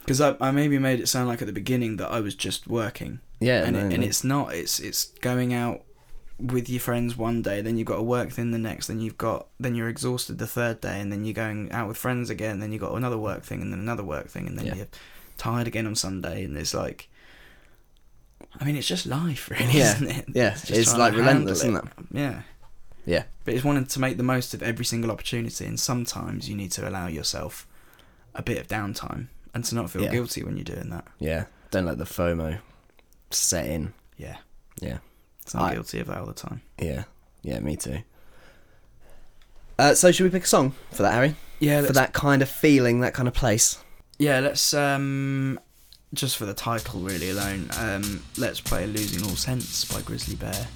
because 0.00 0.20
I, 0.20 0.36
I 0.40 0.50
maybe 0.50 0.78
made 0.78 1.00
it 1.00 1.08
sound 1.08 1.28
like 1.28 1.42
at 1.42 1.46
the 1.46 1.52
beginning 1.52 1.96
that 1.98 2.10
I 2.10 2.20
was 2.20 2.34
just 2.34 2.66
working, 2.66 3.20
yeah 3.40 3.64
and 3.64 3.76
no, 3.76 3.86
it, 3.86 3.92
and 3.92 4.02
it's 4.04 4.24
not. 4.24 4.54
It's 4.54 4.80
it's 4.80 5.06
going 5.20 5.52
out 5.54 5.82
with 6.44 6.68
your 6.68 6.80
friends 6.80 7.16
one 7.16 7.40
day, 7.42 7.60
then 7.62 7.76
you've 7.78 7.86
got 7.86 7.96
to 7.96 8.02
work 8.02 8.32
then 8.32 8.50
the 8.50 8.58
next, 8.58 8.86
then 8.88 9.00
you've 9.00 9.16
got 9.18 9.46
then 9.58 9.74
you're 9.74 9.88
exhausted 9.88 10.38
the 10.38 10.46
third 10.46 10.80
day, 10.80 11.00
and 11.00 11.10
then 11.10 11.24
you're 11.24 11.32
going 11.34 11.72
out 11.72 11.88
with 11.88 11.96
friends 11.96 12.28
again, 12.30 12.60
then 12.60 12.70
you've 12.72 12.82
got 12.82 12.92
another 12.94 13.18
work 13.18 13.42
thing, 13.44 13.62
and 13.62 13.72
then 13.72 13.80
another 13.80 14.04
work 14.04 14.28
thing, 14.28 14.46
and 14.46 14.58
then 14.58 14.66
Yeah. 14.66 14.74
you're 14.74 14.88
tired 15.38 15.66
again 15.66 15.86
on 15.86 15.94
Sunday, 15.94 16.44
and 16.44 16.56
it's 16.56 16.74
like, 16.74 17.08
I 18.60 18.64
mean, 18.64 18.76
it's 18.76 18.86
just 18.86 19.06
life, 19.06 19.48
really, 19.50 19.78
Yeah. 19.78 19.94
isn't 19.94 20.08
it? 20.10 20.24
Yeah. 20.34 20.50
just 20.50 20.70
It's 20.70 20.96
like 20.96 21.14
relentless, 21.14 21.58
isn't 21.64 21.76
it? 21.76 21.84
Yeah, 22.12 22.42
yeah 23.06 23.24
but 23.44 23.54
it's 23.54 23.64
wanting 23.64 23.86
to 23.86 24.00
make 24.00 24.16
the 24.16 24.22
most 24.22 24.54
of 24.54 24.62
every 24.62 24.84
single 24.84 25.10
opportunity, 25.10 25.64
and 25.66 25.78
sometimes 25.80 26.48
you 26.48 26.56
need 26.56 26.72
to 26.72 26.88
allow 26.88 27.06
yourself 27.06 27.66
a 28.34 28.42
bit 28.42 28.58
of 28.58 28.66
downtime 28.68 29.28
and 29.54 29.64
to 29.64 29.74
not 29.74 29.90
feel 29.90 30.02
Yeah. 30.02 30.10
guilty 30.12 30.42
when 30.42 30.56
you're 30.56 30.64
doing 30.64 30.90
that. 30.90 31.06
yeah 31.18 31.44
don't 31.70 31.84
let 31.86 31.98
the 31.98 32.04
FOMO 32.04 32.58
set 33.30 33.66
in 33.66 33.92
Yeah, 34.16 34.36
yeah 34.80 34.98
so 35.46 35.58
I'm 35.58 35.64
I- 35.66 35.72
guilty 35.74 36.00
of 36.00 36.06
that 36.08 36.18
all 36.18 36.26
the 36.26 36.32
time. 36.34 36.62
yeah 36.78 37.04
yeah 37.42 37.60
me 37.60 37.76
too 37.76 37.98
uh, 39.78 39.94
so 39.94 40.12
should 40.12 40.24
we 40.24 40.30
pick 40.30 40.44
a 40.44 40.46
song 40.46 40.72
for 40.92 41.02
that 41.02 41.12
Harry 41.14 41.34
Yeah, 41.58 41.82
for 41.82 41.92
that 41.94 42.12
kind 42.12 42.42
of 42.42 42.48
feeling 42.48 43.00
that 43.00 43.12
kind 43.14 43.26
of 43.28 43.34
place 43.34 43.78
Yeah, 44.18 44.38
let's 44.40 44.72
um 44.72 45.58
just 46.12 46.36
for 46.36 46.44
the 46.46 46.54
title 46.54 47.00
really 47.00 47.30
alone, 47.30 47.68
um 47.78 48.22
let's 48.38 48.60
play 48.60 48.86
Losing 48.86 49.24
All 49.28 49.34
Sense 49.36 49.84
by 49.84 50.00
Grizzly 50.02 50.36
Bear. 50.36 50.68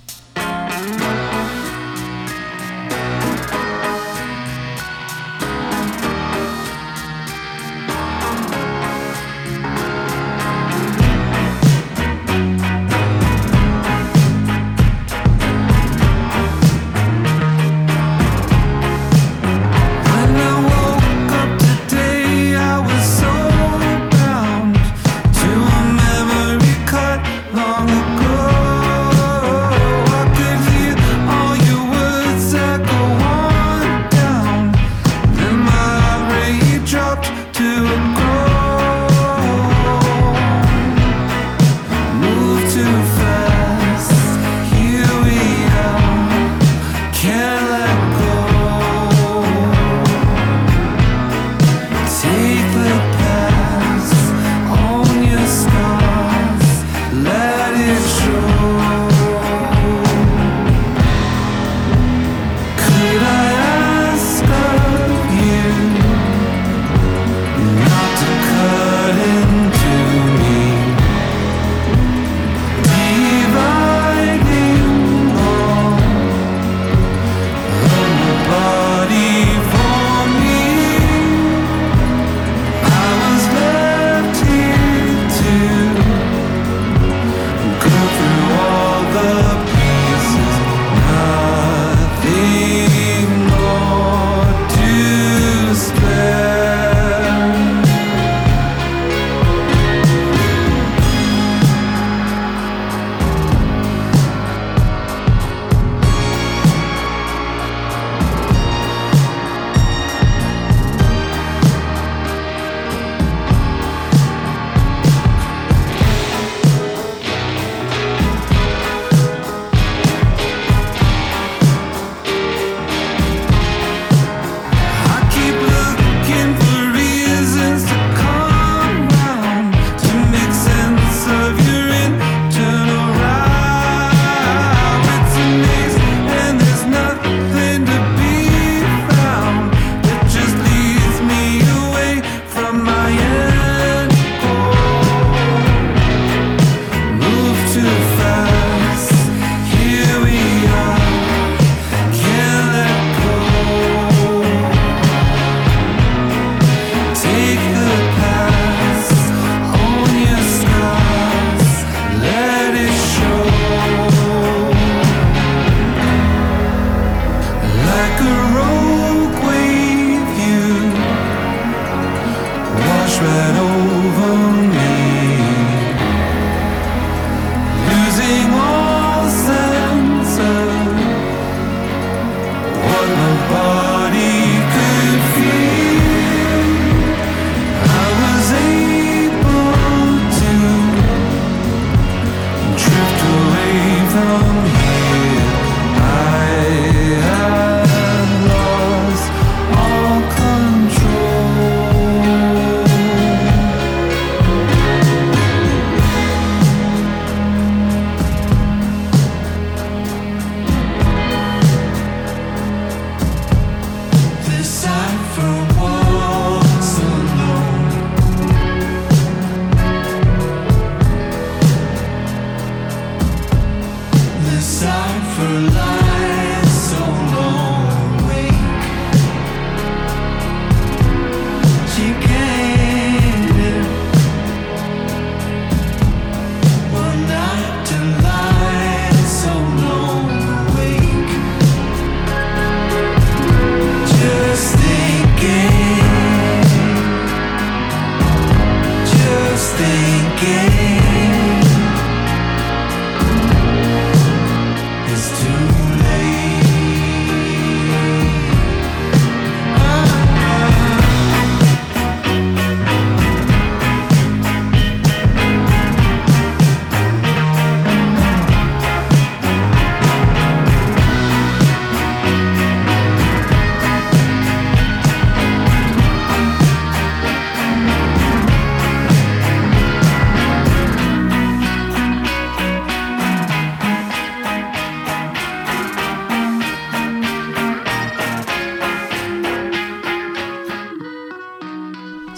From 194.11 194.57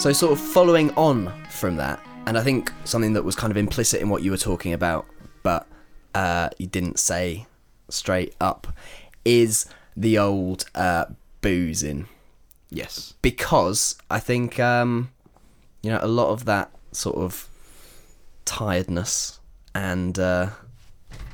So, 0.01 0.14
sort 0.14 0.32
of 0.32 0.40
following 0.40 0.90
on 0.92 1.30
from 1.51 1.76
that, 1.76 2.01
and 2.24 2.38
I 2.38 2.42
think 2.42 2.72
something 2.84 3.12
that 3.12 3.22
was 3.22 3.36
kind 3.36 3.51
of 3.51 3.59
implicit 3.59 4.01
in 4.01 4.09
what 4.09 4.22
you 4.22 4.30
were 4.30 4.38
talking 4.38 4.72
about, 4.72 5.05
but 5.42 5.66
uh, 6.14 6.48
you 6.57 6.66
didn't 6.66 6.98
say 6.98 7.46
straight 7.90 8.34
up, 8.40 8.68
is 9.26 9.66
the 9.94 10.16
old 10.16 10.64
uh, 10.74 11.05
boozing. 11.42 12.07
Yes. 12.70 13.12
Because 13.20 13.96
I 14.11 14.20
think, 14.20 14.59
um, 14.59 15.11
you 15.82 15.90
know, 15.90 15.98
a 16.01 16.09
lot 16.09 16.30
of 16.30 16.46
that 16.46 16.70
sort 16.92 17.16
of 17.16 17.46
tiredness 18.46 19.38
and 19.74 20.18
uh, 20.18 20.48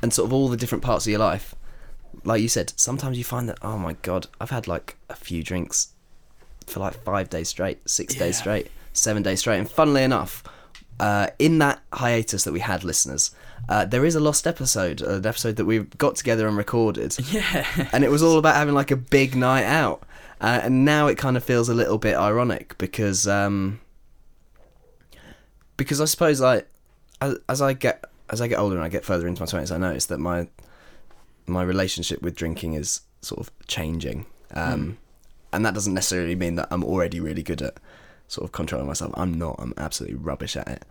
and 0.03 0.13
sort 0.13 0.27
of 0.27 0.33
all 0.33 0.49
the 0.49 0.57
different 0.57 0.83
parts 0.83 1.07
of 1.07 1.11
your 1.13 1.21
life, 1.21 1.55
like 2.25 2.43
you 2.43 2.49
said, 2.49 2.73
sometimes 2.75 3.17
you 3.17 3.23
find 3.23 3.49
that, 3.49 3.59
oh 3.63 3.79
my 3.79 3.93
god, 4.03 4.27
I've 4.41 4.51
had 4.51 4.67
like 4.67 4.97
a 5.09 5.15
few 5.15 5.45
drinks 5.45 5.93
for 6.67 6.81
like 6.81 6.95
five 7.05 7.31
days 7.31 7.49
straight, 7.49 7.89
six 7.89 8.15
days 8.15 8.39
straight, 8.39 8.71
seven 8.93 9.23
days 9.23 9.41
straight. 9.41 9.59
And 9.59 9.71
funnily 9.71 10.03
enough, 10.03 10.43
uh, 10.99 11.29
in 11.39 11.59
that 11.59 11.81
hiatus 11.93 12.45
that 12.45 12.53
we 12.53 12.61
had, 12.61 12.85
listeners, 12.85 13.35
uh, 13.69 13.85
there 13.85 14.05
is 14.05 14.15
a 14.15 14.21
lost 14.21 14.47
episode, 14.47 15.01
an 15.03 15.27
episode 15.27 15.57
that 15.57 15.65
we 15.65 15.81
got 15.81 16.17
together 16.17 16.47
and 16.49 16.57
recorded. 16.57 17.17
Yeah. 17.33 17.89
And 17.93 18.05
it 18.05 18.11
was 18.11 18.23
all 18.23 18.39
about 18.39 18.55
having 18.55 18.75
like 18.75 18.91
a 18.91 18.97
big 18.97 19.35
night 19.35 19.65
out. 19.65 20.03
Uh, 20.41 20.61
and 20.63 20.85
now 20.85 21.07
it 21.07 21.17
kind 21.17 21.37
of 21.37 21.45
feels 21.45 21.69
a 21.69 21.75
little 21.75 21.99
bit 21.99 22.15
ironic 22.15 22.77
because 22.79 23.27
um, 23.27 23.81
because 25.77 26.01
I 26.01 26.05
suppose 26.05 26.41
like 26.41 26.69
as, 27.23 27.39
as 27.49 27.63
I 27.63 27.73
get 27.73 28.05
as 28.29 28.41
I 28.41 28.49
get 28.49 28.59
older 28.59 28.77
and 28.77 28.85
I 28.85 28.89
get 28.89 29.05
further 29.05 29.27
into 29.27 29.41
my 29.41 29.47
twenties, 29.47 29.73
I 29.73 29.79
notice 29.79 30.07
that 30.07 30.19
my 30.19 30.49
my 31.47 31.63
relationship 31.63 32.21
with 32.23 32.35
drinking 32.35 32.75
is 32.75 33.01
sort 33.23 33.41
of 33.41 33.51
changing. 33.67 34.27
Um, 34.53 34.99
And 35.53 35.65
that 35.65 35.75
doesn't 35.75 35.95
necessarily 35.95 36.35
mean 36.35 36.57
that 36.57 36.69
I'm 36.71 36.85
already 36.85 37.21
really 37.21 37.43
good 37.43 37.63
at 37.63 37.79
sort 38.29 38.45
of 38.45 38.53
controlling 38.53 38.87
myself. 38.87 39.13
I'm 39.17 39.35
not. 39.35 39.57
I'm 39.59 39.75
absolutely 39.77 40.19
rubbish 40.19 40.57
at 40.57 40.69
it. 40.69 40.85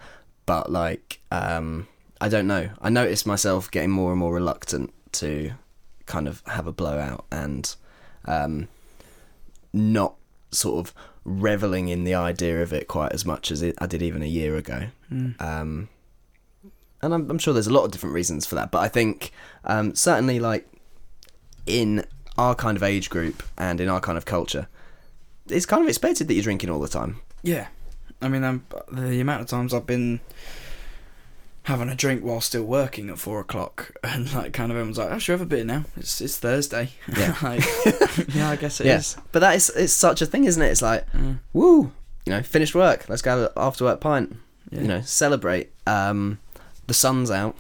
But 0.46 0.72
like, 0.72 1.20
um, 1.32 1.88
I 2.22 2.30
don't 2.30 2.48
know. 2.48 2.70
I 2.82 2.90
notice 2.90 3.26
myself 3.26 3.70
getting 3.70 3.92
more 3.92 4.12
and 4.12 4.20
more 4.20 4.34
reluctant 4.34 4.94
to 5.14 5.52
kind 6.06 6.28
of 6.28 6.42
have 6.48 6.68
a 6.68 6.72
blowout 6.72 7.26
and 7.32 7.76
um, 8.26 8.68
not 9.74 10.16
sort 10.52 10.86
of 10.86 10.94
reveling 11.26 11.90
in 11.90 12.04
the 12.04 12.14
idea 12.14 12.62
of 12.62 12.72
it 12.72 12.88
quite 12.88 13.12
as 13.12 13.26
much 13.26 13.52
as 13.52 13.62
it, 13.62 13.76
I 13.80 13.88
did 13.88 14.02
even 14.02 14.22
a 14.22 14.28
year 14.28 14.56
ago. 14.56 14.88
Um, 15.40 15.90
and 17.02 17.14
I'm, 17.14 17.30
I'm 17.30 17.38
sure 17.40 17.54
there's 17.54 17.68
a 17.68 17.74
lot 17.74 17.84
of 17.84 17.92
different 17.92 18.16
reasons 18.16 18.46
for 18.46 18.56
that, 18.56 18.72
but 18.72 18.80
I 18.80 18.88
think 18.88 19.32
um, 19.64 19.96
certainly 19.96 20.40
like 20.40 20.68
in 21.66 22.06
our 22.38 22.56
kind 22.56 22.76
of 22.78 22.84
age 22.84 23.10
group 23.10 23.44
and 23.58 23.80
in 23.80 23.88
our 23.90 24.00
kind 24.00 24.18
of 24.18 24.26
culture, 24.26 24.68
it's 25.48 25.66
kind 25.66 25.82
of 25.82 25.88
expected 25.90 26.28
that 26.28 26.34
you're 26.34 26.44
drinking 26.44 26.70
all 26.70 26.80
the 26.80 26.88
time. 26.88 27.22
Yeah. 27.44 27.68
I 28.22 28.28
mean, 28.30 28.44
um, 28.44 28.66
the 28.92 29.20
amount 29.20 29.42
of 29.42 29.48
times 29.48 29.74
I've 29.74 29.86
been 29.86 30.20
having 31.64 31.90
a 31.90 31.96
drink 31.96 32.24
while 32.24 32.42
still 32.42 32.64
working 32.64 33.10
at 33.10 33.18
four 33.18 33.40
o'clock, 33.40 33.92
and 34.04 34.32
like, 34.34 34.54
kind 34.54 34.72
of 34.72 34.78
everyone's 34.78 34.98
like, 34.98 35.12
"Oh, 35.12 35.20
should 35.20 35.34
have 35.34 35.42
a 35.42 35.46
beer 35.46 35.66
now? 35.66 35.86
It's 35.98 36.22
it's 36.22 36.38
Thursday." 36.38 36.90
Yeah. 37.18 37.36
like, 37.42 37.64
yeah, 38.34 38.50
I 38.52 38.56
guess 38.56 38.80
it 38.80 38.86
is. 38.86 38.88
Yes, 38.88 39.18
but 39.32 39.40
that 39.40 39.56
is 39.56 39.70
it's 39.72 39.94
such 39.94 40.22
a 40.22 40.26
thing, 40.26 40.46
isn't 40.46 40.62
it? 40.62 40.68
It's 40.70 40.82
like, 40.82 41.10
Mm. 41.12 41.40
woo, 41.54 41.92
you 42.26 42.32
know, 42.34 42.42
finished 42.42 42.76
work, 42.76 43.08
let's 43.10 43.22
go 43.22 43.32
have 43.32 43.40
an 43.40 43.50
after 43.58 43.84
work 43.86 44.00
pint. 44.00 44.36
Yeah. 44.72 44.82
You 44.82 44.88
know, 44.88 45.02
celebrate. 45.02 45.72
Um, 45.86 46.40
the 46.88 46.94
sun's 46.94 47.30
out. 47.32 47.56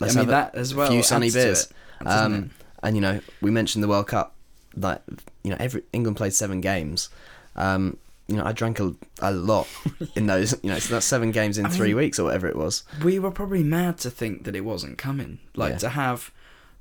Let's 0.00 0.16
I 0.16 0.20
mean 0.20 0.28
have 0.28 0.48
a 0.48 0.52
that 0.52 0.58
as 0.58 0.74
well. 0.74 0.90
few 0.90 1.02
sunny 1.02 1.30
beers. 1.30 1.64
it, 2.00 2.06
Um, 2.06 2.50
and 2.82 2.96
you 2.96 3.00
know, 3.00 3.20
we 3.40 3.50
mentioned 3.50 3.82
the 3.84 3.88
World 3.88 4.08
Cup. 4.08 4.34
Like, 4.76 5.02
you 5.44 5.50
know, 5.50 5.56
every 5.60 5.82
England 5.92 6.16
played 6.16 6.32
seven 6.32 6.60
games. 6.60 7.10
Um, 7.56 7.98
you 8.28 8.36
know, 8.36 8.44
I 8.44 8.52
drank 8.52 8.80
a, 8.80 8.94
a 9.20 9.30
lot 9.32 9.68
in 10.16 10.26
those. 10.26 10.54
You 10.62 10.70
know, 10.70 10.78
so 10.78 10.94
that's 10.94 11.06
seven 11.06 11.30
games 11.30 11.58
in 11.58 11.66
I 11.66 11.68
three 11.68 11.88
mean- 11.88 11.96
weeks 11.96 12.18
or 12.18 12.24
whatever 12.24 12.46
it 12.48 12.56
was. 12.56 12.82
we 13.04 13.18
were 13.18 13.30
probably 13.30 13.62
mad 13.62 13.98
to 13.98 14.10
think 14.10 14.44
that 14.44 14.56
it 14.56 14.62
wasn't 14.62 14.96
coming. 14.98 15.38
Like 15.54 15.72
Yeah. 15.72 15.78
to 15.78 15.88
have 15.90 16.30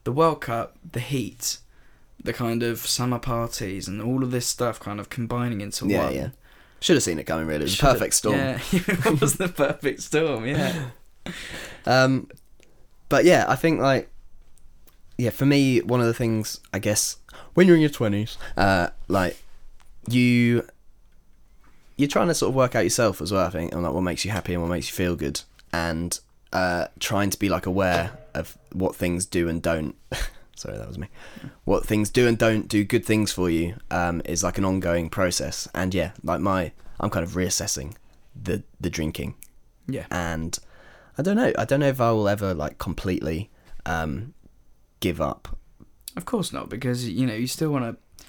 the 0.06 0.12
World 0.14 0.40
Cup, 0.42 0.78
the 0.94 1.00
heat, 1.02 1.58
the 2.24 2.32
kind 2.34 2.64
of 2.64 2.80
summer 2.80 3.20
parties, 3.20 3.88
and 3.90 4.02
all 4.02 4.24
of 4.24 4.32
this 4.32 4.48
stuff 4.48 4.80
kind 4.80 5.00
of 5.00 5.10
combining 5.10 5.60
into 5.60 5.86
Yeah, 5.88 6.06
one. 6.06 6.16
yeah. 6.16 6.30
Should 6.80 6.96
have 6.96 7.04
seen 7.04 7.20
it 7.20 7.26
coming. 7.26 7.46
Really, 7.46 7.62
it 7.62 7.64
was 7.64 7.74
a 7.74 7.76
Should've- 7.76 7.94
perfect 7.94 8.14
storm. 8.14 8.38
Yeah, 8.38 8.60
it 8.72 9.20
was 9.22 9.34
the 9.36 9.50
perfect 9.66 10.02
storm. 10.02 10.46
Yeah. 10.46 10.86
Um, 11.86 12.30
but 13.10 13.26
yeah, 13.26 13.46
I 13.50 13.56
think 13.56 13.82
like 13.82 14.10
yeah, 15.22 15.30
for 15.30 15.46
me, 15.46 15.82
one 15.82 16.02
of 16.02 16.08
the 16.08 16.14
things 16.14 16.60
I 16.74 16.80
guess 16.80 17.18
when 17.54 17.68
you're 17.68 17.76
in 17.76 17.82
your 17.82 17.90
twenties, 17.92 18.38
uh, 18.58 18.88
like 19.08 19.38
you 20.08 20.66
you're 21.98 22.10
trying 22.10 22.28
to 22.30 22.34
sort 22.34 22.50
of 22.50 22.56
work 22.56 22.74
out 22.76 22.84
yourself 22.84 23.22
as 23.22 23.32
well. 23.32 23.46
I 23.46 23.50
think 23.52 23.72
and 23.74 23.84
like 23.84 23.94
what 23.94 24.02
makes 24.02 24.26
you 24.26 24.32
happy 24.32 24.54
and 24.54 24.62
what 24.64 24.70
makes 24.70 24.88
you 24.90 24.96
feel 24.96 25.16
good, 25.16 25.42
and 25.72 26.20
uh, 26.52 26.88
trying 27.00 27.30
to 27.30 27.38
be 27.38 27.50
like 27.50 27.66
aware 27.66 28.18
of 28.34 28.58
what 28.74 28.96
things 28.96 29.26
do 29.26 29.48
and 29.48 29.62
don't. 29.62 29.96
Sorry, 30.56 30.78
that 30.78 30.88
was 30.88 30.98
me. 30.98 31.08
What 31.66 31.86
things 31.86 32.10
do 32.10 32.28
and 32.28 32.38
don't 32.38 32.68
do 32.68 32.84
good 32.84 33.06
things 33.06 33.32
for 33.32 33.50
you 33.50 33.76
um, 33.90 34.22
is 34.26 34.44
like 34.44 34.58
an 34.60 34.66
ongoing 34.66 35.10
process. 35.10 35.68
And 35.74 35.94
yeah, 35.94 36.12
like 36.24 36.40
my, 36.40 36.72
I'm 37.00 37.10
kind 37.10 37.24
of 37.24 37.32
reassessing 37.34 37.96
the 38.40 38.64
the 38.80 38.90
drinking 38.90 39.36
Yeah. 39.88 40.06
and 40.12 40.58
I 41.18 41.22
don't 41.24 41.36
know. 41.36 41.52
I 41.58 41.66
don't 41.66 41.80
know 41.80 41.88
if 41.88 42.00
I 42.00 42.12
will 42.12 42.28
ever 42.30 42.54
like 42.54 42.78
completely 42.78 43.50
um, 43.86 44.34
give 45.02 45.20
up. 45.20 45.58
Of 46.16 46.24
course 46.26 46.54
not, 46.54 46.70
because 46.70 47.08
you 47.10 47.28
know 47.28 47.34
you 47.36 47.48
still 47.48 47.72
want 47.72 47.98
to, 48.18 48.26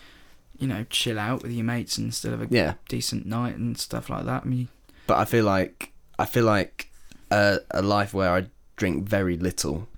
you 0.58 0.66
know, 0.66 0.84
chill 0.90 1.18
out 1.18 1.42
with 1.42 1.52
your 1.52 1.64
mates 1.64 1.96
and 1.98 2.12
still 2.12 2.32
have 2.32 2.42
a 2.42 2.48
Yeah, 2.50 2.74
decent 2.88 3.24
night 3.26 3.56
and 3.56 3.78
stuff 3.78 4.10
like 4.10 4.24
that. 4.26 4.42
I 4.44 4.48
mean, 4.48 4.68
but 5.06 5.18
I 5.18 5.24
feel 5.24 5.44
like 5.44 5.92
I 6.18 6.24
feel 6.26 6.44
like 6.44 6.90
a, 7.30 7.58
a 7.70 7.82
life 7.82 8.12
where 8.12 8.30
I 8.34 8.46
drink 8.76 9.08
very 9.08 9.36
little 9.36 9.88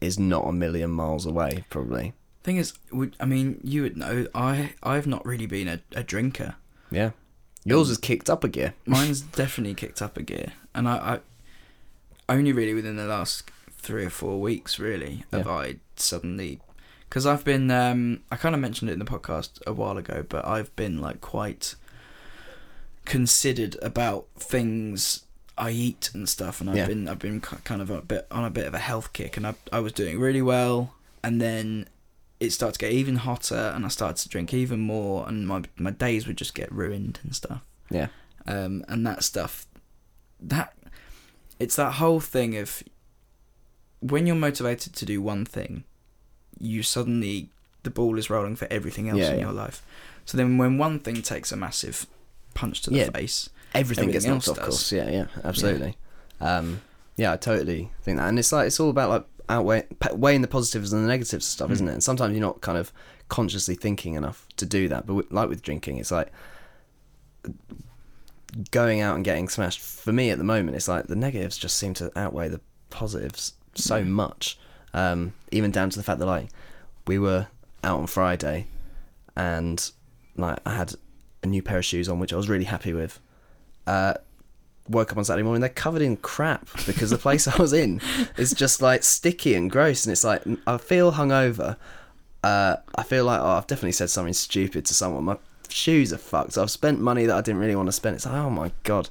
is 0.00 0.18
not 0.18 0.46
a 0.48 0.52
million 0.52 0.90
miles 0.90 1.24
away. 1.26 1.64
Probably. 1.70 2.12
Thing 2.42 2.56
is, 2.56 2.72
would- 2.90 3.16
I 3.20 3.24
mean, 3.24 3.60
you 3.62 3.82
would 3.82 3.96
know. 3.96 4.26
I 4.34 4.72
I've 4.82 5.06
not 5.06 5.24
really 5.24 5.46
been 5.46 5.68
a, 5.68 5.80
a 5.94 6.02
drinker. 6.02 6.56
Yeah. 6.90 7.10
Yours 7.64 7.86
has 7.88 7.98
kicked 7.98 8.28
up 8.28 8.42
a 8.44 8.48
gear. 8.48 8.74
Mine's 8.86 9.20
definitely 9.20 9.74
kicked 9.74 10.02
up 10.02 10.16
a 10.18 10.22
gear, 10.22 10.52
and 10.74 10.88
I, 10.88 11.20
I 12.28 12.34
only 12.34 12.52
really 12.52 12.74
within 12.74 12.96
the 12.96 13.06
last 13.06 13.44
three 13.82 14.04
or 14.04 14.10
four 14.10 14.40
weeks 14.40 14.78
really 14.78 15.24
have 15.32 15.48
I 15.48 15.76
suddenly 15.96 16.60
because 17.08 17.26
I've 17.26 17.44
been 17.44 17.70
um 17.70 18.20
I 18.30 18.36
kind 18.36 18.54
of 18.54 18.60
mentioned 18.60 18.88
it 18.90 18.94
in 18.94 18.98
the 18.98 19.04
podcast 19.04 19.60
a 19.66 19.72
while 19.72 19.98
ago, 19.98 20.24
but 20.28 20.46
I've 20.46 20.74
been 20.76 21.00
like 21.00 21.20
quite 21.20 21.74
considered 23.04 23.76
about 23.82 24.26
things 24.36 25.24
I 25.58 25.70
eat 25.70 26.10
and 26.14 26.28
stuff, 26.28 26.60
and 26.60 26.70
I've 26.70 26.76
Yeah. 26.76 26.86
been 26.86 27.08
I've 27.08 27.18
been 27.18 27.40
kind 27.40 27.82
of 27.82 27.90
a 27.90 28.00
bit 28.00 28.26
on 28.30 28.44
a 28.44 28.50
bit 28.50 28.66
of 28.66 28.74
a 28.74 28.78
health 28.78 29.12
kick, 29.12 29.36
and 29.36 29.46
I 29.46 29.54
I 29.72 29.80
was 29.80 29.92
doing 29.92 30.18
really 30.18 30.42
well, 30.42 30.94
and 31.22 31.40
then 31.40 31.88
it 32.40 32.50
started 32.50 32.72
to 32.74 32.78
get 32.86 32.92
even 32.92 33.16
hotter, 33.16 33.72
and 33.74 33.84
I 33.84 33.88
started 33.88 34.16
to 34.22 34.28
drink 34.28 34.54
even 34.54 34.80
more, 34.80 35.28
and 35.28 35.46
my 35.46 35.62
my 35.76 35.90
days 35.90 36.26
would 36.26 36.36
just 36.38 36.54
get 36.54 36.72
ruined 36.72 37.20
and 37.22 37.34
stuff 37.34 37.62
Yeah. 37.90 38.08
um, 38.46 38.84
and 38.88 39.06
that 39.06 39.22
stuff 39.24 39.66
that 40.40 40.74
it's 41.60 41.76
that 41.76 41.92
whole 41.94 42.18
thing 42.20 42.56
of 42.56 42.82
when 44.02 44.26
you're 44.26 44.36
motivated 44.36 44.92
to 44.94 45.06
do 45.06 45.22
one 45.22 45.44
thing 45.44 45.84
you 46.60 46.82
suddenly 46.82 47.48
the 47.84 47.90
ball 47.90 48.18
is 48.18 48.28
rolling 48.28 48.54
for 48.56 48.68
everything 48.70 49.08
else 49.08 49.18
Yeah, 49.18 49.30
in 49.32 49.38
yeah. 49.38 49.44
your 49.46 49.52
life 49.54 49.82
so 50.26 50.36
then 50.36 50.58
when 50.58 50.76
one 50.78 50.98
thing 51.00 51.22
takes 51.22 51.50
a 51.52 51.56
massive 51.56 52.06
punch 52.54 52.82
to 52.82 52.90
the 52.90 52.96
Yeah. 52.98 53.10
face 53.10 53.48
Everything, 53.74 54.10
gets 54.10 54.26
Everything 54.26 54.34
knocked 54.36 54.48
else 54.48 54.58
off 54.58 54.64
does. 54.66 54.74
course. 54.74 54.92
Yeah, 54.92 55.08
yeah, 55.10 55.26
absolutely. 55.44 55.96
Um, 56.42 56.82
yeah, 57.16 57.32
I 57.32 57.36
totally 57.38 57.90
think 58.02 58.18
that, 58.18 58.28
and 58.28 58.38
it's 58.38 58.52
like 58.52 58.66
it's 58.66 58.78
all 58.78 58.90
about 58.90 59.08
like 59.08 59.24
outweigh 59.48 59.84
weighing 60.12 60.42
the 60.42 60.46
positives 60.48 60.92
and 60.92 61.02
the 61.02 61.08
negatives 61.08 61.32
and 61.32 61.42
stuff, 61.44 61.70
isn't 61.70 61.88
it? 61.88 61.92
And 61.92 62.02
sometimes 62.02 62.32
you're 62.34 62.42
not 62.42 62.60
kind 62.60 62.76
of 62.76 62.92
consciously 63.30 63.74
thinking 63.74 64.12
enough 64.12 64.46
to 64.58 64.66
do 64.66 64.88
that. 64.88 65.06
But 65.06 65.14
with, 65.14 65.32
like 65.32 65.48
with 65.48 65.62
drinking, 65.62 65.96
it's 65.96 66.10
like 66.10 66.30
going 68.70 69.00
out 69.00 69.16
and 69.16 69.24
getting 69.24 69.48
smashed. 69.48 69.80
For 69.80 70.12
me, 70.12 70.28
at 70.30 70.36
the 70.38 70.44
moment, 70.44 70.76
it's 70.76 70.88
like 70.88 71.06
the 71.06 71.16
negatives 71.16 71.56
just 71.56 71.76
seem 71.78 71.94
to 71.94 72.12
outweigh 72.18 72.48
the 72.48 72.60
positives 72.90 73.54
so 73.74 74.04
much. 74.04 74.58
Um, 74.94 75.32
even 75.50 75.70
down 75.70 75.90
to 75.90 75.98
the 75.98 76.02
fact 76.02 76.18
that 76.18 76.26
like 76.26 76.48
we 77.06 77.18
were 77.18 77.46
out 77.82 78.00
on 78.00 78.06
Friday, 78.06 78.66
and 79.36 79.90
like 80.36 80.58
I 80.66 80.74
had 80.74 80.94
a 81.42 81.46
new 81.46 81.62
pair 81.62 81.78
of 81.78 81.84
shoes 81.84 82.08
on, 82.08 82.18
which 82.18 82.32
I 82.32 82.36
was 82.36 82.48
really 82.48 82.64
happy 82.64 82.92
with. 82.92 83.20
Uh, 83.86 84.14
woke 84.88 85.12
up 85.12 85.18
on 85.18 85.24
Saturday 85.24 85.44
morning, 85.44 85.60
they're 85.60 85.70
covered 85.70 86.02
in 86.02 86.16
crap 86.16 86.68
because 86.86 87.10
the 87.10 87.18
place 87.18 87.46
I 87.48 87.56
was 87.56 87.72
in 87.72 88.00
is 88.36 88.52
just 88.52 88.82
like 88.82 89.02
sticky 89.02 89.54
and 89.54 89.70
gross, 89.70 90.04
and 90.04 90.12
it's 90.12 90.24
like 90.24 90.42
I 90.66 90.78
feel 90.78 91.12
hungover. 91.12 91.76
Uh, 92.44 92.76
I 92.96 93.02
feel 93.04 93.24
like 93.24 93.40
oh, 93.40 93.46
I've 93.46 93.66
definitely 93.66 93.92
said 93.92 94.10
something 94.10 94.34
stupid 94.34 94.84
to 94.86 94.94
someone. 94.94 95.24
My 95.24 95.38
shoes 95.68 96.12
are 96.12 96.18
fucked. 96.18 96.58
I've 96.58 96.70
spent 96.70 97.00
money 97.00 97.26
that 97.26 97.36
I 97.36 97.40
didn't 97.40 97.60
really 97.60 97.76
want 97.76 97.88
to 97.88 97.92
spend. 97.92 98.16
It's 98.16 98.26
like 98.26 98.34
oh 98.34 98.50
my 98.50 98.72
god, 98.82 99.08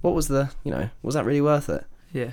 what 0.00 0.14
was 0.14 0.28
the 0.28 0.50
you 0.62 0.70
know 0.70 0.90
was 1.02 1.14
that 1.14 1.24
really 1.24 1.40
worth 1.40 1.68
it? 1.68 1.84
yeah 2.12 2.30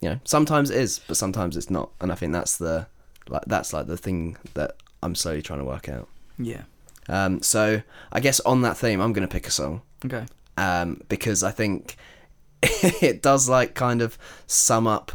You 0.00 0.10
know, 0.10 0.20
sometimes 0.24 0.70
it 0.70 0.76
is, 0.78 1.00
but 1.06 1.16
sometimes 1.16 1.56
it's 1.56 1.70
not, 1.70 1.90
and 2.00 2.12
I 2.12 2.14
think 2.14 2.32
that's 2.32 2.56
the 2.58 2.86
like 3.28 3.44
that's 3.46 3.72
like 3.72 3.86
the 3.86 3.96
thing 3.96 4.36
that 4.54 4.76
I'm 5.02 5.14
slowly 5.14 5.42
trying 5.42 5.58
to 5.60 5.64
work 5.64 5.88
out. 5.88 6.08
yeah 6.38 6.62
Um, 7.08 7.42
so 7.42 7.82
I 8.12 8.20
guess 8.20 8.40
on 8.40 8.62
that 8.62 8.76
theme, 8.76 9.00
I'm 9.00 9.12
gonna 9.12 9.26
pick 9.28 9.46
a 9.46 9.50
song 9.50 9.82
okay 10.04 10.26
um, 10.56 11.00
because 11.08 11.42
I 11.42 11.50
think 11.50 11.96
it 12.62 13.22
does 13.22 13.48
like 13.48 13.74
kind 13.74 14.02
of 14.02 14.18
sum 14.46 14.86
up 14.86 15.12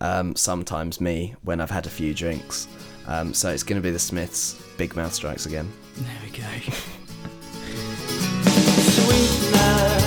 um, 0.00 0.36
sometimes 0.36 1.00
me 1.00 1.34
when 1.42 1.60
I've 1.60 1.70
had 1.70 1.86
a 1.86 1.90
few 1.90 2.14
drinks. 2.14 2.68
Um, 3.06 3.34
so 3.34 3.50
it's 3.50 3.62
going 3.62 3.80
to 3.80 3.82
be 3.82 3.90
the 3.90 3.98
Smiths' 3.98 4.54
Big 4.78 4.96
Mouth 4.96 5.12
Strikes 5.12 5.46
again. 5.46 5.70
there 5.96 6.16
we 6.24 6.30
go 6.30 6.44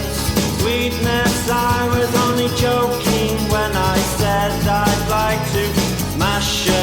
Sweetness, 0.60 1.50
I 1.50 1.88
was 1.96 2.12
only 2.26 2.50
joking 2.56 3.36
when 3.54 3.72
I 3.76 3.98
said 4.18 4.52
I'd 4.68 5.04
like 5.10 5.44
to 5.54 6.18
mash 6.18 6.77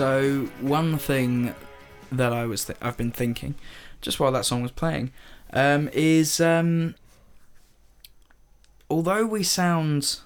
So 0.00 0.48
one 0.62 0.96
thing 0.96 1.54
that 2.10 2.32
I 2.32 2.46
was 2.46 2.64
th- 2.64 2.78
I've 2.80 2.96
been 2.96 3.10
thinking, 3.10 3.54
just 4.00 4.18
while 4.18 4.32
that 4.32 4.46
song 4.46 4.62
was 4.62 4.70
playing, 4.70 5.12
um, 5.52 5.90
is 5.92 6.40
um, 6.40 6.94
although 8.88 9.26
we 9.26 9.42
sound, 9.42 10.20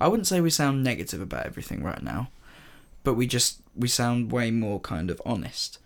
I 0.00 0.08
wouldn't 0.08 0.26
say 0.26 0.40
we 0.40 0.50
sound 0.50 0.82
negative 0.82 1.20
about 1.20 1.46
everything 1.46 1.84
right 1.84 2.02
now, 2.02 2.30
but 3.04 3.14
we 3.14 3.28
just 3.28 3.60
we 3.76 3.86
sound 3.86 4.32
way 4.32 4.50
more 4.50 4.80
kind 4.80 5.12
of 5.12 5.22
honest. 5.24 5.78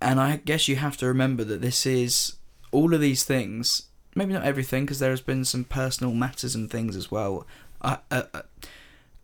And 0.00 0.20
I 0.20 0.36
guess 0.36 0.68
you 0.68 0.76
have 0.76 0.96
to 0.98 1.06
remember 1.06 1.42
that 1.42 1.62
this 1.62 1.84
is 1.84 2.36
all 2.70 2.94
of 2.94 3.00
these 3.00 3.24
things. 3.24 3.88
Maybe 4.14 4.34
not 4.34 4.44
everything, 4.44 4.84
because 4.84 5.00
there 5.00 5.10
has 5.10 5.20
been 5.20 5.44
some 5.44 5.64
personal 5.64 6.14
matters 6.14 6.54
and 6.54 6.70
things 6.70 6.94
as 6.94 7.10
well, 7.10 7.44
uh, 7.82 7.96
uh, 8.08 8.22
uh, 8.32 8.42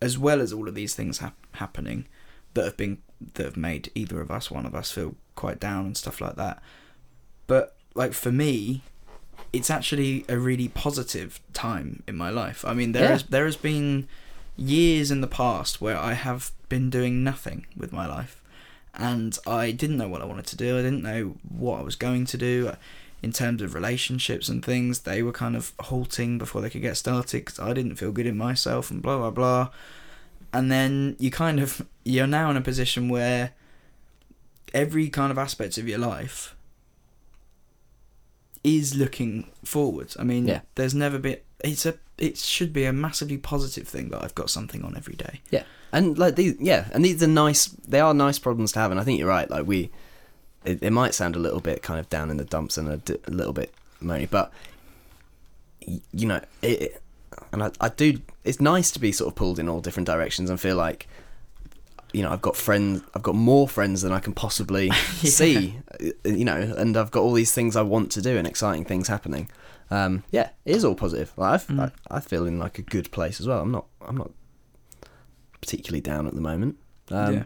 as 0.01 0.17
well 0.17 0.41
as 0.41 0.51
all 0.51 0.67
of 0.67 0.75
these 0.75 0.93
things 0.93 1.19
hap- 1.19 1.37
happening 1.53 2.05
that 2.55 2.65
have 2.65 2.77
been 2.77 2.97
that 3.35 3.45
have 3.45 3.57
made 3.57 3.91
either 3.95 4.19
of 4.19 4.29
us, 4.29 4.51
one 4.51 4.65
of 4.65 4.75
us, 4.75 4.91
feel 4.91 5.15
quite 5.35 5.59
down 5.59 5.85
and 5.85 5.95
stuff 5.97 6.19
like 6.19 6.35
that. 6.35 6.61
But 7.47 7.75
like 7.93 8.13
for 8.13 8.31
me, 8.31 8.81
it's 9.53 9.69
actually 9.69 10.25
a 10.27 10.37
really 10.37 10.67
positive 10.67 11.39
time 11.53 12.03
in 12.07 12.17
my 12.17 12.29
life. 12.29 12.65
I 12.65 12.73
mean, 12.73 12.91
there 12.91 13.03
Yeah. 13.03 13.11
has 13.11 13.23
there 13.23 13.45
has 13.45 13.55
been 13.55 14.07
years 14.57 15.11
in 15.11 15.21
the 15.21 15.27
past 15.27 15.79
where 15.81 15.97
I 15.97 16.13
have 16.13 16.51
been 16.69 16.89
doing 16.89 17.23
nothing 17.23 17.65
with 17.77 17.91
my 17.93 18.05
life, 18.05 18.41
and 18.93 19.37
I 19.45 19.71
didn't 19.71 19.97
know 19.97 20.07
what 20.09 20.21
I 20.21 20.25
wanted 20.25 20.47
to 20.47 20.57
do. 20.57 20.77
I 20.77 20.81
didn't 20.81 21.03
know 21.03 21.35
what 21.47 21.79
I 21.79 21.83
was 21.83 21.95
going 21.95 22.25
to 22.25 22.37
do. 22.37 22.69
Uh, 22.69 22.75
in 23.23 23.31
terms 23.31 23.61
of 23.61 23.73
relationships 23.73 24.49
and 24.49 24.63
things, 24.63 24.99
they 24.99 25.23
were 25.23 25.31
kind 25.31 25.55
of 25.55 25.71
halting 25.79 26.37
before 26.37 26.61
they 26.61 26.69
could 26.69 26.81
get 26.83 26.95
started 26.95 27.43
because 27.45 27.59
I 27.59 27.73
didn't 27.73 27.95
feel 27.95 28.11
good 28.11 28.27
in 28.27 28.37
myself 28.37 28.91
and 28.91 29.01
blah 29.01 29.17
blah 29.17 29.31
blah. 29.31 29.69
And 30.57 30.71
then 30.71 31.15
you 31.19 31.31
kind 31.31 31.59
of 31.59 31.85
you're 32.03 32.27
now 32.27 32.49
in 32.49 32.57
a 32.57 32.61
position 32.61 33.09
where 33.09 33.51
every 34.73 35.09
kind 35.09 35.31
of 35.31 35.37
aspect 35.37 35.77
of 35.77 35.87
your 35.87 35.99
life 35.99 36.55
is 38.63 38.95
looking 38.95 39.47
forwards. 39.63 40.15
I 40.19 40.23
mean, 40.23 40.47
Yeah. 40.47 40.61
there's 40.75 40.95
never 40.95 41.19
been. 41.19 41.37
It's 41.63 41.85
a. 41.85 41.95
It 42.17 42.37
should 42.37 42.71
be 42.71 42.85
a 42.85 42.93
massively 42.93 43.37
positive 43.37 43.87
thing 43.89 44.07
that 44.09 44.23
I've 44.23 44.35
got 44.35 44.49
something 44.49 44.83
on 44.85 44.95
every 44.95 45.15
day. 45.15 45.41
Yeah, 45.51 45.63
and 45.91 46.17
like 46.17 46.35
these, 46.37 46.55
yeah, 46.61 46.87
and 46.93 47.03
these 47.03 47.21
are 47.21 47.27
nice. 47.27 47.65
They 47.87 47.99
are 47.99 48.13
nice 48.13 48.39
problems 48.39 48.71
to 48.73 48.79
have, 48.79 48.91
and 48.91 48.99
I 48.99 49.03
think 49.03 49.19
you're 49.19 49.27
right. 49.27 49.49
Like 49.49 49.67
we, 49.67 49.89
it, 50.63 50.81
it 50.81 50.91
might 50.91 51.13
sound 51.13 51.35
a 51.35 51.39
little 51.39 51.59
bit 51.59 51.81
kind 51.83 51.99
of 51.99 52.09
down 52.09 52.31
in 52.31 52.37
the 52.37 52.45
dumps 52.45 52.77
and 52.77 52.87
a, 52.87 53.01
little 53.29 53.51
bit 53.51 53.73
moany, 54.01 54.29
but 54.29 54.53
y- 55.85 55.99
you 56.13 56.25
know, 56.27 56.39
it- 56.61 57.01
and 57.55 57.63
I, 57.63 57.71
I 57.81 57.89
do. 57.89 58.19
It's 58.43 58.59
nice 58.61 58.91
to 58.91 58.99
be 58.99 59.11
sort 59.11 59.29
of 59.31 59.35
pulled 59.35 59.57
in 59.59 59.67
all 59.67 59.81
different 59.81 60.05
directions 60.07 60.49
and 60.49 60.59
feel 60.59 60.75
like, 60.75 61.07
you 62.13 62.21
know, 62.21 62.29
I've 62.31 62.41
got 62.41 62.55
friends. 62.55 63.01
I've 63.15 63.23
got 63.23 63.35
more 63.35 63.67
friends 63.67 64.01
than 64.03 64.11
I 64.11 64.19
can 64.19 64.33
possibly 64.33 64.91
see. 65.17 65.75
uh, 65.99 66.09
You 66.29 66.45
know, 66.45 66.55
and 66.77 66.95
I've 66.95 67.11
got 67.11 67.21
all 67.21 67.33
these 67.33 67.51
things 67.51 67.75
I 67.75 67.81
want 67.81 68.11
to 68.11 68.21
do 68.21 68.37
and 68.37 68.45
exciting 68.47 68.85
things 68.85 69.07
happening. 69.07 69.49
Um, 69.91 70.23
yeah, 70.31 70.49
it 70.65 70.75
is 70.75 70.83
all 70.85 70.95
positive. 70.95 71.31
Like, 71.37 71.53
I've, 71.53 71.67
Mm. 71.67 71.91
I, 72.09 72.17
I 72.17 72.19
feel 72.19 72.45
in 72.45 72.59
like 72.59 72.77
a 72.79 72.81
good 72.83 73.11
place 73.11 73.39
as 73.39 73.47
well. 73.47 73.61
I'm 73.61 73.71
not. 73.71 73.85
I'm 74.07 74.17
not 74.17 74.31
particularly 75.61 76.01
down 76.01 76.27
at 76.27 76.35
the 76.35 76.41
moment. 76.41 76.77
Um, 77.09 77.33
yeah. 77.33 77.43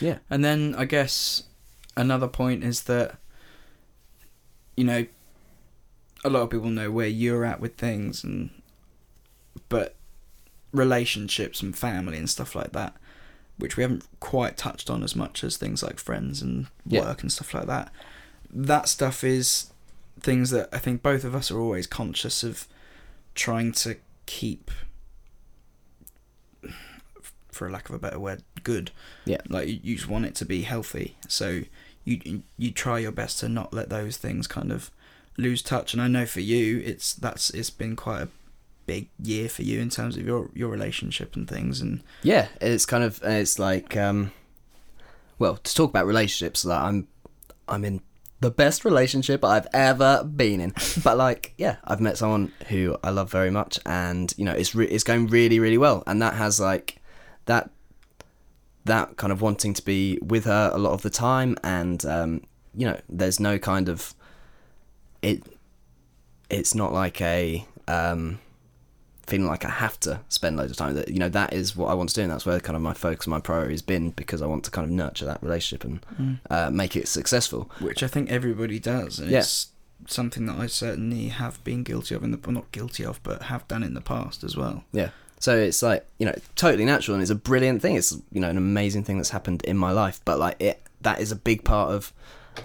yeah. 0.00 0.18
And 0.30 0.44
then 0.44 0.74
I 0.76 0.84
guess 0.84 1.44
another 1.96 2.28
point 2.28 2.62
is 2.64 2.82
that 2.84 3.16
you 4.76 4.84
know 4.84 5.06
a 6.24 6.30
lot 6.30 6.42
of 6.42 6.50
people 6.50 6.70
know 6.70 6.90
where 6.90 7.06
you're 7.06 7.44
at 7.44 7.60
with 7.60 7.76
things 7.76 8.22
and 8.24 8.50
but 9.68 9.94
relationships 10.72 11.62
and 11.62 11.76
family 11.76 12.18
and 12.18 12.28
stuff 12.28 12.54
like 12.54 12.72
that 12.72 12.94
which 13.56 13.76
we 13.76 13.82
haven't 13.82 14.04
quite 14.20 14.56
touched 14.56 14.88
on 14.88 15.02
as 15.02 15.16
much 15.16 15.42
as 15.42 15.56
things 15.56 15.82
like 15.82 15.98
friends 15.98 16.40
and 16.42 16.66
Yeah. 16.86 17.00
work 17.00 17.22
and 17.22 17.32
stuff 17.32 17.52
like 17.54 17.66
that 17.66 17.90
that 18.50 18.88
stuff 18.88 19.24
is 19.24 19.70
things 20.20 20.50
that 20.50 20.68
I 20.72 20.78
think 20.78 21.02
both 21.02 21.24
of 21.24 21.34
us 21.34 21.50
are 21.50 21.58
always 21.60 21.86
conscious 21.86 22.42
of 22.42 22.66
trying 23.34 23.72
to 23.72 23.96
keep 24.26 24.70
for 27.50 27.66
a 27.66 27.70
lack 27.72 27.88
of 27.88 27.94
a 27.94 27.98
better 27.98 28.18
word 28.18 28.42
good 28.62 28.90
Yeah. 29.24 29.38
like 29.48 29.68
you, 29.68 29.80
you 29.82 29.96
just 29.96 30.08
want 30.08 30.26
it 30.26 30.34
to 30.36 30.44
be 30.44 30.62
healthy 30.62 31.16
so 31.26 31.62
you 32.04 32.42
you 32.56 32.70
try 32.70 32.98
your 33.00 33.12
best 33.12 33.40
to 33.40 33.48
not 33.48 33.72
let 33.72 33.88
those 33.88 34.16
things 34.16 34.46
kind 34.46 34.70
of 34.70 34.90
lose 35.36 35.62
touch 35.62 35.92
and 35.92 36.00
i 36.02 36.08
know 36.08 36.24
for 36.26 36.40
you 36.40 36.80
it's 36.84 37.12
that's 37.14 37.50
it's 37.50 37.70
been 37.70 37.96
quite 37.96 38.22
a 38.22 38.28
big 38.88 39.10
year 39.22 39.48
for 39.48 39.62
you 39.62 39.80
in 39.80 39.90
terms 39.90 40.16
of 40.16 40.26
your 40.26 40.50
your 40.54 40.70
relationship 40.70 41.36
and 41.36 41.46
things 41.48 41.80
and 41.80 42.02
Yeah, 42.22 42.48
it's 42.60 42.86
kind 42.86 43.04
of 43.04 43.20
it's 43.22 43.58
like 43.58 43.96
um 43.96 44.32
well, 45.38 45.56
to 45.56 45.74
talk 45.74 45.90
about 45.90 46.06
relationships, 46.06 46.64
like 46.64 46.80
I'm 46.80 47.06
I'm 47.68 47.84
in 47.84 48.00
the 48.40 48.50
best 48.50 48.84
relationship 48.84 49.44
I've 49.44 49.66
ever 49.72 50.24
been 50.24 50.60
in. 50.60 50.72
But 51.04 51.16
like, 51.16 51.54
yeah, 51.58 51.76
I've 51.84 52.00
met 52.00 52.18
someone 52.18 52.52
who 52.68 52.96
I 53.04 53.10
love 53.10 53.30
very 53.30 53.50
much 53.50 53.78
and 53.84 54.32
you 54.36 54.44
know, 54.44 54.52
it's 54.52 54.74
re- 54.74 54.88
it's 54.88 55.04
going 55.04 55.28
really 55.28 55.60
really 55.60 55.78
well 55.78 56.02
and 56.06 56.20
that 56.22 56.34
has 56.34 56.58
like 56.58 56.96
that 57.46 57.70
that 58.84 59.16
kind 59.16 59.32
of 59.32 59.42
wanting 59.42 59.74
to 59.74 59.84
be 59.84 60.18
with 60.22 60.44
her 60.44 60.70
a 60.72 60.78
lot 60.78 60.92
of 60.92 61.02
the 61.02 61.10
time 61.10 61.56
and 61.62 62.04
um 62.06 62.40
you 62.74 62.86
know, 62.86 62.98
there's 63.08 63.38
no 63.38 63.58
kind 63.58 63.88
of 63.88 64.14
it 65.22 65.42
it's 66.48 66.74
not 66.74 66.92
like 66.92 67.20
a 67.20 67.66
um 67.86 68.38
feeling 69.28 69.46
like 69.46 69.64
I 69.64 69.70
have 69.70 69.98
to 70.00 70.20
spend 70.28 70.56
loads 70.56 70.70
of 70.70 70.76
time. 70.76 70.94
That 70.94 71.08
you 71.08 71.18
know 71.18 71.28
that 71.28 71.52
is 71.52 71.76
what 71.76 71.88
I 71.90 71.94
want 71.94 72.08
to 72.10 72.14
do, 72.16 72.22
and 72.22 72.30
that's 72.32 72.46
where 72.46 72.58
kind 72.60 72.76
of 72.76 72.82
my 72.82 72.94
focus, 72.94 73.26
my 73.26 73.40
priority 73.40 73.74
has 73.74 73.82
been 73.82 74.10
because 74.10 74.42
I 74.42 74.46
want 74.46 74.64
to 74.64 74.70
kind 74.70 74.84
of 74.84 74.90
nurture 74.90 75.24
that 75.26 75.42
relationship 75.42 75.84
and 75.84 76.38
uh, 76.50 76.70
make 76.70 76.96
it 76.96 77.06
successful. 77.08 77.70
which 77.80 78.02
i 78.02 78.08
think 78.08 78.30
everybody 78.30 78.78
does 78.78 79.18
and 79.18 79.30
Yeah. 79.30 79.40
it's 79.40 79.68
something 80.06 80.46
that 80.46 80.56
i 80.58 80.66
certainly 80.66 81.28
have 81.28 81.62
been 81.64 81.82
guilty 81.82 82.14
of 82.14 82.22
in 82.22 82.30
the 82.30 82.38
well, 82.44 82.52
not 82.52 82.70
guilty 82.72 83.04
of 83.04 83.20
but 83.22 83.42
have 83.42 83.66
done 83.68 83.82
in 83.82 83.94
the 83.94 84.00
past 84.00 84.44
as 84.44 84.56
well 84.56 84.84
Yeah. 84.92 85.10
So 85.40 85.56
it's 85.56 85.82
like 85.82 86.04
you 86.18 86.26
know 86.26 86.34
totally 86.56 86.84
natural 86.84 87.14
and 87.14 87.22
it's 87.22 87.30
a 87.30 87.36
brilliant 87.50 87.80
thing. 87.82 87.94
It's 87.96 88.12
you 88.32 88.40
know 88.40 88.50
an 88.50 88.56
amazing 88.56 89.04
thing 89.04 89.18
that's 89.18 89.30
happened 89.30 89.62
in 89.64 89.76
my 89.76 89.92
life, 89.92 90.20
but 90.24 90.38
like 90.40 90.56
it 90.60 90.80
that 91.02 91.20
is 91.20 91.30
a 91.30 91.36
big 91.36 91.62
part 91.62 91.92
of 91.92 92.12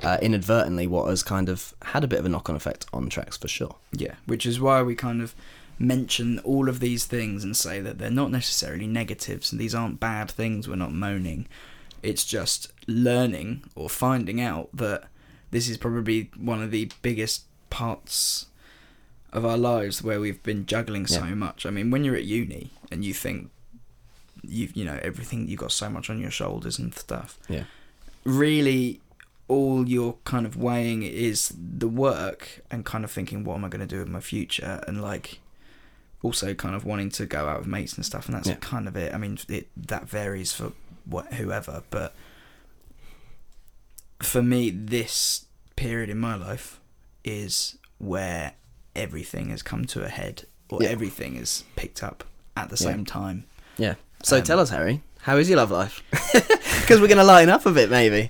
uh, 0.02 0.18
inadvertently 0.24 0.88
what 0.88 1.08
has 1.08 1.22
kind 1.22 1.50
of 1.50 1.76
had 1.84 2.04
a 2.04 2.08
bit 2.08 2.18
of 2.20 2.26
a 2.26 2.30
knock 2.30 2.50
on 2.50 2.56
effect 2.56 2.88
on 2.92 3.10
tracks 3.10 3.38
for 3.38 3.48
sure. 3.48 3.76
Yeah, 3.92 4.16
which 4.26 4.46
is 4.48 4.60
why 4.60 4.82
we 4.82 4.96
kind 4.96 5.22
of 5.22 5.36
mention 5.84 6.40
all 6.40 6.70
of 6.70 6.80
these 6.80 7.06
things 7.06 7.44
and 7.44 7.56
say 7.58 7.80
that 7.82 7.98
they're 7.98 8.10
not 8.10 8.32
necessarily 8.32 8.88
negatives 8.88 9.52
and 9.52 9.60
these 9.60 9.76
aren't 9.76 10.00
bad 10.00 10.32
things. 10.32 10.68
We're 10.68 10.76
not 10.76 10.94
moaning. 10.94 11.48
It's 12.02 12.24
just 12.26 12.72
learning 12.88 13.64
or 13.76 13.90
finding 13.90 14.40
out 14.42 14.70
that 14.74 15.04
this 15.52 15.70
is 15.70 15.78
probably 15.78 16.30
one 16.38 16.62
of 16.64 16.72
the 16.72 16.90
biggest 17.02 17.44
parts 17.70 18.48
of 19.32 19.46
our 19.46 19.58
lives 19.58 20.04
where 20.04 20.20
we've 20.20 20.42
been 20.44 20.66
juggling 20.66 21.08
so 21.08 21.24
Yeah. 21.26 21.34
much. 21.36 21.66
I 21.66 21.70
mean, 21.70 21.92
when 21.92 22.04
you're 22.04 22.16
at 22.16 22.26
uni 22.26 22.72
and 22.92 23.04
you 23.06 23.14
think 23.14 23.50
you've 24.46 24.76
you 24.76 24.84
know 24.84 25.00
everything 25.02 25.48
you've 25.48 25.60
got 25.60 25.72
so 25.72 25.90
much 25.90 26.10
on 26.10 26.20
your 26.20 26.30
shoulders 26.30 26.78
and 26.78 26.94
stuff 26.94 27.40
Yeah. 27.48 27.64
really 28.26 29.00
all 29.48 29.88
you're 29.88 30.18
kind 30.26 30.46
of 30.46 30.58
weighing 30.58 31.02
is 31.04 31.54
the 31.58 31.88
work 31.88 32.62
and 32.70 32.84
kind 32.84 33.06
of 33.06 33.12
thinking 33.12 33.46
what 33.46 33.56
am 33.56 33.64
i 33.64 33.70
going 33.70 33.80
to 33.80 33.88
do 33.88 34.00
with 34.00 34.10
my 34.10 34.20
future 34.20 34.84
and 34.86 35.02
like 35.02 35.40
also 36.24 36.54
kind 36.56 36.74
of 36.76 36.84
wanting 36.86 37.10
to 37.12 37.26
go 37.28 37.48
out 37.48 37.60
with 37.60 37.68
mates 37.68 37.94
and 37.94 38.04
stuff 38.06 38.26
and 38.28 38.36
that's 38.36 38.48
Yeah. 38.48 38.56
kind 38.56 38.88
of 38.88 38.96
it 38.96 39.14
i 39.14 39.18
mean 39.18 39.38
it 39.50 39.68
that 39.76 40.08
varies 40.10 40.52
for 40.54 40.72
what 41.06 41.34
whoever 41.36 41.84
but 41.92 42.16
for 44.20 44.42
me 44.42 44.70
this 44.70 45.46
period 45.76 46.10
in 46.10 46.18
my 46.18 46.36
life 46.36 46.80
is 47.24 47.78
where 47.98 48.54
everything 48.96 49.50
has 49.50 49.62
come 49.62 49.86
to 49.86 50.04
a 50.04 50.10
head 50.10 50.44
or 50.70 50.80
Yeah. 50.82 50.90
everything 50.90 51.36
is 51.36 51.64
picked 51.76 52.02
up 52.04 52.24
at 52.56 52.70
the 52.70 52.78
Yeah. 52.82 52.92
same 52.92 53.06
time 53.06 53.46
Yeah. 53.78 53.96
So 54.22 54.38
Um, 54.38 54.44
tell 54.44 54.60
us, 54.60 54.70
Harry, 54.70 55.02
how 55.22 55.36
is 55.38 55.50
your 55.50 55.58
love 55.58 55.72
life? 55.72 56.02
Because 56.82 57.00
we're 57.02 57.08
going 57.08 57.18
to 57.18 57.24
line 57.24 57.50
up 57.50 57.66
a 57.66 57.72
bit, 57.72 57.90
maybe. 57.90 58.30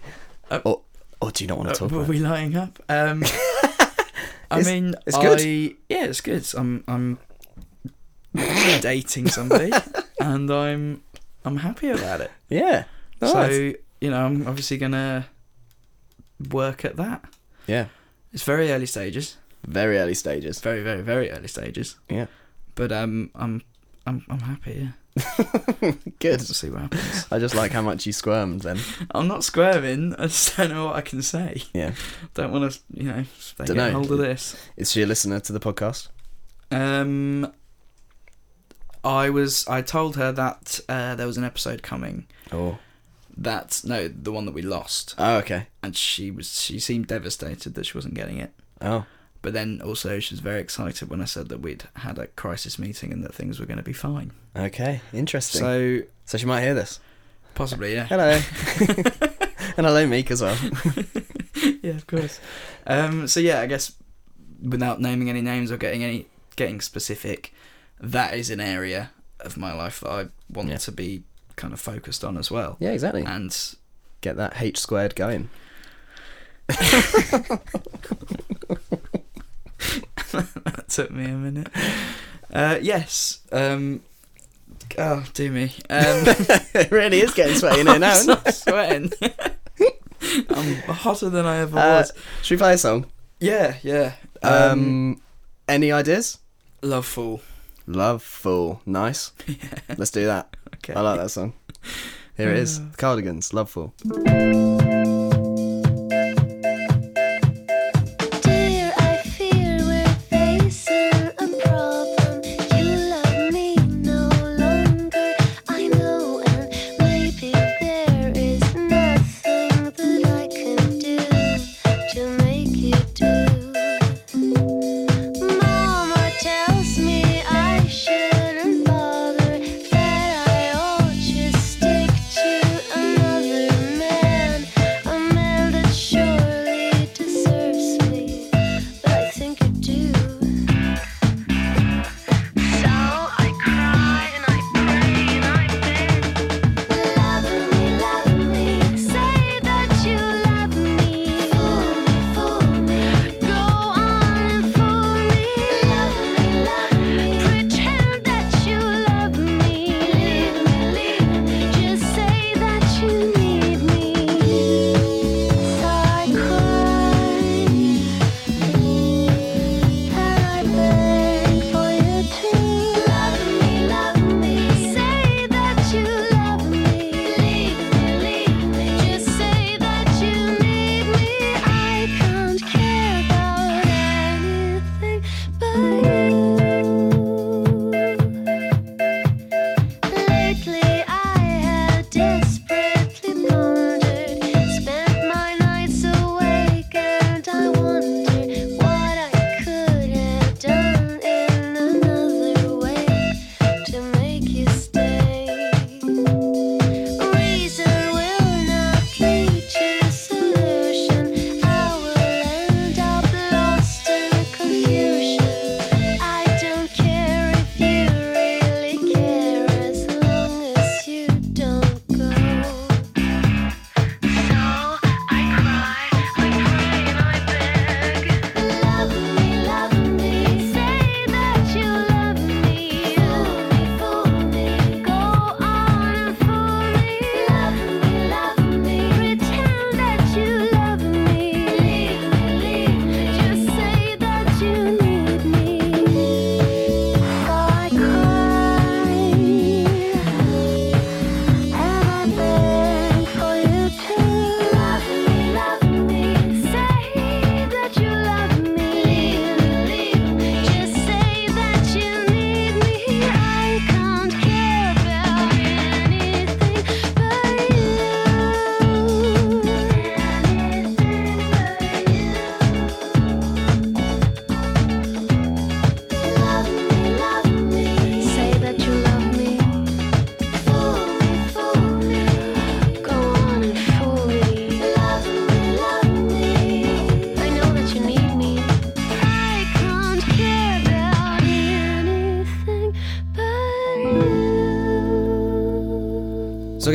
Uh, 0.49 0.59
or, 0.63 0.81
or 1.21 1.31
do 1.31 1.43
you 1.43 1.47
not 1.47 1.57
want 1.57 1.69
to 1.69 1.75
Uh, 1.75 1.77
talk 1.89 1.91
were 1.91 2.03
we 2.03 2.19
lighting 2.19 2.55
up? 2.55 2.79
Um, 2.87 3.23
I 4.51 4.61
mean, 4.61 4.93
it's 5.07 5.17
good. 5.17 5.39
I, 5.41 5.75
yeah, 5.89 6.05
it's 6.05 6.21
good. 6.21 6.45
I'm 6.55 6.83
I'm 6.87 7.17
dating 8.81 9.27
somebody, 9.29 9.71
and 10.19 10.49
I'm 10.49 11.03
I'm 11.45 11.57
happy 11.57 11.89
about 11.89 12.21
it. 12.21 12.31
Yeah. 12.49 12.85
Nice. 13.21 13.31
So 13.31 13.73
you 14.01 14.09
know, 14.09 14.25
I'm 14.25 14.47
obviously 14.47 14.77
gonna 14.77 15.27
work 16.51 16.85
at 16.85 16.95
that. 16.97 17.23
yeah. 17.67 17.87
It's 18.31 18.43
very 18.43 18.71
early 18.71 18.87
stages, 18.87 19.37
Very 19.67 19.99
early 19.99 20.15
stages. 20.15 20.59
very 20.59 20.81
very 20.81 21.01
very 21.01 21.29
early 21.29 21.47
stages. 21.47 21.97
Yeah. 22.09 22.25
But 22.75 22.91
um, 22.91 23.29
I'm 23.35 23.61
I'm 24.07 24.25
I'm 24.29 24.39
happy. 24.39 24.73
Yeah. 24.81 24.91
Good. 26.19 26.39
We'll 26.39 26.39
see 26.39 26.71
what 26.71 26.81
happens. 26.81 27.27
I 27.31 27.37
just 27.37 27.53
like 27.53 27.71
how 27.71 27.83
much 27.83 28.07
you 28.07 28.13
squirmed 28.13 28.61
then. 28.61 28.79
I'm 29.11 29.27
not 29.27 29.43
squirming. 29.43 30.15
I 30.15 30.23
just 30.23 30.57
don't 30.57 30.71
know 30.71 30.85
what 30.85 30.95
I 30.95 31.01
can 31.01 31.21
say. 31.21 31.61
Yeah. 31.73 31.91
Don't 32.33 32.51
want 32.51 32.71
to, 32.73 32.79
you 32.91 33.03
know, 33.03 33.23
get 33.63 33.93
hold 33.93 34.11
of 34.11 34.17
this. 34.17 34.55
Is 34.75 34.91
she 34.91 35.03
a 35.03 35.05
listener 35.05 35.39
to 35.41 35.53
the 35.53 35.59
podcast? 35.59 36.07
Um, 36.71 37.53
I 39.03 39.29
was. 39.29 39.67
I 39.67 39.81
told 39.81 40.15
her 40.15 40.31
that 40.31 40.79
uh, 40.89 41.15
there 41.15 41.27
was 41.27 41.37
an 41.37 41.43
episode 41.43 41.83
coming 41.83 42.25
Oh. 42.51 42.77
That 43.35 43.81
no, 43.83 44.07
the 44.07 44.31
one 44.31 44.45
that 44.45 44.53
we 44.53 44.61
lost, 44.61 45.15
Oh, 45.17 45.37
okay. 45.37 45.65
and 45.81 45.97
she 45.97 46.29
was 46.29 46.61
she 46.61 46.77
seemed 46.79 47.07
devastated 47.07 47.73
that 47.73 47.85
she 47.87 47.97
wasn't 47.97 48.13
getting 48.13 48.37
it. 48.37 48.51
Oh, 48.79 49.05
But 49.41 49.53
then 49.53 49.81
also 49.83 50.19
she 50.19 50.33
was 50.35 50.39
very 50.39 50.61
excited 50.61 51.09
when 51.09 51.19
I 51.19 51.25
said 51.25 51.49
that 51.49 51.59
we'd 51.59 51.85
had 51.95 52.19
a 52.19 52.27
crisis 52.27 52.77
meeting 52.77 53.11
and 53.11 53.23
that 53.23 53.33
things 53.33 53.59
were 53.59 53.65
going 53.65 53.77
to 53.77 53.83
be 53.83 53.91
fine. 53.93 54.31
okay. 54.55 55.01
Interesting. 55.11 55.59
So, 55.61 56.01
So 56.25 56.37
she 56.37 56.45
might 56.45 56.61
hear 56.61 56.75
this. 56.75 56.99
possibly, 57.55 57.93
yeah. 57.95 58.05
Hello. 58.05 58.29
and 59.77 59.85
hello, 59.87 60.05
Meek 60.05 60.29
as 60.29 60.41
well. 60.43 60.57
yeah, 61.81 61.93
of 61.93 62.05
course. 62.05 62.39
Um, 62.85 63.27
so 63.27 63.39
yeah, 63.39 63.61
I 63.61 63.65
guess 63.65 63.93
without 64.61 65.01
naming 65.01 65.27
any 65.29 65.41
names 65.41 65.71
or 65.71 65.77
getting 65.77 66.03
any 66.03 66.27
getting 66.55 66.79
specific, 66.81 67.51
that 68.03 68.33
is 68.35 68.49
an 68.49 68.59
area 68.59 69.11
of 69.39 69.57
my 69.57 69.73
life 69.73 69.99
that 70.01 70.09
I 70.09 70.25
want 70.51 70.69
Yeah. 70.69 70.77
to 70.77 70.91
be 70.91 71.23
kind 71.55 71.73
of 71.73 71.79
focused 71.79 72.23
on 72.23 72.37
as 72.37 72.51
well. 72.51 72.77
Yeah, 72.79 72.91
exactly. 72.91 73.23
And 73.23 73.55
Get 74.21 74.37
that 74.37 74.61
H 74.61 74.77
squared 74.79 75.15
going. 75.15 75.49
that 80.31 80.85
took 80.87 81.11
me 81.11 81.25
a 81.25 81.29
minute. 81.29 81.67
Uh, 82.51 82.77
yes. 82.81 83.39
Um, 83.51 84.01
oh, 84.97 85.25
do 85.33 85.51
me. 85.51 85.65
Um, 85.89 86.23
it 86.73 86.91
really 86.91 87.21
is 87.21 87.33
getting 87.33 87.55
sweaty 87.55 87.81
in 87.81 87.87
here 87.87 87.99
now. 87.99 88.17
I'm 88.19 88.25
not 88.27 88.53
sweating. 88.53 89.11
I'm 90.49 90.75
hotter 90.93 91.29
than 91.29 91.45
I 91.45 91.57
ever 91.57 91.77
Uh, 91.77 91.97
was. 91.99 92.13
should 92.41 92.55
we 92.55 92.59
play 92.59 92.73
a 92.73 92.77
song? 92.77 93.05
Yeah, 93.39 93.75
yeah. 93.83 94.13
Um, 94.41 94.51
Um, 94.71 95.21
any 95.67 95.91
ideas? 95.91 96.37
Love 96.81 97.05
Fool. 97.05 97.41
Love 97.85 98.23
Fool. 98.23 98.81
Nice. 98.85 99.31
Let's 99.97 100.11
do 100.11 100.25
that. 100.25 100.55
Okay. 100.75 100.93
I 100.93 101.01
like 101.01 101.19
that 101.19 101.29
song. 101.29 101.53
Here 102.37 102.49
it 102.51 102.57
is. 102.57 102.79
The 102.79 102.97
Cardigans. 102.97 103.53
Love 103.53 103.69
Fool. 103.69 103.93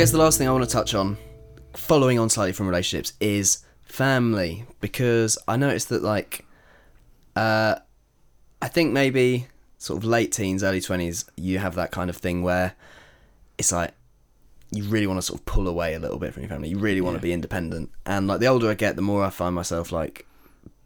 Guess 0.09 0.13
the 0.13 0.19
last 0.25 0.39
thing 0.39 0.49
I 0.49 0.53
want 0.53 0.65
to 0.65 0.71
touch 0.71 0.95
on, 0.95 1.19
following 1.75 2.19
on 2.19 2.31
slightly 2.31 2.53
from 2.53 2.67
relationships, 2.67 3.13
is 3.21 3.59
family. 3.83 4.65
Because 4.81 5.37
I 5.47 5.59
noticed 5.59 5.91
that 5.91 6.03
like, 6.03 6.47
uh, 7.37 7.75
I 8.63 8.69
think 8.69 8.95
maybe 8.95 9.49
sort 9.77 9.99
of 9.99 10.05
late 10.05 10.33
teens, 10.33 10.65
early 10.65 10.81
twenties, 10.81 11.27
you 11.37 11.59
have 11.59 11.75
that 11.75 11.91
kind 11.91 12.09
of 12.09 12.17
thing 12.17 12.43
where 12.43 12.73
it's 13.59 13.71
like 13.71 13.93
you 14.71 14.85
really 14.85 15.07
want 15.07 15.19
to 15.19 15.23
sort 15.23 15.41
of 15.41 15.45
pull 15.45 15.69
away 15.69 15.93
a 15.93 15.99
little 15.99 16.19
bit 16.19 16.33
from 16.33 16.43
your 16.43 16.49
family. 16.49 16.71
You 16.71 16.79
really 16.79 17.03
want 17.03 17.17
to 17.17 17.23
be 17.23 17.35
independent, 17.35 17.91
and 18.07 18.27
like 18.27 18.41
the 18.41 18.47
older 18.47 18.71
I 18.71 18.75
get, 18.75 18.97
the 18.97 19.03
more 19.03 19.23
I 19.23 19.29
find 19.29 19.55
myself 19.55 19.93
like 19.93 20.27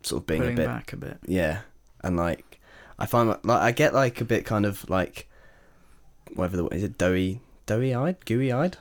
sort 0.03 0.23
of 0.23 0.27
being 0.27 0.41
Pulling 0.41 0.55
a 0.55 0.63
bit 0.63 0.67
back 0.67 0.93
a 0.93 0.97
bit. 0.97 1.19
yeah, 1.27 1.61
and 2.03 2.17
like 2.17 2.59
I 2.99 3.07
find 3.07 3.29
like 3.29 3.45
I 3.45 3.71
get 3.71 3.95
like 3.95 4.21
a 4.21 4.25
bit 4.25 4.45
kind 4.45 4.67
of 4.67 4.91
like 4.91 5.29
whatever 6.35 6.57
the 6.57 6.67
is 6.69 6.83
it 6.83 6.99
doughy 6.99 7.41
doughy 7.67 7.95
eyed 7.95 8.25
gooey 8.25 8.51
eyed 8.51 8.79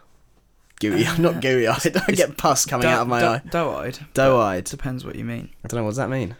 gooey 0.81 1.05
I'm 1.07 1.21
not 1.21 1.41
gooey 1.41 1.67
eyed 1.67 1.95
I 2.07 2.11
get 2.11 2.35
pus 2.37 2.65
coming 2.65 2.87
out 2.87 3.03
of 3.03 3.07
my 3.07 3.25
eye 3.25 3.41
Doe-eyed. 3.49 3.99
doe 4.13 4.39
eyed 4.41 4.65
Depends 4.65 5.05
what 5.05 5.15
you 5.15 5.23
mean. 5.23 5.49
I 5.63 5.67
don't 5.69 5.77
know 5.79 5.83
what 5.85 5.91
does 5.91 5.97
that 5.97 6.09
mean 6.09 6.35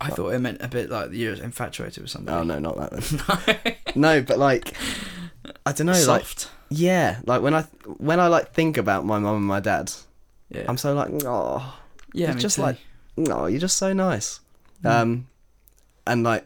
I 0.00 0.08
thought 0.10 0.30
it 0.30 0.38
meant 0.38 0.62
a 0.62 0.68
bit 0.68 0.88
like 0.90 1.10
you're 1.12 1.34
infatuated 1.34 2.02
with 2.02 2.10
something. 2.10 2.32
oh 2.34 2.42
no 2.42 2.58
not 2.58 2.76
that 2.78 2.90
then 2.92 3.76
no 3.94 4.22
but 4.22 4.38
like 4.38 4.74
I 5.66 5.72
don't 5.72 5.86
know 5.86 5.92
like 5.92 6.24
Soft. 6.24 6.50
yeah, 6.70 7.20
like 7.26 7.42
when 7.42 7.52
I 7.54 7.62
when 7.98 8.18
I 8.18 8.28
like 8.28 8.52
think 8.54 8.76
about 8.78 9.04
my 9.04 9.18
mum 9.18 9.36
and 9.36 9.44
my 9.44 9.60
dad, 9.60 9.92
Yeah. 10.48 10.64
I'm 10.66 10.78
so 10.78 10.94
like, 10.94 11.10
oh, 11.26 11.78
yeah, 12.14 12.32
just 12.32 12.56
too. 12.56 12.62
like, 12.62 12.78
oh, 13.28 13.44
you're 13.46 13.60
just 13.60 13.76
so 13.76 13.92
nice. 13.92 14.40
Um, 14.84 15.26
and 16.06 16.22
like 16.22 16.44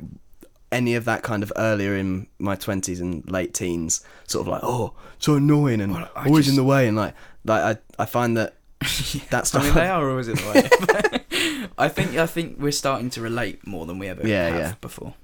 any 0.71 0.95
of 0.95 1.05
that 1.07 1.23
kind 1.23 1.43
of 1.43 1.53
earlier 1.57 1.95
in 1.97 2.27
my 2.39 2.55
twenties 2.57 3.01
and 3.01 3.29
late 3.31 3.55
teens, 3.55 4.05
sort 4.27 4.47
of 4.47 4.49
like, 4.49 4.61
oh, 4.63 4.95
so 5.19 5.35
annoying 5.37 5.81
and 5.81 5.93
Well, 5.95 6.11
I 6.15 6.27
always 6.27 6.49
in 6.49 6.57
the 6.57 6.65
way, 6.65 6.87
and 6.89 6.97
like, 6.97 7.15
like 7.45 7.79
I 7.99 8.03
I 8.03 8.07
find 8.07 8.37
that 8.37 8.55
that 9.31 9.41
I 9.41 9.43
stuff. 9.45 9.65
mean, 9.65 9.75
they 9.75 9.89
are 9.89 10.09
always 10.11 10.29
in 10.29 10.37
the 10.37 10.47
way. 10.53 11.69
I 11.79 11.89
think 11.89 12.17
I 12.17 12.27
think 12.27 12.59
we're 12.59 12.73
starting 12.73 13.11
to 13.11 13.21
relate 13.21 13.67
more 13.67 13.87
than 13.87 13.99
we 13.99 14.09
ever 14.09 14.27
Yeah, 14.27 14.49
have 14.49 14.59
yeah. 14.59 14.75
before. 14.81 15.15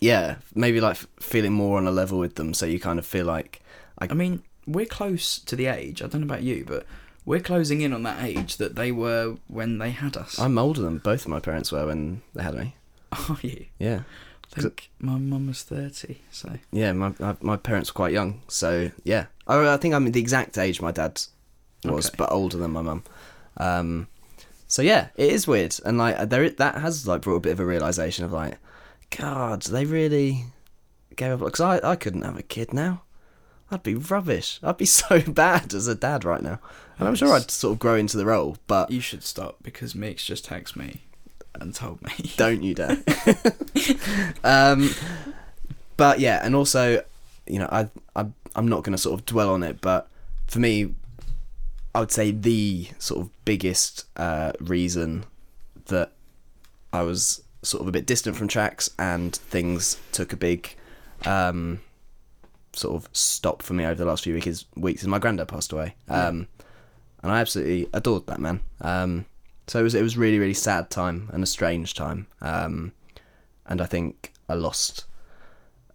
yeah, 0.00 0.36
maybe 0.54 0.80
like 0.80 0.96
feeling 1.20 1.52
more 1.52 1.78
on 1.78 1.86
a 1.86 1.90
level 1.90 2.18
with 2.18 2.34
them, 2.36 2.54
so 2.54 2.66
you 2.66 2.78
kind 2.78 2.98
of 2.98 3.06
feel 3.06 3.26
like, 3.26 3.60
I 3.98 4.12
mean, 4.14 4.42
we're 4.66 4.86
close 4.86 5.38
to 5.40 5.56
the 5.56 5.66
age. 5.66 6.02
I 6.02 6.06
don't 6.06 6.20
know 6.20 6.26
about 6.26 6.42
you, 6.42 6.64
but 6.66 6.84
we're 7.24 7.40
closing 7.40 7.80
in 7.80 7.92
on 7.92 8.02
that 8.04 8.22
age 8.22 8.56
that 8.58 8.76
they 8.76 8.92
were 8.92 9.36
when 9.48 9.78
they 9.78 9.90
had 9.90 10.16
us. 10.16 10.38
I'm 10.38 10.56
older 10.58 10.80
than 10.82 10.98
both 10.98 11.22
of 11.22 11.28
my 11.28 11.40
parents 11.40 11.72
were 11.72 11.86
when 11.86 12.22
they 12.34 12.42
had 12.42 12.54
me. 12.54 12.74
Are 13.12 13.38
you? 13.42 13.66
Yeah, 13.78 14.00
I 14.00 14.02
think 14.62 14.90
my 14.98 15.16
mum 15.18 15.46
was 15.48 15.62
thirty. 15.62 16.18
So 16.30 16.52
yeah, 16.72 16.92
my 16.92 17.14
my, 17.18 17.36
my 17.40 17.56
parents 17.56 17.90
were 17.90 17.96
quite 17.96 18.12
young, 18.12 18.42
so 18.48 18.90
yeah, 19.04 19.26
I, 19.46 19.74
I 19.74 19.76
think 19.76 19.94
I'm 19.94 20.10
the 20.10 20.20
exact 20.20 20.58
age 20.58 20.80
my 20.80 20.92
dad 20.92 21.20
was, 21.84 22.06
Okay. 22.08 22.14
but 22.18 22.32
older 22.32 22.56
than 22.56 22.72
my 22.72 22.82
mum. 22.82 23.02
Um, 23.56 24.08
so 24.66 24.82
yeah, 24.82 25.08
it 25.16 25.30
is 25.32 25.46
weird, 25.46 25.76
and 25.84 25.98
like 25.98 26.28
there 26.28 26.48
that 26.50 26.76
has 26.76 27.06
like 27.06 27.22
brought 27.22 27.36
a 27.36 27.40
bit 27.40 27.52
of 27.52 27.60
a 27.60 27.66
realization 27.66 28.24
of 28.24 28.32
like, 28.32 28.58
God, 29.16 29.62
they 29.62 29.84
really 29.84 30.44
gave 31.16 31.32
up 31.32 31.38
because 31.40 31.60
I 31.60 31.90
I 31.92 31.96
couldn't 31.96 32.22
have 32.22 32.38
a 32.38 32.42
kid 32.42 32.72
now. 32.72 33.02
I'd 33.70 33.82
be 33.82 33.94
rubbish. 33.94 34.58
I'd 34.62 34.76
be 34.78 34.86
so 35.00 35.20
bad 35.20 35.74
as 35.74 35.88
a 35.88 35.94
dad 35.94 36.24
right 36.24 36.42
now, 36.42 36.58
and 36.98 37.06
I'm 37.08 37.14
sure 37.14 37.32
I'd 37.34 37.50
sort 37.50 37.72
of 37.74 37.78
grow 37.78 37.94
into 37.96 38.16
the 38.16 38.26
role, 38.26 38.56
but 38.66 38.90
you 38.90 39.00
should 39.00 39.22
stop 39.22 39.56
because 39.62 39.94
Mix 39.94 40.24
just 40.24 40.48
texted 40.48 40.76
me 40.76 41.02
and 41.54 41.74
told 41.74 42.02
me. 42.02 42.12
don't 42.36 42.62
you 42.62 42.74
dare. 42.74 42.98
um, 44.44 44.90
but 45.96 46.20
yeah, 46.20 46.40
and 46.44 46.54
also, 46.54 47.04
you 47.46 47.58
know, 47.58 47.68
I, 47.70 47.88
I 48.14 48.26
I'm 48.54 48.68
not 48.68 48.82
going 48.82 48.92
to 48.92 48.98
sort 48.98 49.18
of 49.18 49.26
dwell 49.26 49.50
on 49.50 49.62
it, 49.62 49.80
but 49.80 50.08
for 50.46 50.58
me, 50.58 50.94
I 51.94 52.00
would 52.00 52.12
say 52.12 52.30
the 52.30 52.88
sort 52.98 53.20
of 53.22 53.44
biggest 53.44 54.04
uh, 54.16 54.52
reason 54.60 55.24
that 55.86 56.12
I 56.92 57.02
was 57.02 57.42
sort 57.62 57.82
of 57.82 57.88
a 57.88 57.92
bit 57.92 58.06
distant 58.06 58.36
from 58.36 58.48
tracks 58.48 58.88
and 58.98 59.34
things 59.34 59.98
took 60.12 60.32
a 60.32 60.36
big 60.36 60.74
um, 61.26 61.80
sort 62.72 62.94
of 62.96 63.08
stop 63.12 63.62
for 63.62 63.74
me 63.74 63.84
over 63.84 63.94
the 63.94 64.04
last 64.04 64.24
few 64.24 64.34
weeks. 64.34 64.46
is, 64.46 64.64
Weeks, 64.76 65.02
is 65.02 65.08
my 65.08 65.18
granddad 65.18 65.48
passed 65.48 65.72
away, 65.72 65.94
um, 66.08 66.46
and 67.22 67.32
I 67.32 67.40
absolutely 67.40 67.88
adored 67.92 68.26
that 68.26 68.40
man. 68.40 68.60
Um, 68.80 69.26
so 69.68 69.80
it 69.80 69.82
was 69.82 69.94
it 69.94 70.02
was 70.02 70.16
really 70.16 70.38
really 70.38 70.54
sad 70.54 70.90
time 70.90 71.28
and 71.32 71.42
a 71.42 71.46
strange 71.46 71.94
time, 71.94 72.26
um, 72.40 72.92
and 73.66 73.80
I 73.80 73.86
think 73.86 74.32
I 74.48 74.54
lost, 74.54 75.04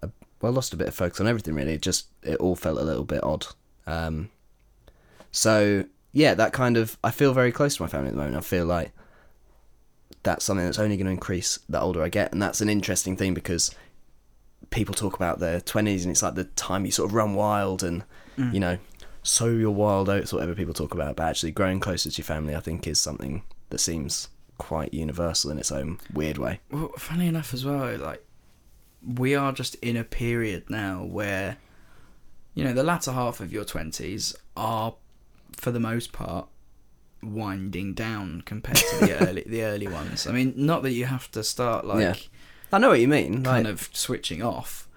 a, 0.02 0.10
well, 0.42 0.52
lost 0.52 0.74
a 0.74 0.78
bit 0.78 0.88
of 0.88 0.96
focus 0.96 1.20
on 1.20 1.28
everything. 1.28 1.56
Really, 1.56 1.74
it 1.74 1.82
just 1.82 2.08
it 2.22 2.38
all 2.38 2.56
felt 2.56 2.78
a 2.78 2.84
little 2.84 3.04
bit 3.04 3.24
odd. 3.24 3.48
Um, 3.88 4.30
so 5.32 5.86
yeah, 6.12 6.36
that 6.36 6.54
kind 6.54 6.78
of 6.78 6.98
I 7.04 7.12
feel 7.12 7.34
very 7.34 7.52
close 7.52 7.78
to 7.78 7.84
my 7.84 7.88
family 7.90 8.10
at 8.10 8.14
the 8.14 8.18
moment. 8.18 8.38
I 8.38 8.42
feel 8.42 8.66
like 8.66 8.92
that's 10.22 10.46
something 10.46 10.66
that's 10.66 10.80
only 10.80 10.96
going 10.96 11.08
to 11.08 11.12
increase 11.12 11.60
the 11.68 11.82
older 11.82 12.04
I 12.04 12.10
get, 12.10 12.32
and 12.32 12.42
that's 12.42 12.62
an 12.62 12.70
interesting 12.70 13.18
thing 13.18 13.34
because 13.34 13.76
people 14.70 14.94
talk 14.94 15.16
about 15.16 15.40
their 15.40 15.60
twenties 15.60 16.06
and 16.06 16.12
it's 16.12 16.24
like 16.24 16.36
the 16.36 16.46
time 16.46 16.86
you 16.86 16.92
sort 16.92 17.10
of 17.10 17.16
run 17.16 17.34
wild 17.34 17.84
and 17.84 18.04
you 18.52 18.60
know 18.60 18.78
sow 19.24 19.48
your 19.48 19.72
wild 19.72 20.10
oats, 20.10 20.34
whatever 20.34 20.54
people 20.54 20.74
talk 20.74 20.94
about. 20.94 21.16
But 21.16 21.24
actually, 21.24 21.52
growing 21.52 21.80
closer 21.80 22.12
to 22.12 22.18
your 22.18 22.26
family, 22.26 22.56
I 22.56 22.60
think, 22.60 22.86
is 22.86 23.00
something 23.00 23.44
that 23.74 23.80
seems 23.80 24.30
quite 24.58 24.94
universal 24.94 25.50
in 25.52 25.58
its 25.58 25.72
own 25.72 25.98
weird 26.14 26.38
way. 26.38 26.60
Well, 26.72 26.92
funny 26.98 27.28
enough 27.28 27.54
as 27.54 27.66
well, 27.66 27.98
like 27.98 28.24
we 29.06 29.36
are 29.36 29.52
just 29.52 29.76
in 29.76 29.98
a 29.98 30.04
period 30.04 30.70
now 30.70 31.04
where 31.04 31.58
you 32.54 32.64
know 32.64 32.72
the 32.74 32.84
latter 32.84 33.12
half 33.12 33.40
of 33.42 33.52
your 33.52 33.66
twenties 33.66 34.36
are, 34.56 34.94
for 35.58 35.72
the 35.72 35.80
most 35.80 36.14
part, 36.14 36.48
winding 37.22 37.94
down 37.94 38.42
compared 38.46 38.78
to 38.78 38.98
the 39.06 39.28
early 39.28 39.44
the 39.48 39.64
early 39.64 39.88
ones. 39.88 40.28
I 40.28 40.32
mean, 40.32 40.54
not 40.56 40.84
that 40.84 40.92
you 40.92 41.06
have 41.06 41.30
to 41.32 41.44
start 41.44 41.86
like 41.86 42.00
Yeah. 42.02 42.16
I 42.72 42.80
know 42.80 42.90
what 42.90 43.00
you 43.00 43.08
mean. 43.08 43.44
kind 43.44 43.66
like- 43.66 43.74
of 43.74 43.90
switching 43.94 44.42
off. 44.42 44.88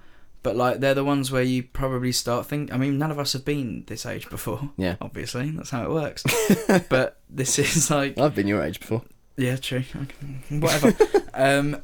But 0.47 0.55
like 0.55 0.79
they're 0.79 0.95
the 0.95 1.03
ones 1.03 1.33
where 1.33 1.43
you 1.43 1.65
probably 1.65 2.13
start 2.13 2.47
think. 2.47 2.73
I 2.73 2.77
mean, 2.77 2.99
none 2.99 3.11
of 3.11 3.19
us 3.19 3.33
have 3.33 3.45
been 3.45 3.83
this 3.89 4.07
age 4.07 4.31
before. 4.31 4.71
Yeah. 4.77 4.95
obviously 5.01 5.51
that's 5.51 5.71
how 5.71 5.83
it 5.83 5.91
works. 5.91 6.23
but 6.89 7.19
this 7.29 7.59
is 7.59 7.91
like 7.91 8.17
I've 8.17 8.37
been 8.37 8.47
your 8.47 8.63
age 8.63 8.79
before. 8.79 9.03
yeah, 9.37 9.57
true. 9.57 9.83
Okay. 10.05 10.61
Whatever. 10.61 10.95
um, 11.35 11.83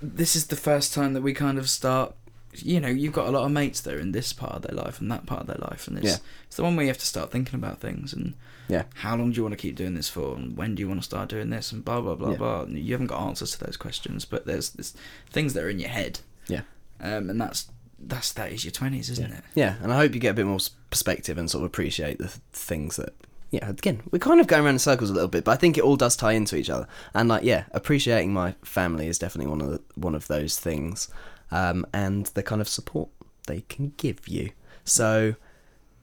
this 0.00 0.34
is 0.36 0.46
the 0.46 0.56
first 0.56 0.94
time 0.94 1.12
that 1.12 1.20
we 1.20 1.34
kind 1.34 1.58
of 1.58 1.68
start. 1.68 2.14
You 2.54 2.80
know, 2.80 2.88
you've 2.88 3.12
got 3.12 3.26
a 3.28 3.30
lot 3.30 3.44
of 3.44 3.50
mates 3.52 3.82
that 3.82 3.92
are 3.92 3.98
in 4.00 4.12
this 4.12 4.32
part 4.32 4.52
of 4.54 4.62
their 4.62 4.74
life 4.74 4.98
and 4.98 5.12
that 5.12 5.26
part 5.26 5.42
of 5.42 5.46
their 5.46 5.58
life, 5.60 5.86
and 5.86 5.98
it's, 5.98 6.06
Yeah. 6.06 6.16
it's 6.46 6.56
the 6.56 6.62
one 6.62 6.76
where 6.76 6.84
you 6.84 6.88
have 6.90 6.96
to 6.96 7.04
start 7.06 7.30
thinking 7.30 7.56
about 7.56 7.80
things 7.80 8.14
and 8.14 8.32
Yeah. 8.68 8.84
how 8.94 9.14
long 9.16 9.32
do 9.32 9.36
you 9.36 9.42
want 9.42 9.52
to 9.52 9.58
keep 9.60 9.76
doing 9.76 9.92
this 9.92 10.08
for, 10.08 10.34
and 10.34 10.56
when 10.56 10.74
do 10.74 10.80
you 10.80 10.88
want 10.88 11.00
to 11.00 11.04
start 11.04 11.28
doing 11.28 11.50
this, 11.50 11.70
and 11.72 11.84
blah 11.84 12.00
blah 12.00 12.14
blah 12.14 12.30
Yeah. 12.30 12.36
blah. 12.38 12.62
And 12.62 12.78
you 12.78 12.92
haven't 12.94 13.08
got 13.08 13.20
answers 13.26 13.50
to 13.52 13.58
those 13.62 13.76
questions, 13.76 14.24
but 14.24 14.46
there's, 14.46 14.70
there's 14.70 14.94
things 15.28 15.52
that 15.52 15.62
are 15.64 15.68
in 15.68 15.78
your 15.78 15.90
head. 15.90 16.20
Yeah. 16.48 16.62
Um, 17.00 17.30
and 17.30 17.40
that's 17.40 17.70
that's 17.98 18.32
that 18.34 18.52
is 18.52 18.64
your 18.64 18.72
twenties, 18.72 19.10
isn't 19.10 19.32
it? 19.32 19.44
Yeah, 19.54 19.76
and 19.82 19.92
I 19.92 19.96
hope 19.96 20.14
you 20.14 20.20
get 20.20 20.30
a 20.30 20.34
bit 20.34 20.46
more 20.46 20.58
perspective 20.90 21.38
and 21.38 21.50
sort 21.50 21.62
of 21.62 21.66
appreciate 21.66 22.18
the 22.18 22.28
things 22.52 22.96
that. 22.96 23.14
Yeah, 23.52 23.68
again, 23.70 24.02
we're 24.10 24.18
kind 24.18 24.40
of 24.40 24.48
going 24.48 24.64
around 24.64 24.74
in 24.74 24.78
circles 24.80 25.08
a 25.08 25.12
little 25.12 25.28
bit, 25.28 25.44
but 25.44 25.52
I 25.52 25.56
think 25.56 25.78
it 25.78 25.84
all 25.84 25.94
does 25.96 26.16
tie 26.16 26.32
into 26.32 26.56
each 26.56 26.68
other. 26.68 26.88
And 27.14 27.28
like, 27.28 27.44
yeah, 27.44 27.64
appreciating 27.70 28.32
my 28.32 28.56
family 28.64 29.06
is 29.06 29.20
definitely 29.20 29.48
one 29.50 29.60
of 29.60 29.70
the, 29.70 29.80
one 29.94 30.16
of 30.16 30.26
those 30.26 30.58
things, 30.58 31.08
um, 31.52 31.86
and 31.92 32.26
the 32.26 32.42
kind 32.42 32.60
of 32.60 32.68
support 32.68 33.08
they 33.46 33.60
can 33.62 33.92
give 33.98 34.26
you. 34.26 34.50
So, 34.84 35.36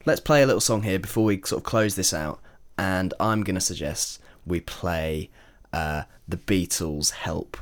let's 0.06 0.22
play 0.22 0.42
a 0.42 0.46
little 0.46 0.62
song 0.62 0.84
here 0.84 1.00
before 1.00 1.26
we 1.26 1.42
sort 1.44 1.60
of 1.60 1.64
close 1.64 1.96
this 1.96 2.14
out. 2.14 2.40
And 2.78 3.14
I'm 3.20 3.44
gonna 3.44 3.60
suggest 3.60 4.22
we 4.46 4.62
play 4.62 5.30
uh, 5.74 6.04
the 6.28 6.38
Beatles' 6.38 7.12
"Help" 7.12 7.58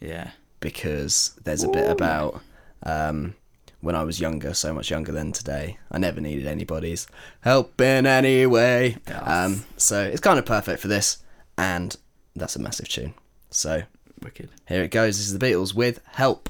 Yeah. 0.00 0.32
because 0.58 1.38
there's 1.44 1.62
a 1.62 1.68
bit 1.68 1.88
about 1.88 2.42
um, 2.82 3.34
when 3.80 3.94
I 3.94 4.02
was 4.02 4.20
younger, 4.20 4.52
so 4.54 4.72
much 4.74 4.90
younger 4.90 5.12
than 5.12 5.32
today. 5.32 5.78
I 5.90 5.98
never 5.98 6.20
needed 6.20 6.46
anybody's 6.46 7.06
help 7.40 7.80
in 7.80 8.06
any 8.06 8.44
way. 8.46 8.96
Um, 9.22 9.64
so 9.76 10.02
it's 10.02 10.20
kind 10.20 10.38
of 10.38 10.44
perfect 10.46 10.80
for 10.82 10.88
this, 10.88 11.18
and 11.56 11.96
that's 12.36 12.56
a 12.56 12.58
massive 12.58 12.88
tune. 12.88 13.14
So 13.50 13.82
Wicked. 14.22 14.50
here 14.68 14.82
it 14.82 14.90
goes. 14.90 15.16
This 15.18 15.26
is 15.26 15.38
the 15.38 15.44
Beatles 15.44 15.74
with 15.74 16.00
"Help." 16.06 16.48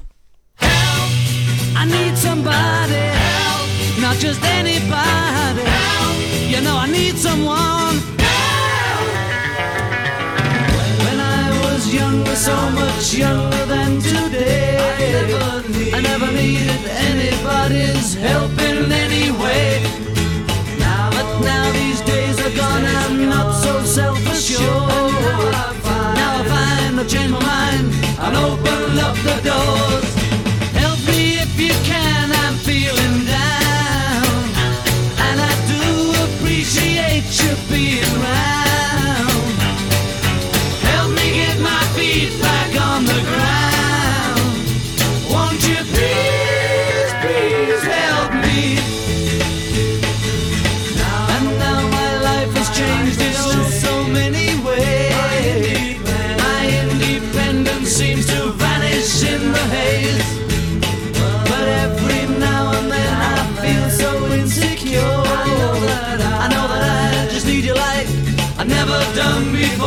Help! 0.55 1.11
I 1.75 1.85
need 1.85 2.17
somebody 2.17 2.93
help, 2.93 4.01
not 4.01 4.17
just 4.17 4.43
anybody 4.43 5.63
help. 5.63 6.17
You 6.51 6.61
know 6.61 6.75
I 6.77 6.87
need 6.91 7.15
someone 7.17 7.97
help. 8.19 9.07
When 11.05 11.19
I 11.19 11.49
was 11.63 11.93
younger, 11.93 12.35
so 12.35 12.55
much 12.71 13.13
younger 13.13 13.65
than 13.65 13.69
today, 13.69 13.70
I 15.73 16.01
never, 16.01 16.31
needed 16.31 16.83
anybody's 17.09 18.13
help 18.13 18.51
in 18.59 18.91
any 18.91 19.31
way. 19.31 19.81
Now, 20.79 21.09
but 21.11 21.39
now 21.39 21.71
these 21.71 22.01
days 22.01 22.39
are 22.39 22.55
gone, 22.55 22.85
I'm 22.85 23.29
not 23.29 23.53
so 23.53 23.81
self-assured. 23.83 24.59
Now 26.19 26.39
I 26.39 26.45
find 26.47 26.99
I've 26.99 27.07
changed 27.07 27.33
my 27.33 27.39
mind 27.39 27.87
and 28.19 28.35
open 28.35 28.99
up 28.99 29.15
the 29.27 29.37
doors. 29.49 30.09
Help 30.75 30.99
me 31.07 31.39
if 31.39 31.59
you 31.59 31.73
can, 31.87 32.31
I'm 32.43 32.55
feeling 32.55 33.25
down. 33.25 34.25
And 35.25 35.37
I 35.39 35.53
do 35.71 35.83
appreciate 36.25 37.27
you 37.41 37.51
being 37.69 38.21
round. 38.21 38.60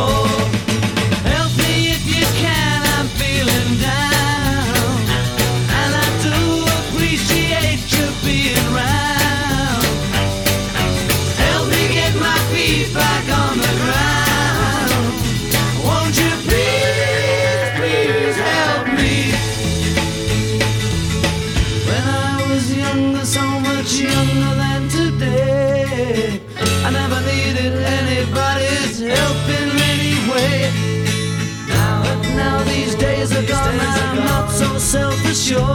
Done 0.07 0.34
sure. 35.45 35.74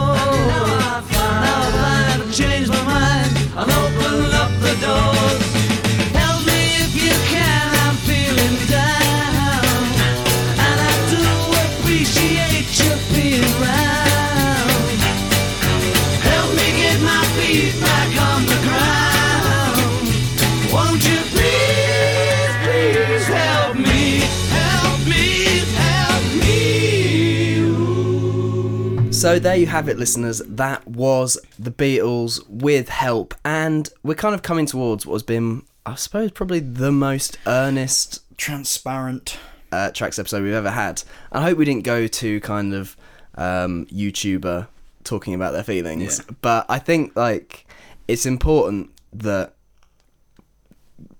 So 29.21 29.37
there 29.37 29.55
you 29.55 29.67
have 29.67 29.87
it, 29.87 29.99
listeners. 29.99 30.41
That 30.47 30.87
was 30.87 31.37
the 31.59 31.69
Beatles 31.69 32.43
with 32.49 32.89
help, 32.89 33.35
and 33.45 33.87
we're 34.01 34.15
kind 34.15 34.33
of 34.33 34.41
coming 34.41 34.65
towards 34.65 35.05
what 35.05 35.13
has 35.13 35.21
been, 35.21 35.61
I 35.85 35.93
suppose, 35.93 36.31
probably 36.31 36.59
the 36.59 36.91
most 36.91 37.37
earnest 37.45 38.23
Transparent. 38.37 39.37
uh, 39.71 39.91
tracks 39.91 40.17
episode 40.17 40.41
we've 40.41 40.53
ever 40.55 40.71
had. 40.71 41.03
I 41.31 41.43
hope 41.43 41.59
we 41.59 41.65
didn't 41.65 41.83
go 41.83 42.07
to 42.07 42.39
kind 42.41 42.73
of 42.73 42.97
um, 43.35 43.85
YouTuber 43.91 44.67
talking 45.03 45.35
about 45.35 45.51
their 45.51 45.63
feelings, 45.63 46.19
Yeah. 46.27 46.35
but 46.41 46.65
I 46.67 46.79
think 46.79 47.15
like 47.15 47.67
it's 48.07 48.25
important 48.25 48.89
that 49.13 49.53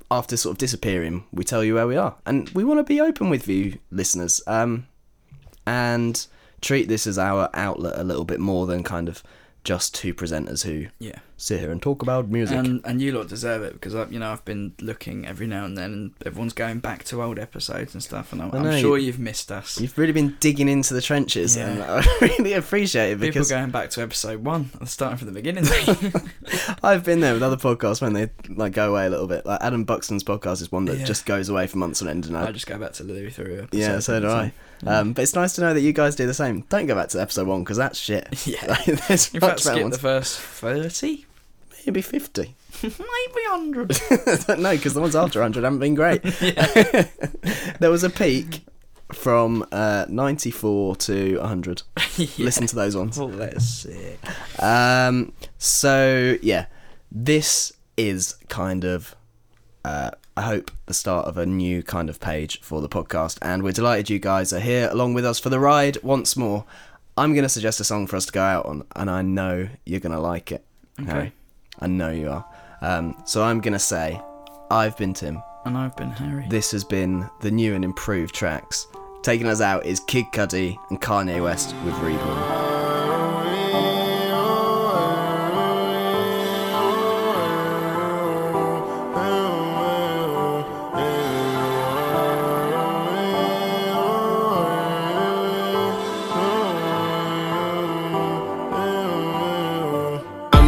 after 0.09 0.35
sort 0.37 0.55
of 0.55 0.57
disappearing, 0.57 1.23
we 1.31 1.43
tell 1.43 1.63
you 1.63 1.75
where 1.75 1.85
we 1.87 1.97
are, 1.97 2.15
and 2.25 2.49
we 2.49 2.63
want 2.63 2.79
to 2.79 2.83
be 2.83 2.99
open 2.99 3.29
with 3.29 3.47
you, 3.47 3.77
listeners, 3.91 4.41
um, 4.47 4.87
and 5.67 6.25
treat 6.62 6.88
this 6.88 7.05
as 7.08 7.17
our 7.17 7.50
outlet 7.54 7.97
a 7.97 8.04
little 8.04 8.25
bit 8.25 8.39
more 8.39 8.66
than 8.67 8.83
kind 8.83 9.09
of 9.09 9.21
just 9.63 9.93
two 9.93 10.12
presenters 10.12 10.63
who 10.63 10.88
Yeah. 10.97 11.20
sit 11.38 11.59
here 11.59 11.70
and 11.71 11.79
talk 11.79 12.01
about 12.01 12.28
music. 12.29 12.58
And 12.58 12.82
and 12.83 13.00
you 13.00 13.12
lot 13.12 13.28
deserve 13.28 13.62
it 13.62 13.74
because 13.74 13.93
I, 13.93 14.01
uh, 14.01 14.05
you 14.09 14.17
know 14.17 14.32
I've 14.32 14.43
been 14.43 14.74
looking 14.82 15.28
every 15.28 15.46
now 15.46 15.66
and 15.66 15.78
then, 15.78 15.93
and 15.93 16.12
everyone's 16.25 16.54
going 16.54 16.79
back 16.79 17.04
to 17.05 17.21
old 17.21 17.38
episodes 17.38 17.93
and 17.93 18.01
stuff, 18.01 18.33
and 18.33 18.42
I'm, 18.42 18.51
I 18.55 18.58
I'm 18.58 18.82
sure 18.82 18.97
you- 18.97 19.05
you've 19.05 19.20
missed 19.20 19.51
us. 19.51 19.79
You've 19.79 19.96
really 20.00 20.13
been 20.13 20.36
digging 20.39 20.67
into 20.67 20.96
the 20.96 21.01
trenches, 21.01 21.55
Yeah. 21.55 21.67
and 21.70 21.83
I 21.83 22.04
really 22.21 22.54
appreciate 22.54 23.12
it 23.12 23.20
because 23.20 23.50
People 23.50 23.59
going 23.62 23.70
back 23.70 23.92
to 23.92 24.01
episode 24.01 24.43
one, 24.43 24.71
starting 24.88 25.20
from 25.20 25.28
the 25.28 25.33
beginning. 25.33 25.66
I've 26.83 27.04
been 27.04 27.20
there 27.20 27.33
with 27.36 27.43
other 27.43 27.58
podcasts 27.58 28.01
when 28.01 28.13
they 28.13 28.29
like 28.50 28.74
go 28.74 28.89
away 28.89 29.05
a 29.05 29.09
little 29.12 29.28
bit. 29.28 29.46
Like 29.46 29.62
Adam 29.62 29.83
Buxton's 29.83 30.24
podcast 30.24 30.62
is 30.63 30.71
one 30.71 30.86
that 30.86 30.97
Yeah. 30.97 31.05
just 31.05 31.28
goes 31.28 31.50
away 31.50 31.67
for 31.67 31.78
months 31.78 32.01
on 32.01 32.08
end, 32.08 32.25
and 32.25 32.36
I, 32.36 32.47
I 32.47 32.51
just 32.51 32.66
go 32.66 32.79
back 32.79 32.93
to 32.93 33.04
Louis 33.04 33.29
through. 33.29 33.67
yeah, 33.71 34.00
so 34.00 34.20
do 34.20 34.28
I. 34.28 34.54
Um, 34.86 35.13
but 35.13 35.21
it's 35.21 35.36
nice 35.36 35.53
to 35.53 35.62
know 35.62 35.74
that 35.74 35.82
you 35.82 35.93
guys 35.93 36.16
do 36.16 36.25
the 36.25 36.33
same. 36.33 36.62
Don't 36.70 36.87
go 36.87 36.95
back 36.95 37.09
to 37.09 37.21
episode 37.21 37.47
one 37.47 37.63
because 37.63 37.78
that's 37.78 37.99
shit. 37.99 38.28
Yeah. 38.47 38.66
Like, 38.67 38.86
there's 38.86 39.33
In 39.33 39.39
fact, 39.39 39.59
skip 39.62 39.82
ones. 39.82 39.95
the 39.95 40.01
first 40.01 40.39
thirty, 40.39 41.25
Maybe 41.86 42.01
fifty. 42.01 42.55
maybe 42.83 42.99
hundred. 43.47 43.89
no, 44.59 44.71
because 44.75 44.93
the 44.93 45.01
ones 45.01 45.16
after 45.16 45.41
hundred 45.41 45.63
haven't 45.63 45.79
been 45.79 45.95
great. 45.95 46.24
there 47.79 47.91
was 47.91 48.03
a 48.03 48.09
peak 48.09 48.66
from 49.13 49.66
uh, 49.71 50.05
ninety 50.09 50.51
four 50.51 50.95
to 50.95 51.39
hundred. 51.41 51.83
Listen 52.37 52.66
to 52.67 52.75
those 52.75 52.95
ones. 52.97 53.20
Oh, 53.20 53.28
that's 53.28 53.67
sick. 53.67 54.20
Um, 54.62 55.33
so 55.58 56.37
yeah, 56.41 56.66
this 57.12 57.71
is 57.97 58.36
kind 58.49 58.83
of, 58.83 59.16
uh, 59.86 60.12
I 60.37 60.43
hope 60.43 60.71
the 60.86 60.93
start 60.93 61.28
of 61.28 61.37
a 61.37 61.45
new 61.45 61.83
kind 61.83 62.09
of 62.09 62.20
page 62.20 62.62
for 62.62 62.79
the 62.82 62.87
podcast, 62.87 63.37
and 63.41 63.63
we're 63.63 63.74
delighted 63.74 64.09
you 64.09 64.17
guys 64.17 64.53
are 64.53 64.62
here 64.62 64.87
along 64.89 65.13
with 65.13 65.25
us 65.25 65.39
for 65.39 65.49
the 65.49 65.59
ride 65.59 65.97
once 66.03 66.37
more. 66.37 66.63
I'm 67.17 67.33
gonna 67.36 67.49
suggest 67.49 67.82
a 67.82 67.83
song 67.83 68.08
for 68.08 68.16
us 68.16 68.25
to 68.28 68.32
go 68.32 68.41
out 68.41 68.66
on, 68.66 68.83
and 68.95 69.09
I 69.09 69.21
know 69.24 69.67
you're 69.86 69.99
gonna 69.99 70.21
like 70.21 70.51
it. 70.53 70.66
Harry. 71.05 71.33
I 71.79 71.87
know 71.87 72.12
you 72.12 72.29
are. 72.29 72.45
Um, 72.82 73.21
so 73.25 73.43
I'm 73.43 73.59
gonna 73.59 73.78
say, 73.79 74.21
I've 74.70 74.97
been 74.97 75.13
Tim. 75.13 75.41
And 75.66 75.78
I've 75.78 75.95
been 75.97 76.12
Harry. 76.12 76.45
This 76.49 76.71
has 76.71 76.86
been 76.86 77.29
the 77.41 77.51
new 77.51 77.75
and 77.75 77.83
improved 77.83 78.33
tracks. 78.33 78.87
Taking 79.24 79.47
us 79.47 79.59
out 79.62 79.86
is 79.86 79.99
Kid 79.99 80.25
Cudi 80.32 80.78
and 80.89 81.01
Kanye 81.01 81.43
West 81.43 81.75
with 81.83 81.93
Read 81.99 82.20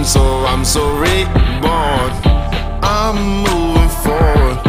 So, 0.04 0.22
I'm 0.46 0.66
so 0.66 0.84
reborn. 0.98 2.12
I'm 2.84 3.16
moving 3.48 3.90
forward. 4.04 4.60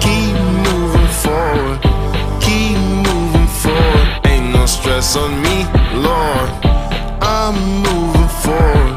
Keep 0.00 0.34
moving 0.66 1.12
forward. 1.22 1.80
Keep 2.42 2.78
moving 3.06 3.46
forward. 3.62 4.26
Ain't 4.26 4.52
no 4.52 4.66
stress 4.66 5.16
on 5.16 5.40
me, 5.40 5.64
Lord. 5.94 6.50
I'm 7.22 7.54
moving 7.82 8.28
forward. 8.42 8.91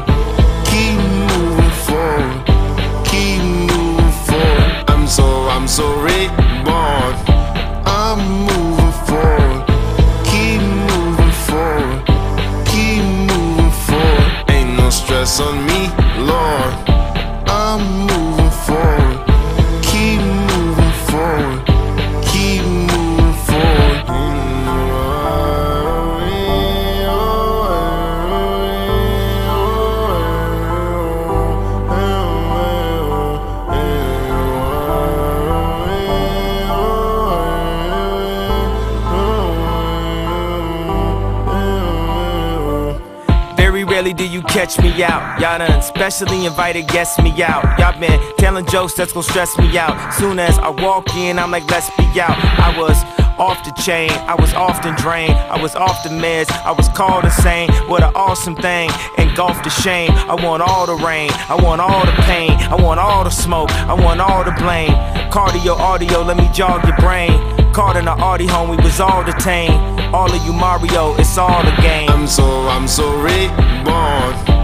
Out. 45.04 45.40
Y'all 45.40 45.58
done 45.58 45.82
specially 45.82 46.46
invited 46.46 46.88
guests 46.88 47.18
me 47.18 47.30
out. 47.42 47.78
Y'all 47.78 47.98
been 47.98 48.20
telling 48.38 48.66
jokes 48.66 48.94
that's 48.94 49.12
gonna 49.12 49.24
stress 49.24 49.56
me 49.58 49.76
out. 49.78 50.14
Soon 50.14 50.38
as 50.38 50.58
I 50.58 50.70
walk 50.70 51.14
in, 51.14 51.38
I'm 51.38 51.50
like, 51.50 51.70
let's 51.70 51.90
be 51.96 52.04
out. 52.20 52.36
I 52.58 52.76
was 52.78 52.96
off 53.38 53.62
the 53.64 53.72
chain, 53.82 54.10
I 54.10 54.34
was 54.34 54.54
often 54.54 54.94
drained, 54.96 55.34
I 55.34 55.60
was 55.60 55.74
off 55.74 56.02
the 56.02 56.08
meds, 56.08 56.50
I 56.64 56.72
was 56.72 56.88
called 56.88 57.24
insane. 57.24 57.70
What 57.86 58.02
an 58.02 58.12
awesome 58.14 58.56
thing, 58.56 58.90
engulfed 59.18 59.64
the 59.64 59.70
shame. 59.70 60.10
I 60.10 60.34
want 60.34 60.62
all 60.62 60.86
the 60.86 60.94
rain, 60.94 61.30
I 61.48 61.54
want 61.62 61.80
all 61.80 62.04
the 62.06 62.16
pain, 62.22 62.50
I 62.50 62.74
want 62.76 62.98
all 62.98 63.24
the 63.24 63.30
smoke, 63.30 63.70
I 63.70 63.92
want 63.92 64.20
all 64.20 64.44
the 64.44 64.52
blame. 64.52 64.92
Cardio, 65.30 65.76
audio, 65.76 66.22
let 66.22 66.36
me 66.36 66.48
jog 66.52 66.86
your 66.86 66.96
brain. 66.96 67.30
Caught 67.72 67.96
in 67.96 68.06
the 68.06 68.12
Audi 68.12 68.46
home, 68.46 68.70
we 68.70 68.76
was 68.76 69.00
all 69.00 69.22
detained. 69.22 70.00
All 70.14 70.32
of 70.32 70.46
you 70.46 70.52
Mario, 70.52 71.14
it's 71.16 71.36
all 71.36 71.60
a 71.60 71.82
game. 71.82 72.08
I'm 72.08 72.26
so, 72.26 72.68
I'm 72.68 72.88
so 72.88 73.04
reborn. 73.20 74.55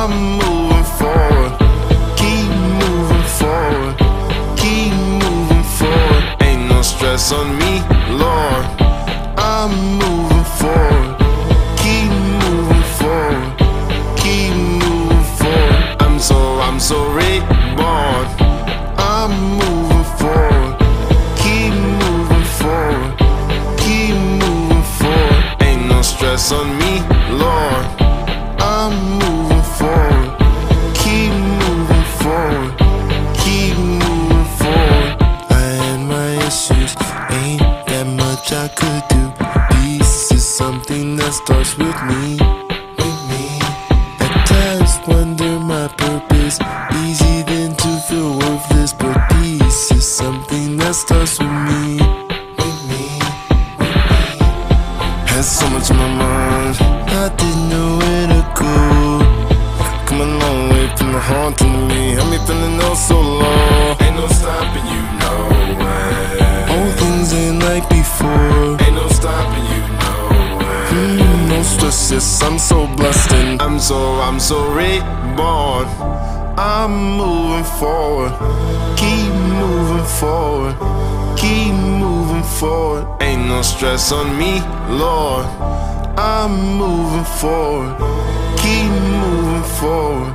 I'm 0.00 0.12
moving 0.38 0.84
forward. 0.96 1.58
Keep 2.16 2.50
moving 2.78 3.26
forward. 3.38 3.98
Keep 4.56 4.92
moving 4.94 5.64
forward. 5.76 6.22
Ain't 6.40 6.68
no 6.68 6.82
stress 6.82 7.32
on 7.32 7.58
me, 7.58 7.82
Lord. 8.14 8.64
I'm 9.36 9.72
moving 9.98 10.46
forward. 10.60 11.18
Keep 11.82 12.10
moving 12.44 12.86
forward. 12.98 13.42
Keep 14.22 14.54
moving 14.54 15.26
forward. 15.36 15.96
I'm 15.98 16.20
so, 16.20 16.38
I'm 16.60 16.78
so 16.78 16.98
reborn. 17.10 18.26
I'm 18.98 19.32
moving 19.58 20.06
forward. 20.16 20.78
Keep 21.42 21.74
moving 21.74 22.46
forward. 22.60 23.18
Keep 23.82 24.14
moving 24.14 24.84
forward. 24.98 25.62
Ain't 25.66 25.88
no 25.88 26.02
stress 26.02 26.52
on 26.52 26.78
me, 26.78 27.02
Cause 72.18 72.42
I'm 72.42 72.58
so 72.58 72.84
blessed 72.96 73.30
and 73.30 73.62
I'm 73.62 73.78
so, 73.78 73.96
I'm 74.18 74.40
so 74.40 74.72
reborn. 74.72 75.86
I'm 76.58 77.16
moving 77.16 77.62
forward. 77.78 78.32
Keep 78.96 79.30
moving 79.54 80.04
forward. 80.18 80.74
Keep 81.38 81.74
moving 81.74 82.42
forward. 82.42 83.06
Ain't 83.22 83.46
no 83.46 83.62
stress 83.62 84.10
on 84.10 84.36
me, 84.36 84.58
Lord. 84.90 85.46
I'm 86.18 86.76
moving 86.76 87.22
forward. 87.38 87.94
Keep 88.58 88.90
moving 89.14 89.68
forward. 89.78 90.34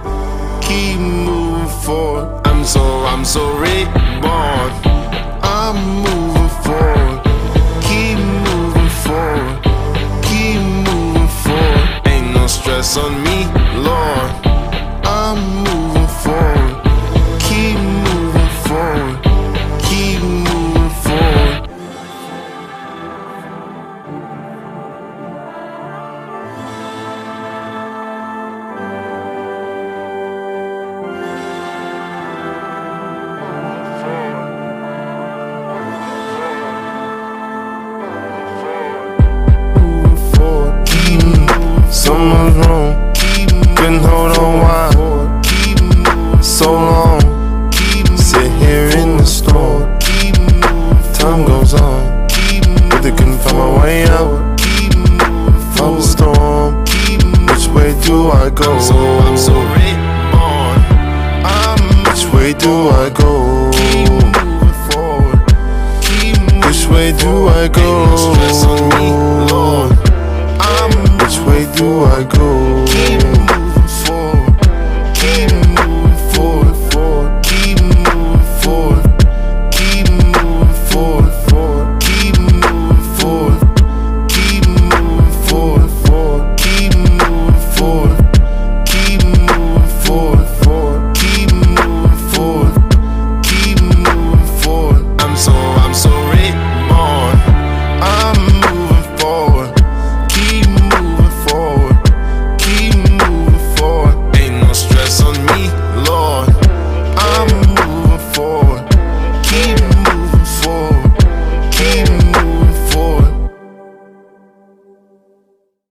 Keep 0.63 0.99
moving 0.99 1.67
forward. 1.83 2.47
I'm 2.47 2.63
so, 2.63 2.81
I'm 3.11 3.25
so 3.25 3.43
reborn. 3.57 4.71
I'm 5.43 5.75
moving 6.01 6.63
forward. 6.63 7.02
On 12.83 13.23
me, 13.23 13.45
Lord. 13.81 14.31
I'm 15.05 15.63
moving 15.63 15.82